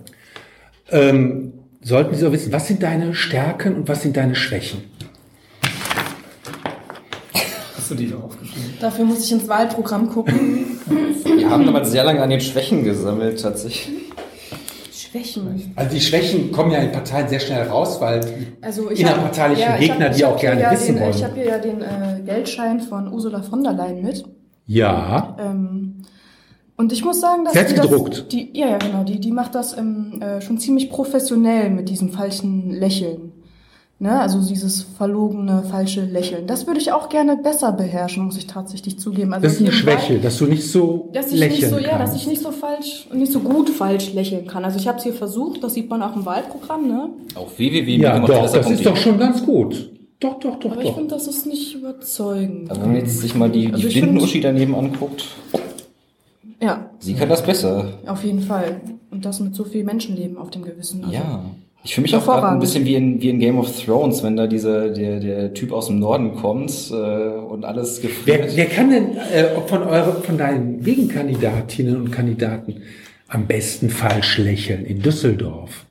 ähm, 0.92 1.54
sollten 1.86 2.16
sie 2.16 2.26
auch 2.28 2.32
wissen, 2.32 2.52
was 2.52 2.68
sind 2.68 2.82
deine 2.84 3.14
Stärken 3.14 3.76
und 3.76 3.88
was 3.88 4.02
sind 4.02 4.18
deine 4.18 4.36
Schwächen? 4.36 4.84
Hast 7.78 7.92
du 7.92 7.96
die 7.96 8.10
da 8.10 8.18
aufgeschrieben? 8.18 8.74
Dafür 8.82 9.06
muss 9.06 9.24
ich 9.24 9.32
ins 9.32 9.48
Wahlprogramm 9.48 10.10
gucken. 10.10 10.80
Wir 11.24 11.50
haben 11.50 11.66
damals 11.66 11.92
sehr 11.92 12.04
lange 12.04 12.22
an 12.22 12.30
den 12.32 12.42
Schwächen 12.42 12.84
gesammelt, 12.84 13.40
tatsächlich. 13.42 13.96
Schwächen. 14.92 15.72
Also 15.76 15.94
die 15.96 16.02
Schwächen 16.02 16.52
kommen 16.52 16.72
ja 16.72 16.80
in 16.80 16.92
Parteien 16.92 17.28
sehr 17.30 17.40
schnell 17.40 17.64
raus, 17.68 18.02
weil 18.02 18.20
die 18.22 18.48
Also 18.66 18.90
ich 18.90 19.00
innerparteilichen 19.02 19.64
hab- 19.66 19.70
ja, 19.76 19.80
ich 19.82 19.90
Gegner, 19.90 20.06
hab- 20.10 20.16
die 20.16 20.26
auch 20.26 20.40
gerne 20.40 20.62
ja 20.62 20.72
wissen 20.72 20.96
den, 20.96 21.02
wollen. 21.04 21.14
Ich 21.16 21.24
habe 21.24 21.36
hier 21.36 21.46
ja 21.46 21.58
den 21.60 21.82
äh, 21.82 22.22
Geldschein 22.26 22.80
von 22.82 23.08
Ursula 23.14 23.42
von 23.44 23.64
der 23.64 23.74
Leyen 23.74 24.02
mit. 24.02 24.26
ja, 24.66 25.38
Ähm, 25.40 25.85
und 26.78 26.92
ich 26.92 27.04
muss 27.06 27.22
sagen, 27.22 27.46
dass 27.46 27.54
die 27.54 27.60
das, 27.76 27.90
gedruckt. 27.90 28.32
Die, 28.32 28.50
ja, 28.54 28.68
ja, 28.70 28.78
genau. 28.78 29.04
Die, 29.04 29.20
die 29.20 29.32
macht 29.32 29.56
das 29.56 29.78
ähm, 29.78 30.22
äh, 30.22 30.42
schon 30.42 30.58
ziemlich 30.58 30.90
professionell 30.90 31.70
mit 31.70 31.90
diesem 31.90 32.10
falschen 32.10 32.72
Lächeln. 32.72 33.32
Ne, 33.98 34.20
also 34.20 34.46
dieses 34.46 34.82
verlogene, 34.82 35.64
falsche 35.72 36.02
Lächeln. 36.04 36.48
Das 36.48 36.68
würde 36.68 36.82
ich 36.82 36.92
auch 36.92 37.08
gerne 37.08 37.38
besser 37.38 37.72
beherrschen, 37.72 38.26
muss 38.26 38.38
ich 38.38 38.46
tatsächlich 38.46 39.00
zugeben. 39.00 39.34
Also 39.34 39.44
Das 39.46 39.54
ist 39.54 39.60
eine 39.62 39.70
im 39.70 39.74
Schwäche, 39.74 40.14
Wald- 40.16 40.26
dass 40.26 40.38
du 40.38 40.46
nicht 40.48 40.70
so 40.70 41.10
dass 41.14 41.32
ich 41.32 41.40
lächeln 41.40 41.62
nicht 41.62 41.70
so, 41.70 41.78
ja, 41.80 41.98
kannst. 41.98 42.14
dass 42.14 42.22
ich 42.22 42.28
nicht 42.28 42.42
so 42.42 42.52
falsch, 42.52 43.08
nicht 43.14 43.32
so 43.32 43.40
gut 43.40 43.70
falsch 43.70 44.14
lächeln 44.14 44.48
kann. 44.48 44.66
Also 44.66 44.78
ich 44.80 44.90
habe 44.90 44.98
es 44.98 45.06
hier 45.06 45.14
versucht, 45.14 45.64
das 45.64 45.76
sieht 45.76 45.90
man 45.90 46.02
auch 46.04 46.14
im 46.14 46.26
Wahlprogramm, 46.26 46.90
ne? 46.90 47.10
Auf 47.36 47.58
www. 47.58 47.96
ja, 47.96 48.20
doch, 48.20 48.52
das 48.52 48.70
ist 48.70 48.86
doch 48.86 48.98
schon 48.98 49.18
ganz 49.18 49.42
gut. 49.46 49.92
Doch, 50.20 50.40
doch, 50.42 50.60
doch, 50.60 50.72
Aber 50.72 50.82
ich 50.82 50.90
doch. 50.90 50.96
finde, 50.98 51.16
das 51.16 51.28
ist 51.28 51.46
nicht 51.46 51.76
überzeugend. 51.76 52.70
Also 52.70 52.82
wenn 52.82 52.90
man 52.90 52.98
jetzt 53.00 53.20
sich 53.22 53.34
mal 53.34 53.50
die, 53.50 53.68
Also 53.68 53.78
die 53.80 53.88
ich 53.88 53.94
Blinden-Uschi 54.02 54.42
daneben 54.42 54.76
anguckt, 54.76 55.26
Ja, 55.54 55.55
sie 57.06 57.14
kann 57.14 57.30
das 57.30 57.44
besser. 57.44 57.94
auf 58.08 58.24
jeden 58.24 58.42
Fall. 58.42 58.82
Und 59.12 59.24
das 59.26 59.40
mit 59.40 59.56
so 59.56 59.64
viel 59.64 59.84
Menschenleben 59.84 60.38
auf 60.38 60.50
dem 60.50 60.64
Gewissen. 60.64 61.04
Also, 61.04 61.16
Ja. 61.16 61.46
Ich 61.88 61.94
fühle 61.94 62.04
mich 62.04 62.16
auch 62.16 62.26
gerade 62.26 62.48
ein 62.48 62.60
bisschen 62.60 62.84
wie 62.84 62.96
in, 62.96 63.22
wie 63.22 63.30
in 63.30 63.38
Game 63.38 63.60
of 63.60 63.72
Thrones, 63.86 64.24
wenn 64.24 64.36
da 64.36 64.48
dieser, 64.48 64.90
der, 64.90 65.20
der 65.20 65.54
Typ 65.54 65.72
aus 65.72 65.86
dem 65.86 66.00
Norden 66.00 66.36
kommt 66.36 66.72
äh, 66.92 66.94
und 66.96 67.64
alles 67.64 68.02
Wer, 68.02 68.10
gefriert. 68.40 68.56
wer 68.58 68.66
kann 68.66 68.90
denn 68.90 69.16
äh, 69.18 69.62
von, 69.68 69.84
eure, 69.84 70.14
von 70.24 70.36
deinen 70.36 70.82
Gegenkandidatinnen 70.84 71.96
und 71.96 72.10
Kandidaten 72.12 72.82
am 73.28 73.46
besten 73.46 73.92
falsch 73.92 74.40
lächeln 74.40 74.84
in 74.84 75.04
Düsseldorf? 75.04 75.86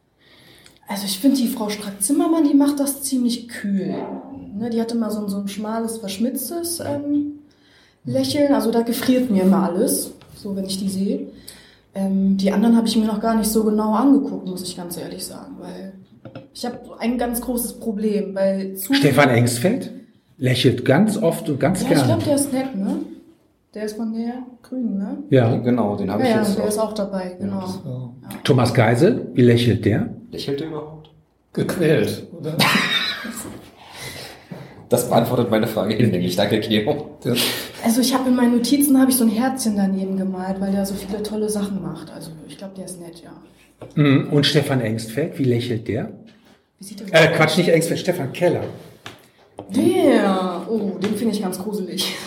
Also 0.89 1.05
ich 1.07 1.17
finde 1.21 1.37
die 1.37 1.47
Frau 1.47 1.69
Strack-Zimmermann, 1.69 2.43
die 2.51 2.57
macht 2.57 2.81
das 2.81 3.03
ziemlich 3.05 3.47
kühl. 3.49 3.95
Ne, 4.59 4.71
die 4.71 4.81
hat 4.81 4.91
immer 4.91 5.13
so 5.13 5.21
ein, 5.21 5.29
so 5.29 5.39
ein 5.39 5.47
schmales, 5.49 5.99
verschmitztes 5.99 6.81
ähm, 6.81 7.39
Lächeln. 8.05 8.53
Also 8.53 8.73
da 8.73 8.83
gefriert 8.83 9.31
mir 9.31 9.45
immer 9.45 9.63
alles, 9.71 10.13
so 10.45 10.55
wenn 10.55 10.67
ich 10.67 10.79
die 10.79 10.89
sehe. 10.91 11.27
Ähm, 11.95 12.37
die 12.37 12.53
anderen 12.53 12.77
habe 12.77 12.87
ich 12.87 12.97
mir 12.97 13.07
noch 13.07 13.21
gar 13.21 13.35
nicht 13.37 13.49
so 13.51 13.65
genau 13.65 13.95
angeguckt, 13.95 14.47
muss 14.47 14.63
ich 14.63 14.77
ganz 14.77 14.97
ehrlich 14.99 15.25
sagen. 15.25 15.57
Weil 15.59 15.93
ich 16.53 16.65
habe 16.67 16.79
ein 16.99 17.17
ganz 17.19 17.41
großes 17.41 17.75
Problem. 17.81 18.35
Weil 18.35 18.77
zu 18.77 18.93
Stefan 18.95 19.31
Engsfeld 19.31 19.91
lächelt 20.37 20.85
ganz 20.85 21.17
oft 21.17 21.49
und 21.49 21.59
ganz 21.59 21.81
Ja, 21.83 21.87
ich 21.89 21.95
gerne. 21.95 22.07
glaube, 22.09 22.25
der 22.25 22.35
ist 22.35 22.53
nett, 22.53 22.77
ne? 22.77 22.97
Der 23.75 23.85
ist 23.85 23.97
von 23.97 24.13
der 24.13 24.35
Grünen, 24.63 24.99
ne? 24.99 25.19
Ja. 25.31 25.57
Genau, 25.57 25.97
den 25.97 26.11
habe 26.11 26.23
Ja, 26.23 26.29
ich 26.29 26.35
ja, 26.35 26.43
jetzt 26.43 26.57
der 26.59 26.65
auch. 26.65 26.69
ist 26.69 26.79
auch 26.79 26.93
dabei, 26.93 27.37
genau. 27.41 27.61
Ja. 27.85 28.11
Thomas 28.45 28.73
Geisel, 28.75 29.29
wie 29.35 29.43
lächelt 29.43 29.85
der? 29.85 30.11
Lächelt 30.31 30.61
er 30.61 30.69
überhaupt? 30.69 31.11
Gequält, 31.55 32.27
oder? 32.39 32.57
Das 34.89 35.09
beantwortet 35.09 35.51
meine 35.51 35.67
Frage 35.67 35.95
hinlänglich. 35.95 36.37
Danke, 36.37 36.61
Keo. 36.61 37.19
Also 37.83 38.01
ich 38.01 38.15
habe 38.15 38.29
in 38.29 38.37
meinen 38.37 38.57
Notizen 38.57 39.01
habe 39.01 39.11
ich 39.11 39.17
so 39.17 39.25
ein 39.25 39.31
Herzchen 39.31 39.77
daneben 39.77 40.17
gemalt, 40.17 40.61
weil 40.61 40.73
der 40.73 40.85
so 40.87 40.95
viele 40.95 41.23
tolle 41.23 41.49
Sachen 41.49 41.83
macht. 41.83 42.13
Also 42.13 42.31
ich 42.49 42.59
glaube, 42.59 42.75
der 42.77 42.85
ist 42.85 43.01
nett, 43.01 43.23
ja. 43.23 43.31
Mhm. 43.95 44.29
Und 44.31 44.47
Stefan 44.47 44.81
Engstfeld, 44.81 45.39
wie 45.39 45.45
lächelt 45.45 45.89
der? 45.89 46.11
Wie 46.79 46.85
sieht 46.85 47.01
der 47.01 47.33
Äh, 47.33 47.35
Quatsch, 47.35 47.57
nicht 47.57 47.69
Engstfeld, 47.69 48.01
Stefan 48.01 48.33
Keller. 48.33 48.65
Der, 49.75 50.63
oh, 50.69 50.99
den 50.99 51.15
finde 51.17 51.35
ich 51.35 51.43
ganz 51.43 51.59
gruselig. 51.59 52.15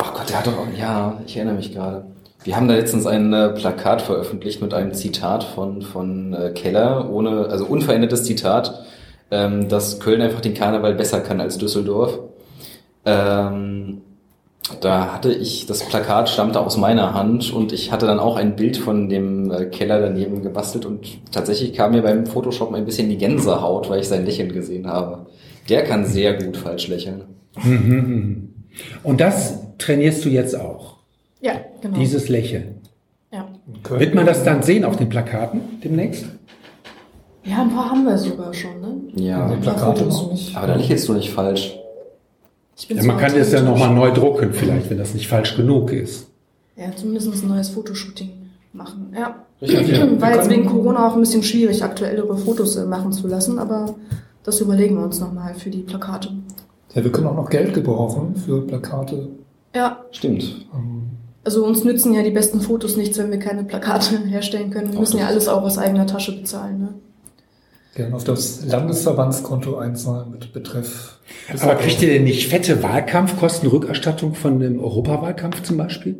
Oh 0.00 0.12
Gott, 0.14 0.28
der 0.28 0.38
hat 0.38 0.46
doch 0.48 0.58
auch, 0.58 0.66
ja, 0.76 1.20
ich 1.26 1.36
erinnere 1.36 1.54
mich 1.54 1.72
gerade. 1.72 2.06
Wir 2.42 2.56
haben 2.56 2.66
da 2.66 2.74
letztens 2.74 3.06
ein 3.06 3.32
äh, 3.32 3.50
Plakat 3.50 4.02
veröffentlicht 4.02 4.60
mit 4.60 4.74
einem 4.74 4.94
Zitat 4.94 5.44
von, 5.44 5.82
von 5.82 6.32
äh, 6.34 6.50
Keller, 6.50 7.08
ohne, 7.08 7.46
also 7.46 7.66
unverändertes 7.66 8.24
Zitat, 8.24 8.84
ähm, 9.32 9.68
dass 9.68 9.98
Köln 9.98 10.20
einfach 10.22 10.40
den 10.40 10.54
Karneval 10.54 10.94
besser 10.94 11.20
kann 11.20 11.40
als 11.40 11.58
Düsseldorf. 11.58 12.20
Ähm, 13.04 14.02
da 14.80 15.12
hatte 15.12 15.32
ich, 15.32 15.66
das 15.66 15.82
Plakat 15.82 16.28
stammte 16.28 16.60
aus 16.60 16.76
meiner 16.76 17.14
Hand 17.14 17.52
und 17.52 17.72
ich 17.72 17.90
hatte 17.90 18.06
dann 18.06 18.20
auch 18.20 18.36
ein 18.36 18.54
Bild 18.54 18.76
von 18.76 19.08
dem 19.08 19.50
äh, 19.50 19.64
Keller 19.66 20.00
daneben 20.00 20.42
gebastelt 20.42 20.86
und 20.86 21.18
tatsächlich 21.32 21.72
kam 21.72 21.90
mir 21.90 22.02
beim 22.02 22.26
Photoshop 22.26 22.72
ein 22.72 22.84
bisschen 22.84 23.08
die 23.08 23.16
Gänsehaut, 23.18 23.90
weil 23.90 24.00
ich 24.00 24.08
sein 24.08 24.24
Lächeln 24.24 24.52
gesehen 24.52 24.86
habe. 24.86 25.26
Der 25.68 25.82
kann 25.82 26.04
sehr 26.06 26.34
gut 26.34 26.56
falsch 26.56 26.86
lächeln. 26.88 27.24
Und 29.02 29.20
das 29.20 29.58
trainierst 29.78 30.24
du 30.24 30.28
jetzt 30.30 30.58
auch, 30.58 30.96
Ja, 31.40 31.52
genau. 31.80 31.98
dieses 31.98 32.28
Lächeln. 32.28 32.80
ja. 33.32 33.46
Wird 33.88 34.14
man 34.14 34.26
das 34.26 34.44
dann 34.44 34.62
sehen 34.62 34.84
auf 34.84 34.96
den 34.96 35.08
Plakaten 35.08 35.60
demnächst? 35.84 36.24
Ja, 37.44 37.62
ein 37.62 37.70
paar 37.70 37.90
haben 37.90 38.04
wir 38.04 38.16
sogar 38.18 38.52
schon, 38.54 38.80
ne? 38.80 39.00
Ja. 39.14 39.48
die 39.48 39.60
Plakate 39.60 40.04
nicht. 40.04 40.56
Aber 40.56 40.66
da 40.68 40.74
lächelst 40.76 41.08
du 41.08 41.14
nicht 41.14 41.30
falsch. 41.30 41.76
Ich 42.76 42.88
bin 42.88 42.96
Ja, 42.96 43.04
man 43.04 43.18
kann 43.18 43.36
das 43.36 43.52
ja 43.52 43.60
nochmal 43.62 43.92
neu 43.94 44.12
drucken, 44.12 44.52
vielleicht, 44.52 44.90
wenn 44.90 44.98
das 44.98 45.14
nicht 45.14 45.28
falsch 45.28 45.56
genug 45.56 45.92
ist. 45.92 46.28
Ja, 46.76 46.86
zumindest 46.94 47.44
ein 47.44 47.48
neues 47.48 47.68
Fotoshooting 47.68 48.30
machen. 48.72 49.12
Ja. 49.16 49.36
Richtig, 49.60 49.98
ja. 49.98 50.08
War 50.20 50.34
jetzt 50.34 50.50
wegen 50.50 50.66
Corona 50.66 51.08
auch 51.08 51.14
ein 51.14 51.20
bisschen 51.20 51.42
schwierig, 51.42 51.82
aktuellere 51.82 52.36
Fotos 52.36 52.76
äh, 52.76 52.84
machen 52.84 53.12
zu 53.12 53.28
lassen, 53.28 53.58
aber 53.58 53.94
das 54.44 54.60
überlegen 54.60 54.96
wir 54.96 55.04
uns 55.04 55.20
nochmal 55.20 55.54
für 55.54 55.70
die 55.70 55.82
Plakate. 55.82 56.30
Ja, 56.94 57.04
wir 57.04 57.12
können 57.12 57.26
auch 57.26 57.36
noch 57.36 57.50
Geld 57.50 57.74
gebrauchen 57.74 58.34
für 58.34 58.62
Plakate. 58.66 59.28
Ja, 59.74 60.04
Stimmt. 60.10 60.66
Ähm, 60.74 61.02
also 61.44 61.64
uns 61.64 61.84
nützen 61.84 62.12
ja 62.14 62.22
die 62.22 62.30
besten 62.30 62.60
Fotos 62.60 62.96
nichts, 62.96 63.18
wenn 63.18 63.30
wir 63.30 63.38
keine 63.38 63.64
Plakate 63.64 64.18
herstellen 64.26 64.70
können. 64.70 64.92
Wir 64.92 65.00
müssen 65.00 65.18
ja 65.18 65.26
alles 65.26 65.48
auch 65.48 65.62
aus 65.62 65.78
eigener 65.78 66.06
Tasche 66.06 66.32
bezahlen. 66.32 66.78
Ne? 66.78 66.88
Gerne 67.94 68.14
auf 68.16 68.24
das 68.24 68.64
Landesverbandskonto 68.64 69.76
einzahlen 69.76 70.30
mit 70.30 70.52
Betreff. 70.52 71.18
Aber 71.60 71.74
kriegt 71.74 72.02
ihr 72.02 72.08
denn 72.08 72.24
nicht 72.24 72.48
fette 72.48 72.82
Wahlkampfkostenrückerstattung 72.82 74.34
von 74.34 74.58
dem 74.58 74.80
Europawahlkampf 74.80 75.62
zum 75.62 75.76
Beispiel? 75.76 76.16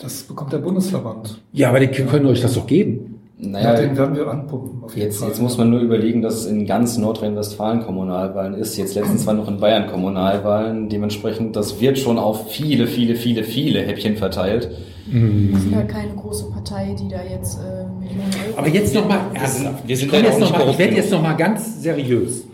Das 0.00 0.24
bekommt 0.24 0.52
der 0.52 0.58
Bundesverband. 0.58 1.38
Ja, 1.52 1.70
aber 1.70 1.80
die 1.80 1.88
können 1.88 2.26
euch 2.26 2.42
das 2.42 2.54
doch 2.54 2.66
geben. 2.66 3.20
Ja, 3.38 3.48
Naja, 3.48 3.74
den 3.74 3.96
werden 3.96 4.16
wir 4.16 4.28
anpumpen. 4.28 4.82
Jetzt, 4.94 5.18
Fall. 5.18 5.28
jetzt 5.28 5.40
muss 5.42 5.58
man 5.58 5.70
nur 5.70 5.80
überlegen, 5.80 6.22
dass 6.22 6.34
es 6.34 6.46
in 6.46 6.64
ganz 6.66 6.96
Nordrhein-Westfalen 6.96 7.82
Kommunalwahlen 7.82 8.54
ist. 8.54 8.76
Jetzt 8.76 8.94
letztens 8.94 9.26
war 9.26 9.34
noch 9.34 9.48
in 9.48 9.58
Bayern 9.58 9.88
Kommunalwahlen. 9.88 10.88
Dementsprechend, 10.88 11.56
das 11.56 11.80
wird 11.80 11.98
schon 11.98 12.18
auf 12.18 12.50
viele, 12.50 12.86
viele, 12.86 13.14
viele, 13.14 13.44
viele 13.44 13.80
Häppchen 13.80 14.16
verteilt. 14.16 14.70
Wir 15.08 15.58
sind 15.58 15.72
ja 15.72 15.82
keine 15.82 16.14
große 16.14 16.50
Partei, 16.50 16.96
die 16.98 17.08
da 17.08 17.22
jetzt 17.22 17.58
äh, 17.58 17.84
Millionen 17.98 18.30
Euro. 18.48 18.58
Aber 18.58 18.68
jetzt 18.68 18.94
nochmal 18.94 19.20
Wir 19.32 19.40
ernsthaft. 19.40 19.78
sind- 19.78 19.88
wir 19.88 19.96
sind 19.96 20.12
Ich 20.12 20.22
jetzt 20.22 20.40
noch 20.40 20.50
mal, 20.52 20.68
ich 20.70 20.78
werde 20.78 20.94
jetzt 20.94 21.10
nochmal 21.12 21.36
ganz 21.36 21.82
seriös. 21.82 22.44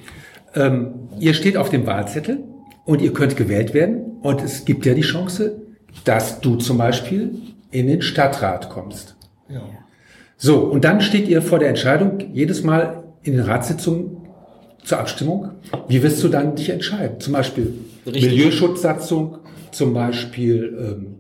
Ähm, 0.54 0.94
ihr 1.18 1.34
steht 1.34 1.56
auf 1.56 1.70
dem 1.70 1.86
Wahlzettel 1.86 2.44
und 2.84 3.00
ihr 3.00 3.12
könnt 3.12 3.36
gewählt 3.36 3.72
werden. 3.74 4.18
Und 4.22 4.42
es 4.42 4.64
gibt 4.64 4.84
ja 4.86 4.94
die 4.94 5.00
Chance, 5.02 5.62
dass 6.04 6.40
du 6.40 6.56
zum 6.56 6.78
Beispiel 6.78 7.34
in 7.70 7.86
den 7.86 8.02
Stadtrat 8.02 8.68
kommst. 8.70 9.16
Ja. 9.48 9.62
So, 10.36 10.58
und 10.58 10.84
dann 10.84 11.00
steht 11.00 11.28
ihr 11.28 11.40
vor 11.42 11.58
der 11.58 11.68
Entscheidung, 11.68 12.18
jedes 12.32 12.62
Mal 12.62 13.04
in 13.22 13.32
den 13.34 13.42
Ratssitzungen 13.44 14.16
zur 14.84 14.98
Abstimmung. 14.98 15.50
Wie 15.88 16.02
wirst 16.02 16.22
du 16.22 16.28
dann 16.28 16.56
dich 16.56 16.68
entscheiden? 16.70 17.20
Zum 17.20 17.32
Beispiel 17.32 17.72
Richtig. 18.04 18.24
Milieuschutzsatzung, 18.24 19.38
zum 19.70 19.94
Beispiel 19.94 20.76
ähm, 20.98 21.14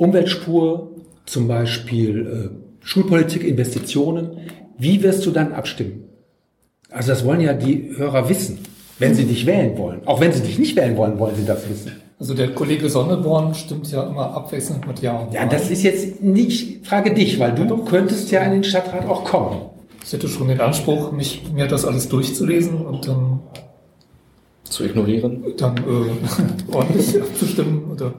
Umweltspur, 0.00 0.92
zum 1.26 1.46
Beispiel 1.46 2.50
äh, 2.50 2.84
Schulpolitik, 2.86 3.44
Investitionen. 3.44 4.30
Wie 4.78 5.02
wirst 5.02 5.26
du 5.26 5.30
dann 5.30 5.52
abstimmen? 5.52 6.04
Also 6.90 7.10
das 7.10 7.22
wollen 7.26 7.42
ja 7.42 7.52
die 7.52 7.90
Hörer 7.94 8.30
wissen, 8.30 8.60
wenn 8.98 9.14
sie 9.14 9.24
dich 9.26 9.44
wählen 9.44 9.76
wollen. 9.76 10.00
Auch 10.06 10.18
wenn 10.22 10.32
sie 10.32 10.40
dich 10.40 10.58
nicht 10.58 10.74
wählen 10.74 10.96
wollen, 10.96 11.18
wollen 11.18 11.36
sie 11.36 11.44
das 11.44 11.68
wissen. 11.68 11.92
Also 12.18 12.32
der 12.32 12.54
Kollege 12.54 12.88
Sonneborn 12.88 13.54
stimmt 13.54 13.92
ja 13.92 14.02
immer 14.04 14.34
abwechselnd 14.34 14.86
mit 14.86 15.00
Ja 15.02 15.18
und 15.18 15.34
Ja, 15.34 15.44
das 15.44 15.70
ist 15.70 15.82
jetzt 15.82 16.22
nicht, 16.22 16.86
frage 16.86 17.12
dich, 17.12 17.38
weil 17.38 17.54
du 17.54 17.84
könntest 17.84 18.30
ja 18.30 18.40
in 18.42 18.52
den 18.52 18.64
Stadtrat 18.64 19.06
auch 19.06 19.24
kommen. 19.24 19.60
Ich 20.02 20.14
hätte 20.14 20.28
schon 20.28 20.48
den 20.48 20.60
Anspruch, 20.62 21.12
mich, 21.12 21.42
mir 21.52 21.66
das 21.66 21.84
alles 21.84 22.08
durchzulesen 22.08 22.86
und 22.86 23.06
dann, 23.06 23.40
Zu 24.64 24.84
ignorieren. 24.84 25.44
dann 25.58 25.76
äh, 25.76 26.72
ordentlich 26.74 27.20
abzustimmen. 27.20 27.84
Oder 27.90 28.14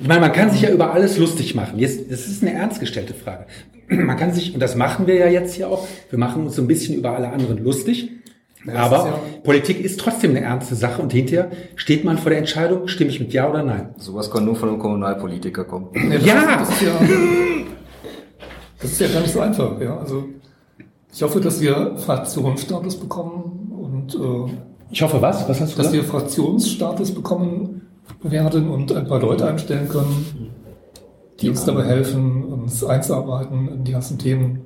Ich 0.00 0.08
meine, 0.08 0.20
man 0.20 0.32
kann 0.32 0.50
sich 0.50 0.62
ja 0.62 0.70
über 0.70 0.92
alles 0.92 1.18
lustig 1.18 1.54
machen. 1.54 1.78
Jetzt, 1.78 2.10
das 2.10 2.26
ist 2.26 2.42
eine 2.42 2.52
ernst 2.54 2.80
gestellte 2.80 3.14
Frage. 3.14 3.46
Man 3.88 4.16
kann 4.16 4.32
sich, 4.32 4.54
und 4.54 4.60
das 4.60 4.76
machen 4.76 5.06
wir 5.06 5.16
ja 5.16 5.26
jetzt 5.26 5.54
hier 5.54 5.68
auch, 5.68 5.86
wir 6.10 6.18
machen 6.18 6.44
uns 6.44 6.54
so 6.56 6.62
ein 6.62 6.68
bisschen 6.68 6.94
über 6.96 7.10
alle 7.16 7.28
anderen 7.30 7.58
lustig. 7.62 8.08
das 8.64 8.74
Aber 8.76 8.96
ist 8.98 9.04
ja- 9.04 9.20
Politik 9.42 9.84
ist 9.84 9.98
trotzdem 10.00 10.30
eine 10.30 10.40
ernste 10.42 10.74
Sache 10.76 11.02
und 11.02 11.12
hinterher 11.12 11.50
steht 11.76 12.04
man 12.04 12.16
vor 12.16 12.30
der 12.30 12.38
Entscheidung, 12.38 12.86
stimme 12.88 13.10
ich 13.10 13.18
mit 13.20 13.32
Ja 13.32 13.50
oder 13.50 13.62
Nein. 13.62 13.90
Sowas 13.98 14.30
kann 14.30 14.44
nur 14.44 14.54
von 14.56 14.68
einem 14.70 14.78
Kommunalpolitiker 14.78 15.64
kommen. 15.64 15.88
Nee, 15.92 16.16
das 16.18 16.24
Ja! 16.26 16.60
Ist, 16.62 16.70
das, 16.70 16.76
ist 16.76 16.82
ja 16.82 16.92
das 18.80 18.92
ist 18.92 19.00
ja 19.00 19.08
gar 19.08 19.20
nicht 19.20 19.32
so 19.32 19.40
einfach. 19.40 19.80
Ja? 19.80 19.98
Also 19.98 20.24
ich 21.12 21.22
hoffe, 21.22 21.40
dass 21.40 21.60
wir 21.60 21.96
Fraktionsstatus 21.98 22.96
bekommen 22.98 23.72
und 23.76 24.14
äh, 24.14 24.52
Ich 24.92 25.02
hoffe, 25.02 25.20
was? 25.20 25.48
Was 25.48 25.60
hast 25.60 25.72
du 25.72 25.76
dass 25.82 25.90
gesagt? 25.90 25.92
wir 25.94 26.04
Fraktionsstatus 26.04 27.12
bekommen 27.12 27.79
werden 28.22 28.68
und 28.68 28.92
ein 28.92 29.06
paar 29.06 29.20
Leute 29.20 29.46
einstellen 29.48 29.88
können, 29.88 30.50
die 31.40 31.48
uns 31.48 31.64
dabei 31.64 31.84
helfen, 31.84 32.44
uns 32.44 32.84
einzuarbeiten 32.84 33.68
in 33.68 33.84
die 33.84 33.92
ganzen 33.92 34.18
Themen. 34.18 34.60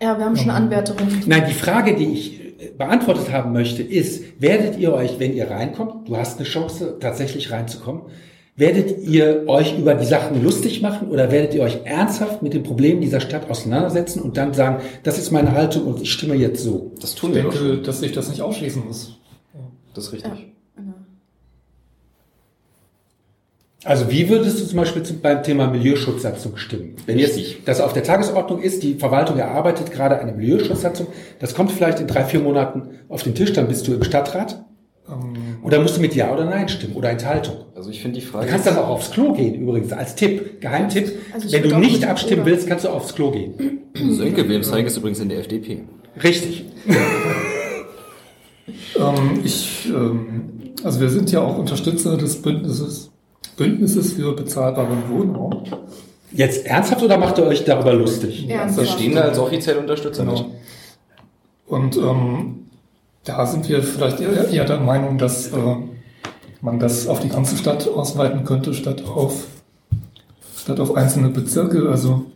Ja, 0.00 0.16
wir 0.18 0.24
haben 0.26 0.36
schon 0.36 0.50
Anwärterinnen. 0.50 1.22
Nein, 1.26 1.44
die 1.48 1.54
Frage, 1.54 1.96
die 1.96 2.12
ich 2.12 2.40
äh, 2.60 2.70
beantwortet 2.76 3.32
haben 3.32 3.52
möchte, 3.52 3.82
ist, 3.82 4.40
werdet 4.40 4.78
ihr 4.78 4.92
euch, 4.92 5.18
wenn 5.18 5.34
ihr 5.34 5.50
reinkommt, 5.50 6.08
du 6.08 6.16
hast 6.16 6.38
eine 6.38 6.46
Chance, 6.46 6.98
tatsächlich 7.00 7.50
reinzukommen, 7.50 8.02
Werdet 8.58 9.02
ihr 9.06 9.44
euch 9.48 9.78
über 9.78 9.94
die 9.94 10.06
Sachen 10.06 10.42
lustig 10.42 10.80
machen 10.80 11.08
oder 11.08 11.30
werdet 11.30 11.52
ihr 11.54 11.60
euch 11.60 11.80
ernsthaft 11.84 12.42
mit 12.42 12.54
den 12.54 12.62
Problemen 12.62 13.02
dieser 13.02 13.20
Stadt 13.20 13.50
auseinandersetzen 13.50 14.22
und 14.22 14.38
dann 14.38 14.54
sagen, 14.54 14.82
das 15.02 15.18
ist 15.18 15.30
meine 15.30 15.52
Haltung 15.52 15.84
und 15.84 16.00
ich 16.00 16.10
stimme 16.10 16.36
jetzt 16.36 16.64
so? 16.64 16.92
Das 16.98 17.10
Ich 17.12 17.16
tun 17.16 17.34
wir 17.34 17.42
doch 17.42 17.50
denke, 17.52 17.74
schon. 17.74 17.82
dass 17.82 18.00
sich 18.00 18.12
das 18.12 18.30
nicht 18.30 18.40
ausschließen 18.40 18.82
muss. 18.82 19.18
Das 19.92 20.04
ist 20.06 20.12
richtig. 20.14 20.55
Also 23.86 24.10
wie 24.10 24.28
würdest 24.28 24.60
du 24.60 24.64
zum 24.66 24.78
Beispiel 24.78 25.04
zum, 25.04 25.20
beim 25.20 25.44
Thema 25.44 25.68
Milieuschutzsatzung 25.68 26.56
stimmen? 26.56 26.96
Wenn 27.06 27.20
jetzt 27.20 27.36
Richtig. 27.36 27.62
das 27.64 27.80
auf 27.80 27.92
der 27.92 28.02
Tagesordnung 28.02 28.60
ist, 28.60 28.82
die 28.82 28.94
Verwaltung 28.94 29.38
erarbeitet 29.38 29.92
gerade 29.92 30.18
eine 30.18 30.32
Milieuschutzsatzung, 30.32 31.06
das 31.38 31.54
kommt 31.54 31.70
vielleicht 31.70 32.00
in 32.00 32.08
drei, 32.08 32.24
vier 32.24 32.40
Monaten 32.40 32.88
auf 33.08 33.22
den 33.22 33.36
Tisch, 33.36 33.52
dann 33.52 33.68
bist 33.68 33.86
du 33.86 33.94
im 33.94 34.02
Stadtrat. 34.02 34.64
Ähm, 35.08 35.58
Oder 35.62 35.80
musst 35.80 35.96
du 35.96 36.00
mit 36.00 36.16
Ja 36.16 36.32
oder 36.32 36.44
Nein 36.46 36.68
stimmen 36.68 36.96
oder 36.96 37.10
Enthaltung? 37.10 37.58
Also 37.76 37.90
ich 37.90 38.02
finde 38.02 38.18
die 38.18 38.26
Du 38.26 38.32
Frage. 38.32 38.48
kannst 38.48 38.66
dann 38.66 38.76
auch 38.76 38.88
aufs 38.88 39.12
Klo 39.12 39.32
gehen, 39.32 39.54
übrigens, 39.54 39.92
als 39.92 40.16
Tipp, 40.16 40.60
Geheimtipp. 40.60 41.12
Also 41.32 41.52
Wenn 41.52 41.62
du 41.62 41.78
nicht 41.78 42.04
abstimmen 42.04 42.42
oder. 42.42 42.50
willst, 42.50 42.66
kannst 42.66 42.84
du 42.86 42.88
aufs 42.88 43.14
Klo 43.14 43.30
gehen. 43.30 43.54
Sönke 44.10 44.48
Wilmsheim 44.48 44.84
ist 44.84 44.96
übrigens 44.96 45.20
in 45.20 45.28
der 45.28 45.38
FDP. 45.38 45.82
Richtig. 46.24 46.64
ähm, 48.98 49.40
ich, 49.44 49.86
ähm, 49.94 50.50
also 50.82 51.00
wir 51.00 51.08
sind 51.08 51.30
ja 51.30 51.40
auch 51.40 51.56
Unterstützer 51.56 52.16
des 52.16 52.42
Bündnisses, 52.42 53.12
Bündnisses 53.56 54.12
für 54.12 54.34
bezahlbaren 54.34 55.08
Wohnraum. 55.08 55.64
Jetzt 56.32 56.66
ernsthaft 56.66 57.02
oder 57.02 57.18
macht 57.18 57.38
ihr 57.38 57.46
euch 57.46 57.64
darüber 57.64 57.94
lustig? 57.94 58.46
Wir 58.46 58.56
Ernsthaft. 58.56 58.90
stehen 58.90 59.14
da 59.14 59.22
als 59.22 59.38
offizielle 59.38 59.80
Unterstützer 59.80 60.24
mit. 60.24 60.36
Genau. 60.36 60.50
Und 61.66 61.96
ähm, 61.96 62.66
da 63.24 63.46
sind 63.46 63.68
wir 63.68 63.82
vielleicht 63.82 64.20
eher, 64.20 64.48
eher 64.48 64.64
der 64.64 64.80
Meinung, 64.80 65.18
dass 65.18 65.48
äh, 65.48 65.76
man 66.60 66.78
das 66.78 67.08
auf 67.08 67.20
die 67.20 67.28
ganze 67.28 67.56
Stadt 67.56 67.88
ausweiten 67.88 68.44
könnte, 68.44 68.74
statt 68.74 69.04
auf, 69.04 69.46
statt 70.56 70.78
auf 70.78 70.94
einzelne 70.94 71.30
Bezirke. 71.30 71.88
Also 71.88 72.26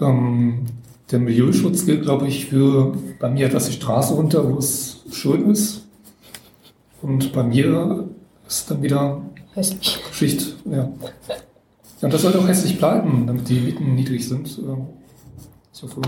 ähm, 0.00 0.66
der 1.10 1.18
Milieuschutz 1.18 1.84
gilt, 1.84 2.02
glaube 2.02 2.28
ich, 2.28 2.46
für 2.46 2.96
bei 3.18 3.28
mir 3.28 3.46
etwas 3.46 3.66
die 3.66 3.72
Straße 3.72 4.14
runter, 4.14 4.48
wo 4.50 4.58
es 4.58 5.02
schön 5.10 5.50
ist. 5.50 5.82
Und 7.02 7.32
bei 7.32 7.42
mir 7.42 8.08
ist 8.46 8.70
dann 8.70 8.82
wieder 8.82 9.20
Hässlich. 9.54 9.98
Schicht. 10.12 10.56
Ja. 10.64 10.76
ja, 10.76 10.88
und 12.00 12.12
das 12.12 12.22
soll 12.22 12.32
doch 12.32 12.46
hässlich 12.48 12.78
bleiben, 12.78 13.24
damit 13.26 13.48
die 13.48 13.60
Mieten 13.60 13.94
niedrig 13.94 14.26
sind. 14.26 14.48
Hoffe, 15.82 16.00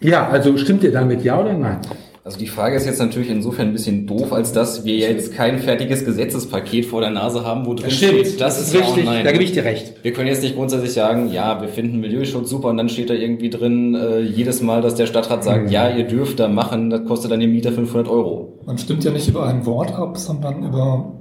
Ja, 0.00 0.28
also 0.28 0.56
stimmt 0.56 0.84
ihr 0.84 0.92
damit 0.92 1.24
Ja 1.24 1.40
oder 1.40 1.52
Nein? 1.52 1.80
Also 2.22 2.38
die 2.38 2.46
Frage 2.46 2.76
ist 2.76 2.86
jetzt 2.86 3.00
natürlich 3.00 3.28
insofern 3.28 3.68
ein 3.68 3.72
bisschen 3.74 4.06
doof, 4.06 4.32
als 4.32 4.52
dass 4.52 4.86
wir 4.86 4.96
jetzt 4.96 5.34
kein 5.34 5.58
fertiges 5.58 6.06
Gesetzespaket 6.06 6.86
vor 6.86 7.02
der 7.02 7.10
Nase 7.10 7.44
haben, 7.44 7.66
wo 7.66 7.74
drin 7.74 7.90
steht, 7.90 8.40
das 8.40 8.62
ist 8.62 8.72
ja 8.72 8.80
und 8.80 8.86
richtig, 8.86 9.04
nein. 9.04 9.24
da 9.26 9.32
gebe 9.32 9.44
ich 9.44 9.52
dir 9.52 9.64
recht. 9.64 10.02
Wir 10.02 10.14
können 10.14 10.28
jetzt 10.28 10.42
nicht 10.42 10.54
grundsätzlich 10.54 10.94
sagen, 10.94 11.30
ja, 11.30 11.60
wir 11.60 11.68
finden 11.68 12.00
Milieuschutz 12.00 12.48
super 12.48 12.68
und 12.68 12.78
dann 12.78 12.88
steht 12.88 13.10
da 13.10 13.14
irgendwie 13.14 13.50
drin, 13.50 13.94
äh, 13.94 14.20
jedes 14.20 14.62
Mal, 14.62 14.80
dass 14.80 14.94
der 14.94 15.04
Stadtrat 15.04 15.44
sagt, 15.44 15.70
ja, 15.70 15.90
ihr 15.90 16.04
dürft 16.04 16.40
da 16.40 16.48
machen, 16.48 16.88
das 16.88 17.04
kostet 17.04 17.30
dann 17.30 17.40
den 17.40 17.52
Mieter 17.52 17.72
500 17.72 18.08
Euro. 18.08 18.58
Man 18.64 18.78
stimmt 18.78 19.04
ja 19.04 19.10
nicht 19.10 19.28
über 19.28 19.46
ein 19.46 19.66
Wort 19.66 19.92
ab, 19.92 20.16
sondern 20.16 20.66
über 20.66 21.12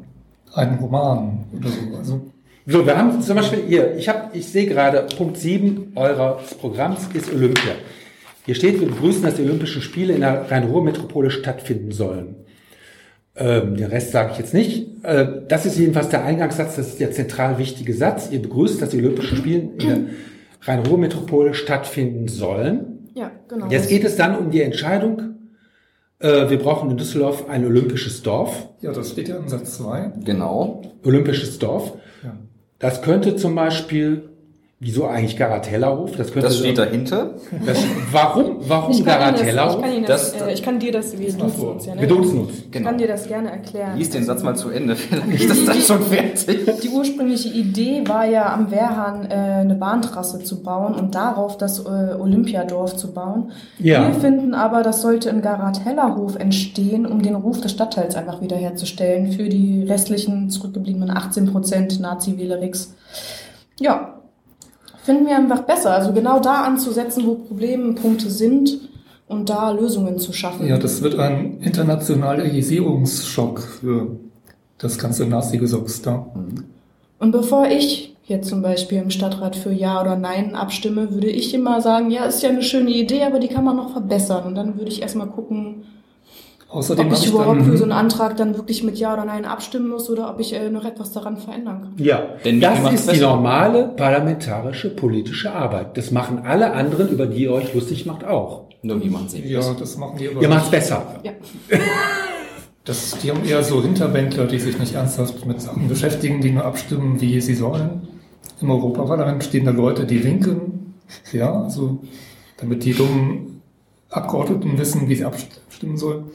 einen 0.54 0.78
Roman 0.80 1.46
oder 1.58 1.70
so. 1.70 1.98
Also, 1.98 2.22
So, 2.66 2.86
wir 2.86 2.98
haben 2.98 3.22
zum 3.22 3.36
Beispiel 3.36 3.63
hier, 3.68 3.96
ich, 3.98 4.08
hab, 4.08 4.36
ich 4.36 4.48
sehe 4.48 4.68
gerade, 4.68 5.06
Punkt 5.18 5.38
7 5.38 5.94
eures 5.96 6.54
Programms 6.56 7.10
ist 7.13 7.34
Olympia. 7.34 7.74
Hier 8.46 8.56
steht, 8.56 8.80
wir 8.80 8.88
begrüßen, 8.88 9.24
dass 9.24 9.36
die 9.36 9.44
Olympischen 9.44 9.82
Spiele 9.82 10.13
in 10.13 10.22
der 10.22 10.50
Rhein-Ruhr-Metropole 10.50 11.32
stattfinden 11.32 11.92
sollen. 11.92 12.36
Ähm, 13.36 13.76
den 13.78 13.88
Rest 13.88 14.12
sage 14.12 14.32
ich 14.34 14.38
jetzt 14.38 14.54
nicht. 14.54 15.04
Äh, 15.04 15.26
das 15.48 15.66
ist 15.66 15.78
jedenfalls 15.78 16.10
der 16.10 16.24
Eingangssatz, 16.24 16.76
das 16.76 16.89
ist 16.89 17.00
der 17.00 17.12
zentral 17.12 17.58
wichtige 17.58 17.94
Satz. 17.94 18.30
Ihr 18.32 18.42
begrüßt, 18.42 18.82
dass 18.82 18.89
die 18.89 18.98
Olympischen 18.98 19.38
Spiele 19.38 19.60
in 19.60 19.78
der 19.80 20.00
Rhein-Ruhr-Metropole 20.62 21.54
stattfinden 21.54 22.28
sollen. 22.28 23.10
Ja, 23.16 23.32
genau. 23.48 23.68
Jetzt 23.70 23.89
geht 23.89 24.04
es 24.04 24.16
dann 24.16 24.38
um 24.38 24.52
die 24.52 24.62
Entscheidung, 24.62 25.33
äh, 26.24 26.50
wir 26.50 26.58
brauchen 26.58 26.90
in 26.90 26.98
Düsseldorf 26.98 27.50
ein 27.50 27.66
olympisches 27.66 28.24
Dorf. 28.24 28.70
ja, 28.82 28.92
das 28.92 29.12
steht 29.12 29.28
ja 29.28 29.38
in 29.38 29.48
Satz 29.50 29.78
2. 29.78 30.14
Genau. 30.24 30.82
Olympisches 31.04 31.60
Dorf. 31.60 31.94
Ja. 32.24 32.38
Das 32.80 33.02
könnte 33.02 33.36
zum 33.36 33.54
Beispiel, 33.56 34.30
wieso 34.84 35.06
eigentlich 35.06 35.38
Garatellerhof? 35.38 36.12
Das 36.17 36.28
könnte 36.32 36.48
Das 36.50 36.58
steht 36.60 36.78
dahinter. 36.78 37.32
Das, 37.65 37.78
warum, 38.12 38.58
warum 38.67 38.91
ich 38.91 39.04
kann, 39.06 39.22
Ihnen 39.22 39.32
das, 39.34 39.41
ich, 39.41 39.48
Garatellerhof? 39.56 39.82
kann 39.82 40.04
das, 40.06 40.32
Das- 40.34 40.41
äh, 40.41 40.54
ich 40.54 40.62
kann 40.63 40.80
dir 40.80 40.91
das, 40.91 41.17
wir 41.17 41.34
duzen 41.34 41.67
uns 41.67 41.86
ja, 41.86 41.96
ne? 41.96 42.02
Wir 42.02 42.08
duzen 42.08 42.39
uns. 42.41 42.52
Ich 42.60 42.72
Genau. 42.72 42.89
kann 42.89 42.98
dir 42.98 43.08
das 43.08 43.28
gerne 43.28 43.52
erklären. 43.52 43.98
Lies 43.98 44.10
den 44.10 44.24
Satz 44.24 44.43
mal 44.43 44.56
zu 44.56 44.69
Ende, 44.69 44.96
vielleicht 44.98 45.32
ist 45.43 45.50
das 45.50 45.65
dann 45.65 45.82
schon 45.82 46.02
fertig. 46.02 46.82
Die 46.82 46.89
ursprüngliche 46.89 47.50
Idee 47.50 48.04
war 48.08 48.26
ja 48.26 48.54
am 48.54 48.69
Wehrhahn 48.72 49.26
äh, 49.30 49.34
eine 49.34 49.76
Bahntrasse 49.76 50.43
zu 50.43 50.62
bauen 50.62 50.96
und 50.96 51.15
darauf 51.15 51.58
das 51.58 51.80
äh, 51.80 52.15
Olympiadorf 52.19 52.96
zu 52.98 53.12
bauen. 53.13 53.52
Ja. 53.80 54.08
Wir 54.08 54.13
finden 54.19 54.54
aber, 54.54 54.84
das 54.84 55.02
sollte 55.02 55.30
in 55.30 55.41
Garat-Hellerhof 55.41 56.36
entstehen, 56.36 57.06
um 57.06 57.22
den 57.22 57.36
Ruf 57.36 57.62
des 57.62 57.72
Stadtteils 57.72 58.15
einfach 58.15 58.41
wiederherzustellen 58.41 59.32
für 59.32 59.50
die 59.50 59.84
restlichen 59.84 60.50
zurückgebliebenen 60.50 61.10
18 61.10 61.46
Prozent 61.52 62.00
Nazi-Wählerix. 62.00 62.93
Ja, 63.80 64.19
finden 65.04 65.28
wir 65.28 65.36
einfach 65.36 65.62
besser. 65.62 65.92
Also 65.92 66.13
genau 66.13 66.39
da 66.39 66.63
anzusetzen, 66.63 67.26
wo 67.26 67.36
Problempunkte 67.36 68.30
sind 68.30 68.80
und 69.28 69.50
da 69.50 69.72
Lösungen 69.72 70.20
zu 70.20 70.34
schaffen. 70.34 70.68
ja, 70.68 70.78
das 70.78 71.02
wird 71.02 71.18
ein 71.20 71.60
Internationalisierungsschock 71.62 73.62
für 73.62 74.18
das 74.78 74.98
ganze 74.98 75.26
Nazi-Gesocks 75.26 76.02
da. 76.02 76.26
Und 77.20 77.32
bevor 77.32 77.68
ich 77.68 78.16
jetzt 78.26 78.50
zum 78.50 78.62
Beispiel 78.62 79.00
im 79.00 79.10
Stadtrat 79.10 79.56
für 79.56 79.72
Ja 79.72 80.02
oder 80.02 80.16
Nein 80.16 80.56
abstimme, 80.56 81.12
würde 81.12 81.30
ich 81.30 81.54
immer 81.54 81.82
sagen, 81.82 82.12
ja, 82.12 82.26
ist 82.26 82.44
ja 82.44 82.50
eine 82.50 82.63
schöne 82.63 82.92
Idee, 82.92 83.24
aber 83.24 83.39
die 83.39 83.48
kann 83.48 83.63
man 83.63 83.76
noch 83.76 83.92
verbessern. 83.92 84.46
Und 84.46 84.56
dann 84.56 84.78
würde 84.78 84.92
ich 84.92 85.02
erstmal 85.02 85.28
gucken, 85.28 85.84
Außerdem 86.74 87.06
ob 87.08 87.14
ich 87.14 87.20
ich 87.20 87.30
überhaupt 87.30 87.62
für 87.62 87.78
so 87.78 87.84
dann, 87.86 87.92
einen 87.92 88.06
Antrag 88.06 88.36
dann 88.36 88.56
wirklich 88.56 88.84
mit 88.84 88.98
Ja 88.98 89.14
oder 89.14 89.26
Nein 89.26 89.46
abstimmen 89.46 89.90
muss 89.90 90.10
oder 90.10 90.30
ob 90.32 90.40
ich 90.40 90.54
äh, 90.54 90.70
noch 90.70 90.86
etwas 90.86 91.12
daran 91.12 91.38
verändern 91.38 91.82
kann. 91.82 91.94
Ja, 92.04 92.24
Denn 92.44 92.60
das 92.60 92.80
ist 92.92 93.06
die 93.08 93.12
besser? 93.12 93.30
normale 93.30 93.90
parlamentarische 93.90 94.90
politische 94.90 95.54
Arbeit. 95.54 95.98
Das 95.98 96.10
machen 96.10 96.40
alle 96.46 96.74
anderen, 96.74 97.10
über 97.10 97.28
die 97.28 97.44
ihr 97.44 97.52
euch 97.52 97.74
lustig 97.76 98.08
macht, 98.08 98.24
auch. 98.24 98.64
Nur 98.82 99.02
wie 99.04 99.10
man 99.10 99.30
sieht. 99.30 99.46
ja, 99.46 99.62
das 99.80 99.98
machen 99.98 100.18
die 100.18 100.30
aber 100.30 100.42
Ihr 100.42 100.50
macht's 100.50 100.70
besser. 100.72 101.20
Ja. 101.24 101.32
Das, 102.86 103.18
die 103.20 103.32
haben 103.32 103.46
eher 103.46 103.64
so 103.64 103.82
Hinterbänkler, 103.82 104.46
die 104.46 104.60
sich 104.60 104.78
nicht 104.78 104.94
ernsthaft 104.94 105.46
mit 105.46 105.62
Sachen 105.62 105.88
beschäftigen, 105.88 106.42
die 106.42 106.52
nur 106.52 106.66
abstimmen, 106.66 107.22
wie 107.22 107.40
sie 107.40 107.56
sollen. 107.56 108.10
Im 108.60 108.70
Europaparlament 108.70 109.42
stehen 109.42 109.64
da 109.64 109.72
Leute, 109.72 110.06
die 110.06 110.22
winken, 110.22 110.96
ja, 111.32 111.64
also 111.64 112.00
damit 112.58 112.84
die 112.84 112.94
dummen 112.94 113.62
Abgeordneten 114.10 114.78
wissen, 114.78 115.08
wie 115.08 115.16
sie 115.16 115.24
abstimmen 115.24 115.96
sollen. 115.96 116.26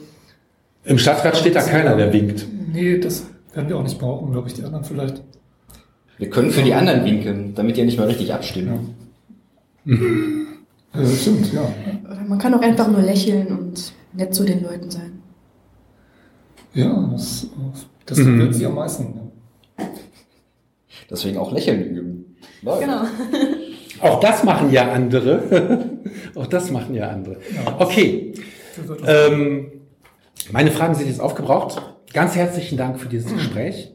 Im 0.89 0.97
Stadtrat 0.97 1.37
steht 1.37 1.55
da 1.55 1.61
keiner, 1.61 1.95
der 1.95 2.11
winkt. 2.11 2.45
Nee, 2.73 2.97
das 2.97 3.25
werden 3.53 3.69
wir 3.69 3.77
auch 3.77 3.83
nicht 3.83 3.99
brauchen, 3.99 4.31
glaube 4.31 4.47
ich, 4.47 4.53
die 4.55 4.63
anderen 4.63 4.83
vielleicht. 4.83 5.21
Wir 6.17 6.29
können 6.29 6.51
für 6.51 6.63
die 6.63 6.73
anderen 6.73 7.05
winken, 7.05 7.53
damit 7.55 7.75
die 7.77 7.81
ja 7.81 7.85
nicht 7.85 7.97
mal 7.97 8.07
richtig 8.07 8.33
abstimmen. 8.33 8.95
Äh, 9.85 11.05
stimmt, 11.15 11.53
ja. 11.53 11.61
Oder 12.05 12.21
man 12.27 12.37
kann 12.39 12.53
auch 12.53 12.61
einfach 12.61 12.87
nur 12.89 13.01
lächeln 13.01 13.47
und 13.47 13.93
nett 14.13 14.33
zu 14.33 14.43
den 14.43 14.63
Leuten 14.63 14.89
sein. 14.89 15.21
Ja, 16.73 17.09
das, 17.13 17.47
das 18.05 18.17
Mhm. 18.19 18.39
wird 18.39 18.55
sie 18.55 18.65
am 18.65 18.75
meisten. 18.75 19.13
Ja. 19.77 19.85
Deswegen 21.09 21.37
auch 21.37 21.51
lächeln 21.51 21.83
üben. 21.83 22.35
Läuft. 22.61 22.81
Genau. 22.81 23.01
Auch 24.01 24.19
das 24.19 24.43
machen 24.43 24.71
ja 24.71 24.91
andere. 24.91 25.89
auch 26.35 26.47
das 26.47 26.71
machen 26.71 26.93
ja 26.95 27.09
andere. 27.09 27.37
Okay. 27.79 28.33
Das 28.77 28.89
auch- 28.91 29.03
Ähm, 29.31 29.71
meine 30.51 30.71
Fragen 30.71 30.95
sind 30.95 31.07
jetzt 31.07 31.21
aufgebraucht. 31.21 31.81
Ganz 32.13 32.35
herzlichen 32.35 32.77
Dank 32.77 32.99
für 32.99 33.07
dieses 33.07 33.31
Gespräch. 33.33 33.91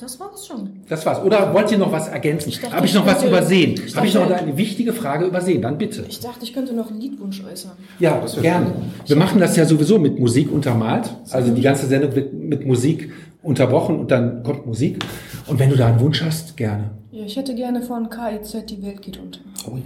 Das 0.00 0.18
war's 0.18 0.46
schon. 0.46 0.70
Das 0.88 1.04
war's. 1.04 1.22
Oder 1.22 1.52
wollt 1.52 1.70
ihr 1.70 1.76
noch 1.76 1.92
was 1.92 2.08
ergänzen? 2.08 2.50
Habe 2.72 2.86
ich 2.86 2.92
ich 2.92 2.98
noch 2.98 3.06
was 3.06 3.22
übersehen? 3.22 3.78
Habe 3.94 4.06
ich 4.06 4.14
noch 4.14 4.30
eine 4.30 4.56
wichtige 4.56 4.94
Frage 4.94 5.26
übersehen? 5.26 5.60
Dann 5.60 5.76
bitte. 5.76 6.06
Ich 6.08 6.20
dachte, 6.20 6.42
ich 6.42 6.54
könnte 6.54 6.72
noch 6.72 6.90
einen 6.90 7.00
Liedwunsch 7.00 7.42
äußern. 7.44 7.72
Ja, 7.98 8.24
gerne. 8.40 8.72
Wir 9.04 9.16
machen 9.16 9.40
das 9.40 9.56
ja 9.56 9.66
sowieso 9.66 9.98
mit 9.98 10.18
Musik 10.18 10.50
untermalt. 10.50 11.14
Also 11.30 11.54
die 11.54 11.60
ganze 11.60 11.86
Sendung 11.86 12.14
wird 12.14 12.32
mit 12.32 12.64
Musik 12.66 13.12
unterbrochen 13.42 13.98
und 13.98 14.10
dann 14.10 14.42
kommt 14.42 14.66
Musik. 14.66 15.04
Und 15.46 15.58
wenn 15.58 15.68
du 15.68 15.76
da 15.76 15.88
einen 15.88 16.00
Wunsch 16.00 16.22
hast, 16.22 16.56
gerne. 16.56 16.92
Ja, 17.10 17.24
ich 17.26 17.36
hätte 17.36 17.54
gerne 17.54 17.82
von 17.82 18.08
KIZ 18.08 18.64
Die 18.70 18.82
Welt 18.82 19.02
geht 19.02 19.18
unter. 19.18 19.40
Oh 19.66 19.76
ja. 19.76 19.82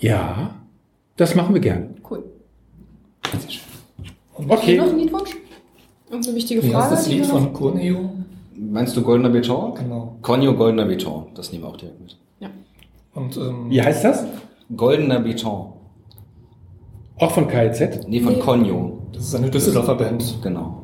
Ja, 0.00 0.54
das 1.16 1.34
machen 1.34 1.54
wir 1.54 1.62
gerne. 1.62 1.94
Cool. 2.10 2.24
Okay. 4.36 4.76
Noch 4.76 4.88
ein 4.90 4.98
Liedwunsch? 4.98 5.36
Irgendeine 6.10 6.36
wichtige 6.36 6.62
Wie 6.62 6.66
heißt 6.74 6.86
Frage? 6.88 6.96
das 6.96 7.04
die 7.04 7.14
Lied 7.14 7.26
von 7.26 7.52
Corneo? 7.52 8.10
Meinst 8.56 8.96
du 8.96 9.02
goldener 9.02 9.30
Beton? 9.30 9.74
Genau. 9.74 10.16
Conyo 10.22 10.54
goldener 10.54 10.84
Beton. 10.86 11.26
Das 11.34 11.50
nehmen 11.52 11.64
wir 11.64 11.68
auch 11.70 11.76
direkt 11.76 12.00
mit. 12.00 12.16
Ja. 12.40 12.48
Und 13.14 13.36
ähm, 13.36 13.68
Wie 13.68 13.82
heißt 13.82 14.04
das? 14.04 14.24
Goldener 14.76 15.20
Beton. 15.20 15.72
Auch 17.18 17.30
von 17.30 17.48
KIZ? 17.48 18.06
Nee, 18.08 18.20
von 18.20 18.34
Nee. 18.34 18.38
Conyo. 18.40 18.98
das 19.12 19.24
ist 19.24 19.34
eine 19.34 19.50
Düsseldorfer 19.50 19.94
Band. 19.96 20.38
Genau. 20.42 20.82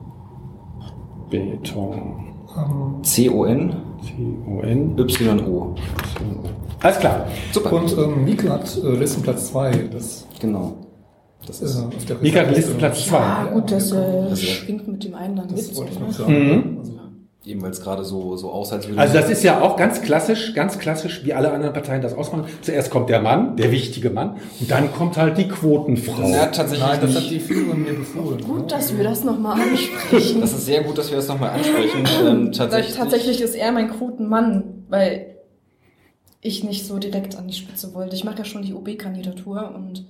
Beton. 1.31 2.35
Ähm, 2.57 3.03
C-O-N 3.05 3.73
T-O-N. 4.05 4.99
Y-O. 4.99 5.75
Alles 6.83 6.99
klar. 6.99 7.27
Super. 7.53 7.73
Und 7.73 7.97
ähm, 7.99 8.25
Mieke 8.25 8.51
hat 8.51 8.77
äh, 8.83 8.91
Listenplatz 8.97 9.49
2. 9.53 9.89
Das 9.93 10.27
Genau. 10.41 10.75
Das 11.47 11.61
ist 11.61 11.77
auf 11.79 12.05
der 12.07 12.17
Mika. 12.19 12.43
Listenplatz 12.43 13.07
2. 13.07 13.17
Ja, 13.19 13.45
gut, 13.53 13.71
das 13.73 13.93
äh, 13.93 14.37
schwingt 14.37 14.87
mit 14.89 15.05
dem 15.05 15.15
einen 15.15 15.37
dann 15.37 15.47
mit. 15.47 15.59
Das 15.59 15.69
So, 15.69 15.77
wollte 15.77 15.93
ich 15.93 15.99
ne? 15.99 16.07
noch 16.07 16.13
sagen. 16.13 16.33
Mhm. 16.73 16.79
Also, 16.79 16.93
eben 17.47 17.63
weil 17.63 17.71
es 17.71 17.81
gerade 17.81 18.05
so, 18.05 18.37
so 18.37 18.51
aus, 18.51 18.71
als 18.73 18.87
würde 18.87 19.01
Also 19.01 19.15
das 19.15 19.31
ist 19.31 19.43
ja 19.43 19.61
auch 19.63 19.77
ganz 19.77 20.03
klassisch, 20.03 20.53
ganz 20.55 20.79
klassisch, 20.79 21.25
wie 21.25 21.33
alle 21.33 21.51
anderen 21.51 21.73
Parteien 21.73 22.03
das 22.03 22.13
ausmachen. 22.13 22.45
Zuerst 22.61 22.91
kommt 22.91 23.09
der 23.09 23.23
Mann, 23.23 23.57
der 23.57 23.73
wichtige 23.73 24.11
Mann, 24.11 24.37
und 24.61 24.71
dann 24.71 24.93
kommt 24.93 25.17
halt 25.17 25.39
die 25.39 25.49
Quotenfrau. 25.49 26.29
ja, 26.29 26.47
tatsächlich 26.47 26.87
Nein, 26.87 26.99
das 27.01 27.17
hat 27.17 27.31
die 27.31 27.41
Führerin 27.41 27.83
mir 27.83 27.95
befohlen. 27.95 28.41
Gut, 28.45 28.71
dass 28.71 28.95
wir 28.97 29.03
das 29.05 29.25
nochmal 29.25 29.59
ansprechen. 29.61 30.41
Das 30.43 30.53
ist 30.53 30.67
sehr 30.67 30.83
gut, 30.83 30.99
dass 30.99 31.09
wir 31.11 31.17
das 31.17 31.29
nochmal 31.29 31.51
ansprechen. 31.51 32.05
Ähm, 32.27 32.53
tatsächlich, 32.53 32.95
tatsächlich 32.97 33.41
ist 33.41 33.55
er 33.55 33.73
mein 33.73 33.91
Quotenmann, 33.91 34.85
weil 34.91 35.27
ich 36.43 36.63
nicht 36.63 36.87
so 36.87 36.99
direkt 36.99 37.37
an 37.37 37.49
die 37.49 37.55
Spitze 37.55 37.95
wollte. 37.95 38.15
Ich 38.17 38.25
mache 38.25 38.39
ja 38.39 38.45
schon 38.45 38.63
die 38.63 38.75
OB-Kandidatur 38.75 39.73
und 39.75 40.07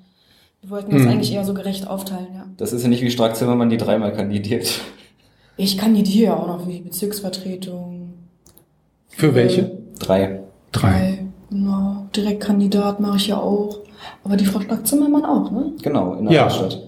wir 0.63 0.71
wollten 0.71 0.91
das 0.91 1.03
Mhm. 1.03 1.09
eigentlich 1.09 1.33
eher 1.33 1.45
so 1.45 1.55
gerecht 1.55 1.87
aufteilen, 1.89 2.29
ja. 2.35 2.45
Das 2.57 2.73
ist 2.73 2.83
ja 2.83 2.89
nicht 2.89 3.03
wie 3.03 3.11
Strack 3.11 3.37
Zimmermann, 3.37 3.71
die 3.71 3.77
dreimal 3.77 4.13
kandidiert. 4.13 4.81
Ich 5.57 5.77
kandidiere 5.79 6.33
ja 6.33 6.37
auch 6.37 6.47
noch 6.47 6.65
für 6.65 6.71
die 6.71 6.81
Bezirksvertretung. 6.81 8.15
Für 9.09 9.35
welche? 9.35 9.79
Drei. 9.99 10.41
Drei. 10.73 11.27
Genau. 11.51 12.07
Direktkandidat 12.17 13.01
mache 13.01 13.17
ich 13.17 13.27
ja 13.29 13.39
auch. 13.39 13.81
Aber 14.25 14.37
die 14.37 14.47
Frau 14.47 14.61
Stark-Zimmermann 14.61 15.25
auch, 15.25 15.51
ne? 15.51 15.73
Genau, 15.83 16.15
in 16.15 16.25
der 16.27 16.35
Ja. 16.35 16.45
Altstadt. 16.45 16.83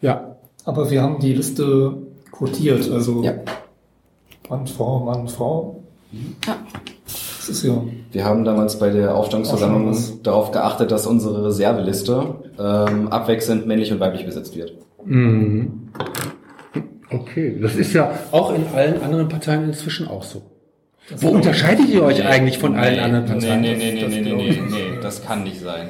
Ja. 0.00 0.36
Aber 0.64 0.90
wir 0.90 1.02
haben 1.02 1.18
die 1.20 1.34
Liste 1.34 1.94
quotiert, 2.30 2.90
also 2.90 3.22
Ja. 3.22 3.32
Mann, 4.48 4.66
Frau, 4.66 5.00
Mann, 5.00 5.28
Frau. 5.28 5.82
Ja. 6.46 6.56
Das 7.46 7.56
ist 7.58 7.64
ja. 7.64 7.82
Wir 8.12 8.24
haben 8.24 8.44
damals 8.44 8.78
bei 8.78 8.88
der 8.90 9.14
Aufstellungsversammlung 9.14 9.90
was. 9.90 10.22
darauf 10.22 10.50
geachtet, 10.50 10.90
dass 10.90 11.06
unsere 11.06 11.44
Reserveliste 11.46 12.36
ähm, 12.58 13.08
abwechselnd 13.08 13.66
männlich 13.66 13.92
und 13.92 14.00
weiblich 14.00 14.24
besetzt 14.24 14.56
wird. 14.56 14.72
Mhm. 15.04 15.88
Okay, 17.10 17.58
das 17.60 17.76
ist 17.76 17.92
ja 17.92 18.10
auch 18.32 18.54
in 18.54 18.64
allen 18.74 19.00
anderen 19.02 19.28
Parteien 19.28 19.64
inzwischen 19.64 20.08
auch 20.08 20.22
so. 20.22 20.42
Wo 21.18 21.28
unterscheidet 21.28 21.88
ihr 21.90 22.02
euch 22.02 22.24
eigentlich 22.26 22.58
von 22.58 22.76
allen 22.76 22.98
anderen 22.98 23.26
Parteien? 23.26 23.60
Nee, 23.60 23.76
nee, 23.76 23.92
nee, 23.92 24.00
Das- 24.00 24.10
nee, 24.10 24.22
das 24.22 24.32
nee, 24.32 24.34
nee, 24.36 24.62
nee, 24.70 24.98
das 25.02 25.24
kann 25.24 25.42
nicht 25.44 25.60
sein. 25.60 25.88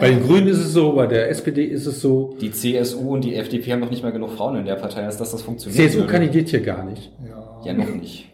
Bei 0.00 0.08
den 0.08 0.22
Grünen 0.22 0.46
ist 0.46 0.58
es 0.58 0.72
so, 0.72 0.92
bei 0.92 1.06
der 1.06 1.28
SPD 1.28 1.64
ist 1.64 1.84
es 1.84 2.00
so. 2.00 2.34
Die 2.40 2.50
CSU 2.50 3.12
und 3.14 3.24
die 3.24 3.34
FDP 3.34 3.72
haben 3.72 3.80
noch 3.80 3.90
nicht 3.90 4.02
mal 4.02 4.12
genug 4.12 4.30
Frauen 4.32 4.56
in 4.56 4.64
der 4.64 4.76
Partei, 4.76 5.04
als 5.04 5.18
dass 5.18 5.32
das 5.32 5.42
funktioniert. 5.42 5.76
CSU 5.90 5.98
würde. 6.00 6.12
kandidiert 6.12 6.48
hier 6.48 6.60
gar 6.60 6.82
nicht. 6.84 7.12
Ja. 7.28 7.60
Ja, 7.64 7.72
noch 7.74 7.94
nicht. 7.94 8.30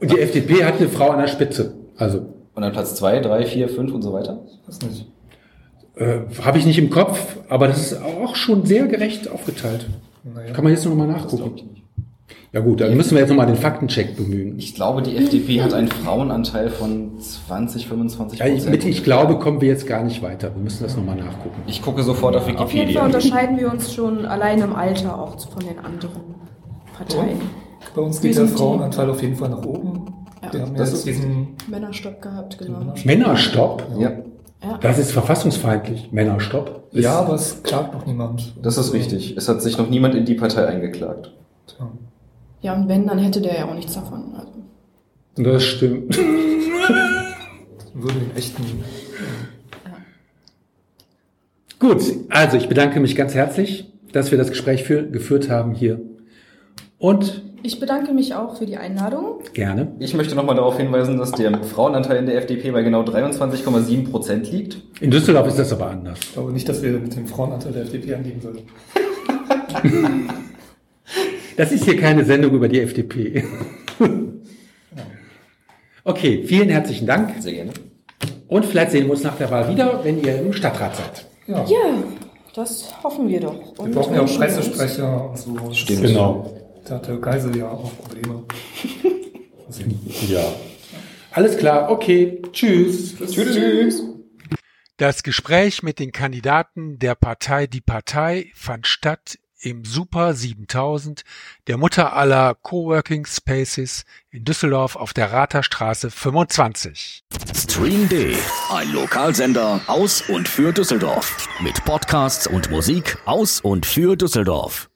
Und 0.00 0.10
die 0.12 0.20
FDP 0.20 0.64
hat 0.64 0.78
eine 0.78 0.88
Frau 0.88 1.10
an 1.10 1.20
der 1.20 1.28
Spitze. 1.28 1.74
Also 1.96 2.18
Und 2.54 2.62
dann 2.62 2.72
Platz 2.72 2.94
zwei, 2.94 3.20
drei, 3.20 3.46
vier, 3.46 3.68
fünf 3.68 3.92
und 3.92 4.02
so 4.02 4.12
weiter? 4.12 4.40
Weiß 4.66 4.80
nicht. 4.82 5.06
äh, 5.96 6.18
habe 6.42 6.58
ich 6.58 6.66
nicht 6.66 6.78
im 6.78 6.90
Kopf, 6.90 7.36
aber 7.48 7.68
das 7.68 7.92
ist 7.92 8.02
auch 8.02 8.34
schon 8.36 8.64
sehr 8.66 8.86
gerecht 8.86 9.30
aufgeteilt. 9.30 9.86
Naja. 10.24 10.52
Kann 10.52 10.64
man 10.64 10.72
jetzt 10.72 10.84
noch 10.84 10.94
mal 10.94 11.06
Das 11.06 11.28
glaube 11.28 11.44
nachgucken. 11.44 11.70
Ja 12.52 12.60
gut, 12.60 12.80
dann 12.80 12.96
müssen 12.96 13.12
wir 13.16 13.18
jetzt 13.20 13.30
noch 13.30 13.36
mal 13.36 13.46
den 13.46 13.56
Faktencheck 13.56 14.16
bemühen. 14.16 14.56
Ich 14.58 14.76
glaube, 14.76 15.02
die 15.02 15.16
FDP 15.16 15.60
hat 15.60 15.74
einen 15.74 15.88
Frauenanteil 15.88 16.70
von 16.70 17.18
20, 17.18 17.88
25 17.88 18.38
Ja, 18.38 18.46
ich, 18.46 18.64
mit 18.64 18.84
ich 18.84 19.02
glaube, 19.02 19.40
kommen 19.40 19.60
wir 19.60 19.66
jetzt 19.66 19.88
gar 19.88 20.04
nicht 20.04 20.22
weiter. 20.22 20.54
Wir 20.54 20.62
müssen 20.62 20.84
das 20.84 20.96
noch 20.96 21.04
mal 21.04 21.16
nachgucken. 21.16 21.62
Ich 21.66 21.82
gucke 21.82 22.04
sofort 22.04 22.36
auf 22.36 22.42
Auf 22.42 22.48
jeden 22.48 22.58
Fall 22.58 22.68
Wikipedia. 22.72 23.04
unterscheiden 23.04 23.58
wir 23.58 23.72
uns 23.72 23.92
schon 23.92 24.24
allein 24.24 24.60
im 24.60 24.72
Alter 24.72 25.18
auch 25.18 25.36
von 25.48 25.66
den 25.66 25.80
anderen 25.80 26.22
Parteien. 26.96 27.40
Bei 27.94 28.00
uns 28.02 28.20
geht 28.20 28.36
der 28.36 28.48
Frauenanteil 28.48 29.08
auf 29.10 29.22
jeden 29.22 29.36
Fall 29.36 29.50
nach 29.50 29.64
oben. 29.64 30.06
Ja. 30.42 30.52
Wir 30.52 30.62
haben 30.62 30.74
Das 30.74 30.90
jetzt 30.90 30.98
ist- 30.98 31.06
diesen 31.06 31.48
Männerstopp 31.68 32.20
gehabt, 32.20 32.58
genau. 32.58 32.94
Männerstopp? 33.04 33.86
Ja, 33.98 34.12
Ja. 34.62 34.78
Das 34.80 34.98
ist 34.98 35.12
verfassungsfeindlich. 35.12 36.10
Männerstopp. 36.10 36.88
Ist- 36.92 37.04
Ja, 37.04 37.18
aber 37.20 37.34
es 37.34 37.62
klagt 37.62 37.92
noch 37.92 38.06
niemand. 38.06 38.54
das 38.62 38.78
ist 38.78 38.92
richtig. 38.94 39.36
Es 39.36 39.48
hat 39.48 39.60
sich 39.62 39.76
noch 39.76 39.90
niemand 39.90 40.14
in 40.14 40.24
die 40.24 40.34
Partei 40.34 40.66
eingeklagt. 40.66 41.32
Tja. 41.66 41.90
ja, 42.62 42.74
und 42.74 42.88
wenn, 42.88 43.06
dann 43.06 43.18
hätte 43.18 43.40
der 43.42 43.58
ja 43.58 43.68
auch 43.68 43.74
nichts 43.74 43.92
davon. 43.94 44.34
Also, 44.34 44.50
Das 45.50 45.62
stimmt. 45.64 46.16
Würde 47.94 48.14
den 48.18 48.36
echten. 48.36 48.64
Gut, 51.78 52.02
also 52.30 52.56
ich 52.56 52.68
bedanke 52.68 53.00
mich 53.00 53.16
ganz 53.16 53.34
herzlich, 53.34 53.92
dass 54.12 54.30
wir 54.30 54.38
das 54.38 54.48
Gespräch 54.48 54.84
für, 54.84 55.02
geführt 55.06 55.50
haben 55.50 55.74
hier. 55.74 56.00
Und 56.98 57.42
ich 57.64 57.80
bedanke 57.80 58.12
mich 58.12 58.34
auch 58.34 58.56
für 58.58 58.66
die 58.66 58.76
Einladung. 58.76 59.40
gerne. 59.54 59.92
Ich 59.98 60.14
möchte 60.14 60.34
nochmal 60.34 60.54
darauf 60.54 60.76
hinweisen, 60.76 61.16
dass 61.18 61.32
der 61.32 61.64
Frauenanteil 61.64 62.18
in 62.18 62.26
der 62.26 62.36
FDP 62.36 62.70
bei 62.70 62.82
genau 62.82 63.02
23,7 63.02 64.10
Prozent 64.10 64.52
liegt. 64.52 64.76
In 65.00 65.10
Düsseldorf 65.10 65.48
ist 65.48 65.58
das 65.58 65.72
aber 65.72 65.88
anders. 65.88 66.18
Ich 66.20 66.32
glaube 66.34 66.52
nicht, 66.52 66.68
dass 66.68 66.82
wir 66.82 66.92
mit 66.92 67.16
dem 67.16 67.26
Frauenanteil 67.26 67.72
der 67.72 67.82
FDP 67.82 68.14
angeben 68.14 68.40
sollten. 68.40 68.62
Das 71.56 71.70
ist 71.70 71.84
hier 71.84 71.96
keine 71.96 72.24
Sendung 72.24 72.50
über 72.52 72.68
die 72.68 72.80
FDP. 72.80 73.44
Okay, 76.06 76.42
vielen 76.44 76.68
herzlichen 76.68 77.06
Dank. 77.06 77.40
Sehr 77.40 77.52
gerne. 77.54 77.70
Und 78.46 78.66
vielleicht 78.66 78.90
sehen 78.90 79.04
wir 79.06 79.12
uns 79.12 79.22
nach 79.22 79.36
der 79.38 79.50
Wahl 79.50 79.70
wieder, 79.70 80.00
wenn 80.04 80.22
ihr 80.22 80.38
im 80.38 80.52
Stadtrat 80.52 80.96
seid. 80.96 81.26
Ja. 81.46 81.64
Ja, 81.64 82.02
das 82.54 82.92
hoffen 83.02 83.26
wir 83.28 83.40
doch. 83.40 83.54
Wir 83.54 83.84
Und 83.84 83.92
brauchen 83.94 84.14
ja 84.14 84.20
auch 84.20 84.36
Pressesprecher 84.36 85.30
und 85.30 85.38
so. 85.38 85.56
Stimmt. 85.72 86.02
Genau. 86.02 86.52
Da 86.84 86.96
hat 86.96 87.08
der 87.08 87.16
Geisel 87.16 87.56
ja 87.56 87.68
auch 87.68 87.96
Probleme. 87.96 88.44
Ja. 90.28 90.54
Alles 91.32 91.56
klar, 91.56 91.90
okay. 91.90 92.40
Tschüss. 92.52 93.16
Tschüss. 93.16 94.02
Das 94.98 95.24
Gespräch 95.24 95.82
mit 95.82 95.98
den 95.98 96.12
Kandidaten 96.12 96.98
der 97.00 97.16
Partei 97.16 97.66
Die 97.66 97.80
Partei 97.80 98.52
fand 98.54 98.86
statt 98.86 99.38
im 99.58 99.84
Super 99.84 100.34
7000, 100.34 101.22
der 101.66 101.78
Mutter 101.78 102.12
aller 102.12 102.54
Coworking 102.54 103.26
Spaces 103.26 104.04
in 104.30 104.44
Düsseldorf 104.44 104.94
auf 104.94 105.12
der 105.12 105.32
Ratherstraße 105.32 106.10
25. 106.10 107.24
Stream 107.56 108.08
D, 108.08 108.36
ein 108.70 108.92
Lokalsender 108.92 109.80
aus 109.86 110.22
und 110.28 110.46
für 110.46 110.72
Düsseldorf. 110.72 111.48
Mit 111.60 111.84
Podcasts 111.84 112.46
und 112.46 112.70
Musik 112.70 113.18
aus 113.24 113.60
und 113.60 113.86
für 113.86 114.16
Düsseldorf. 114.16 114.90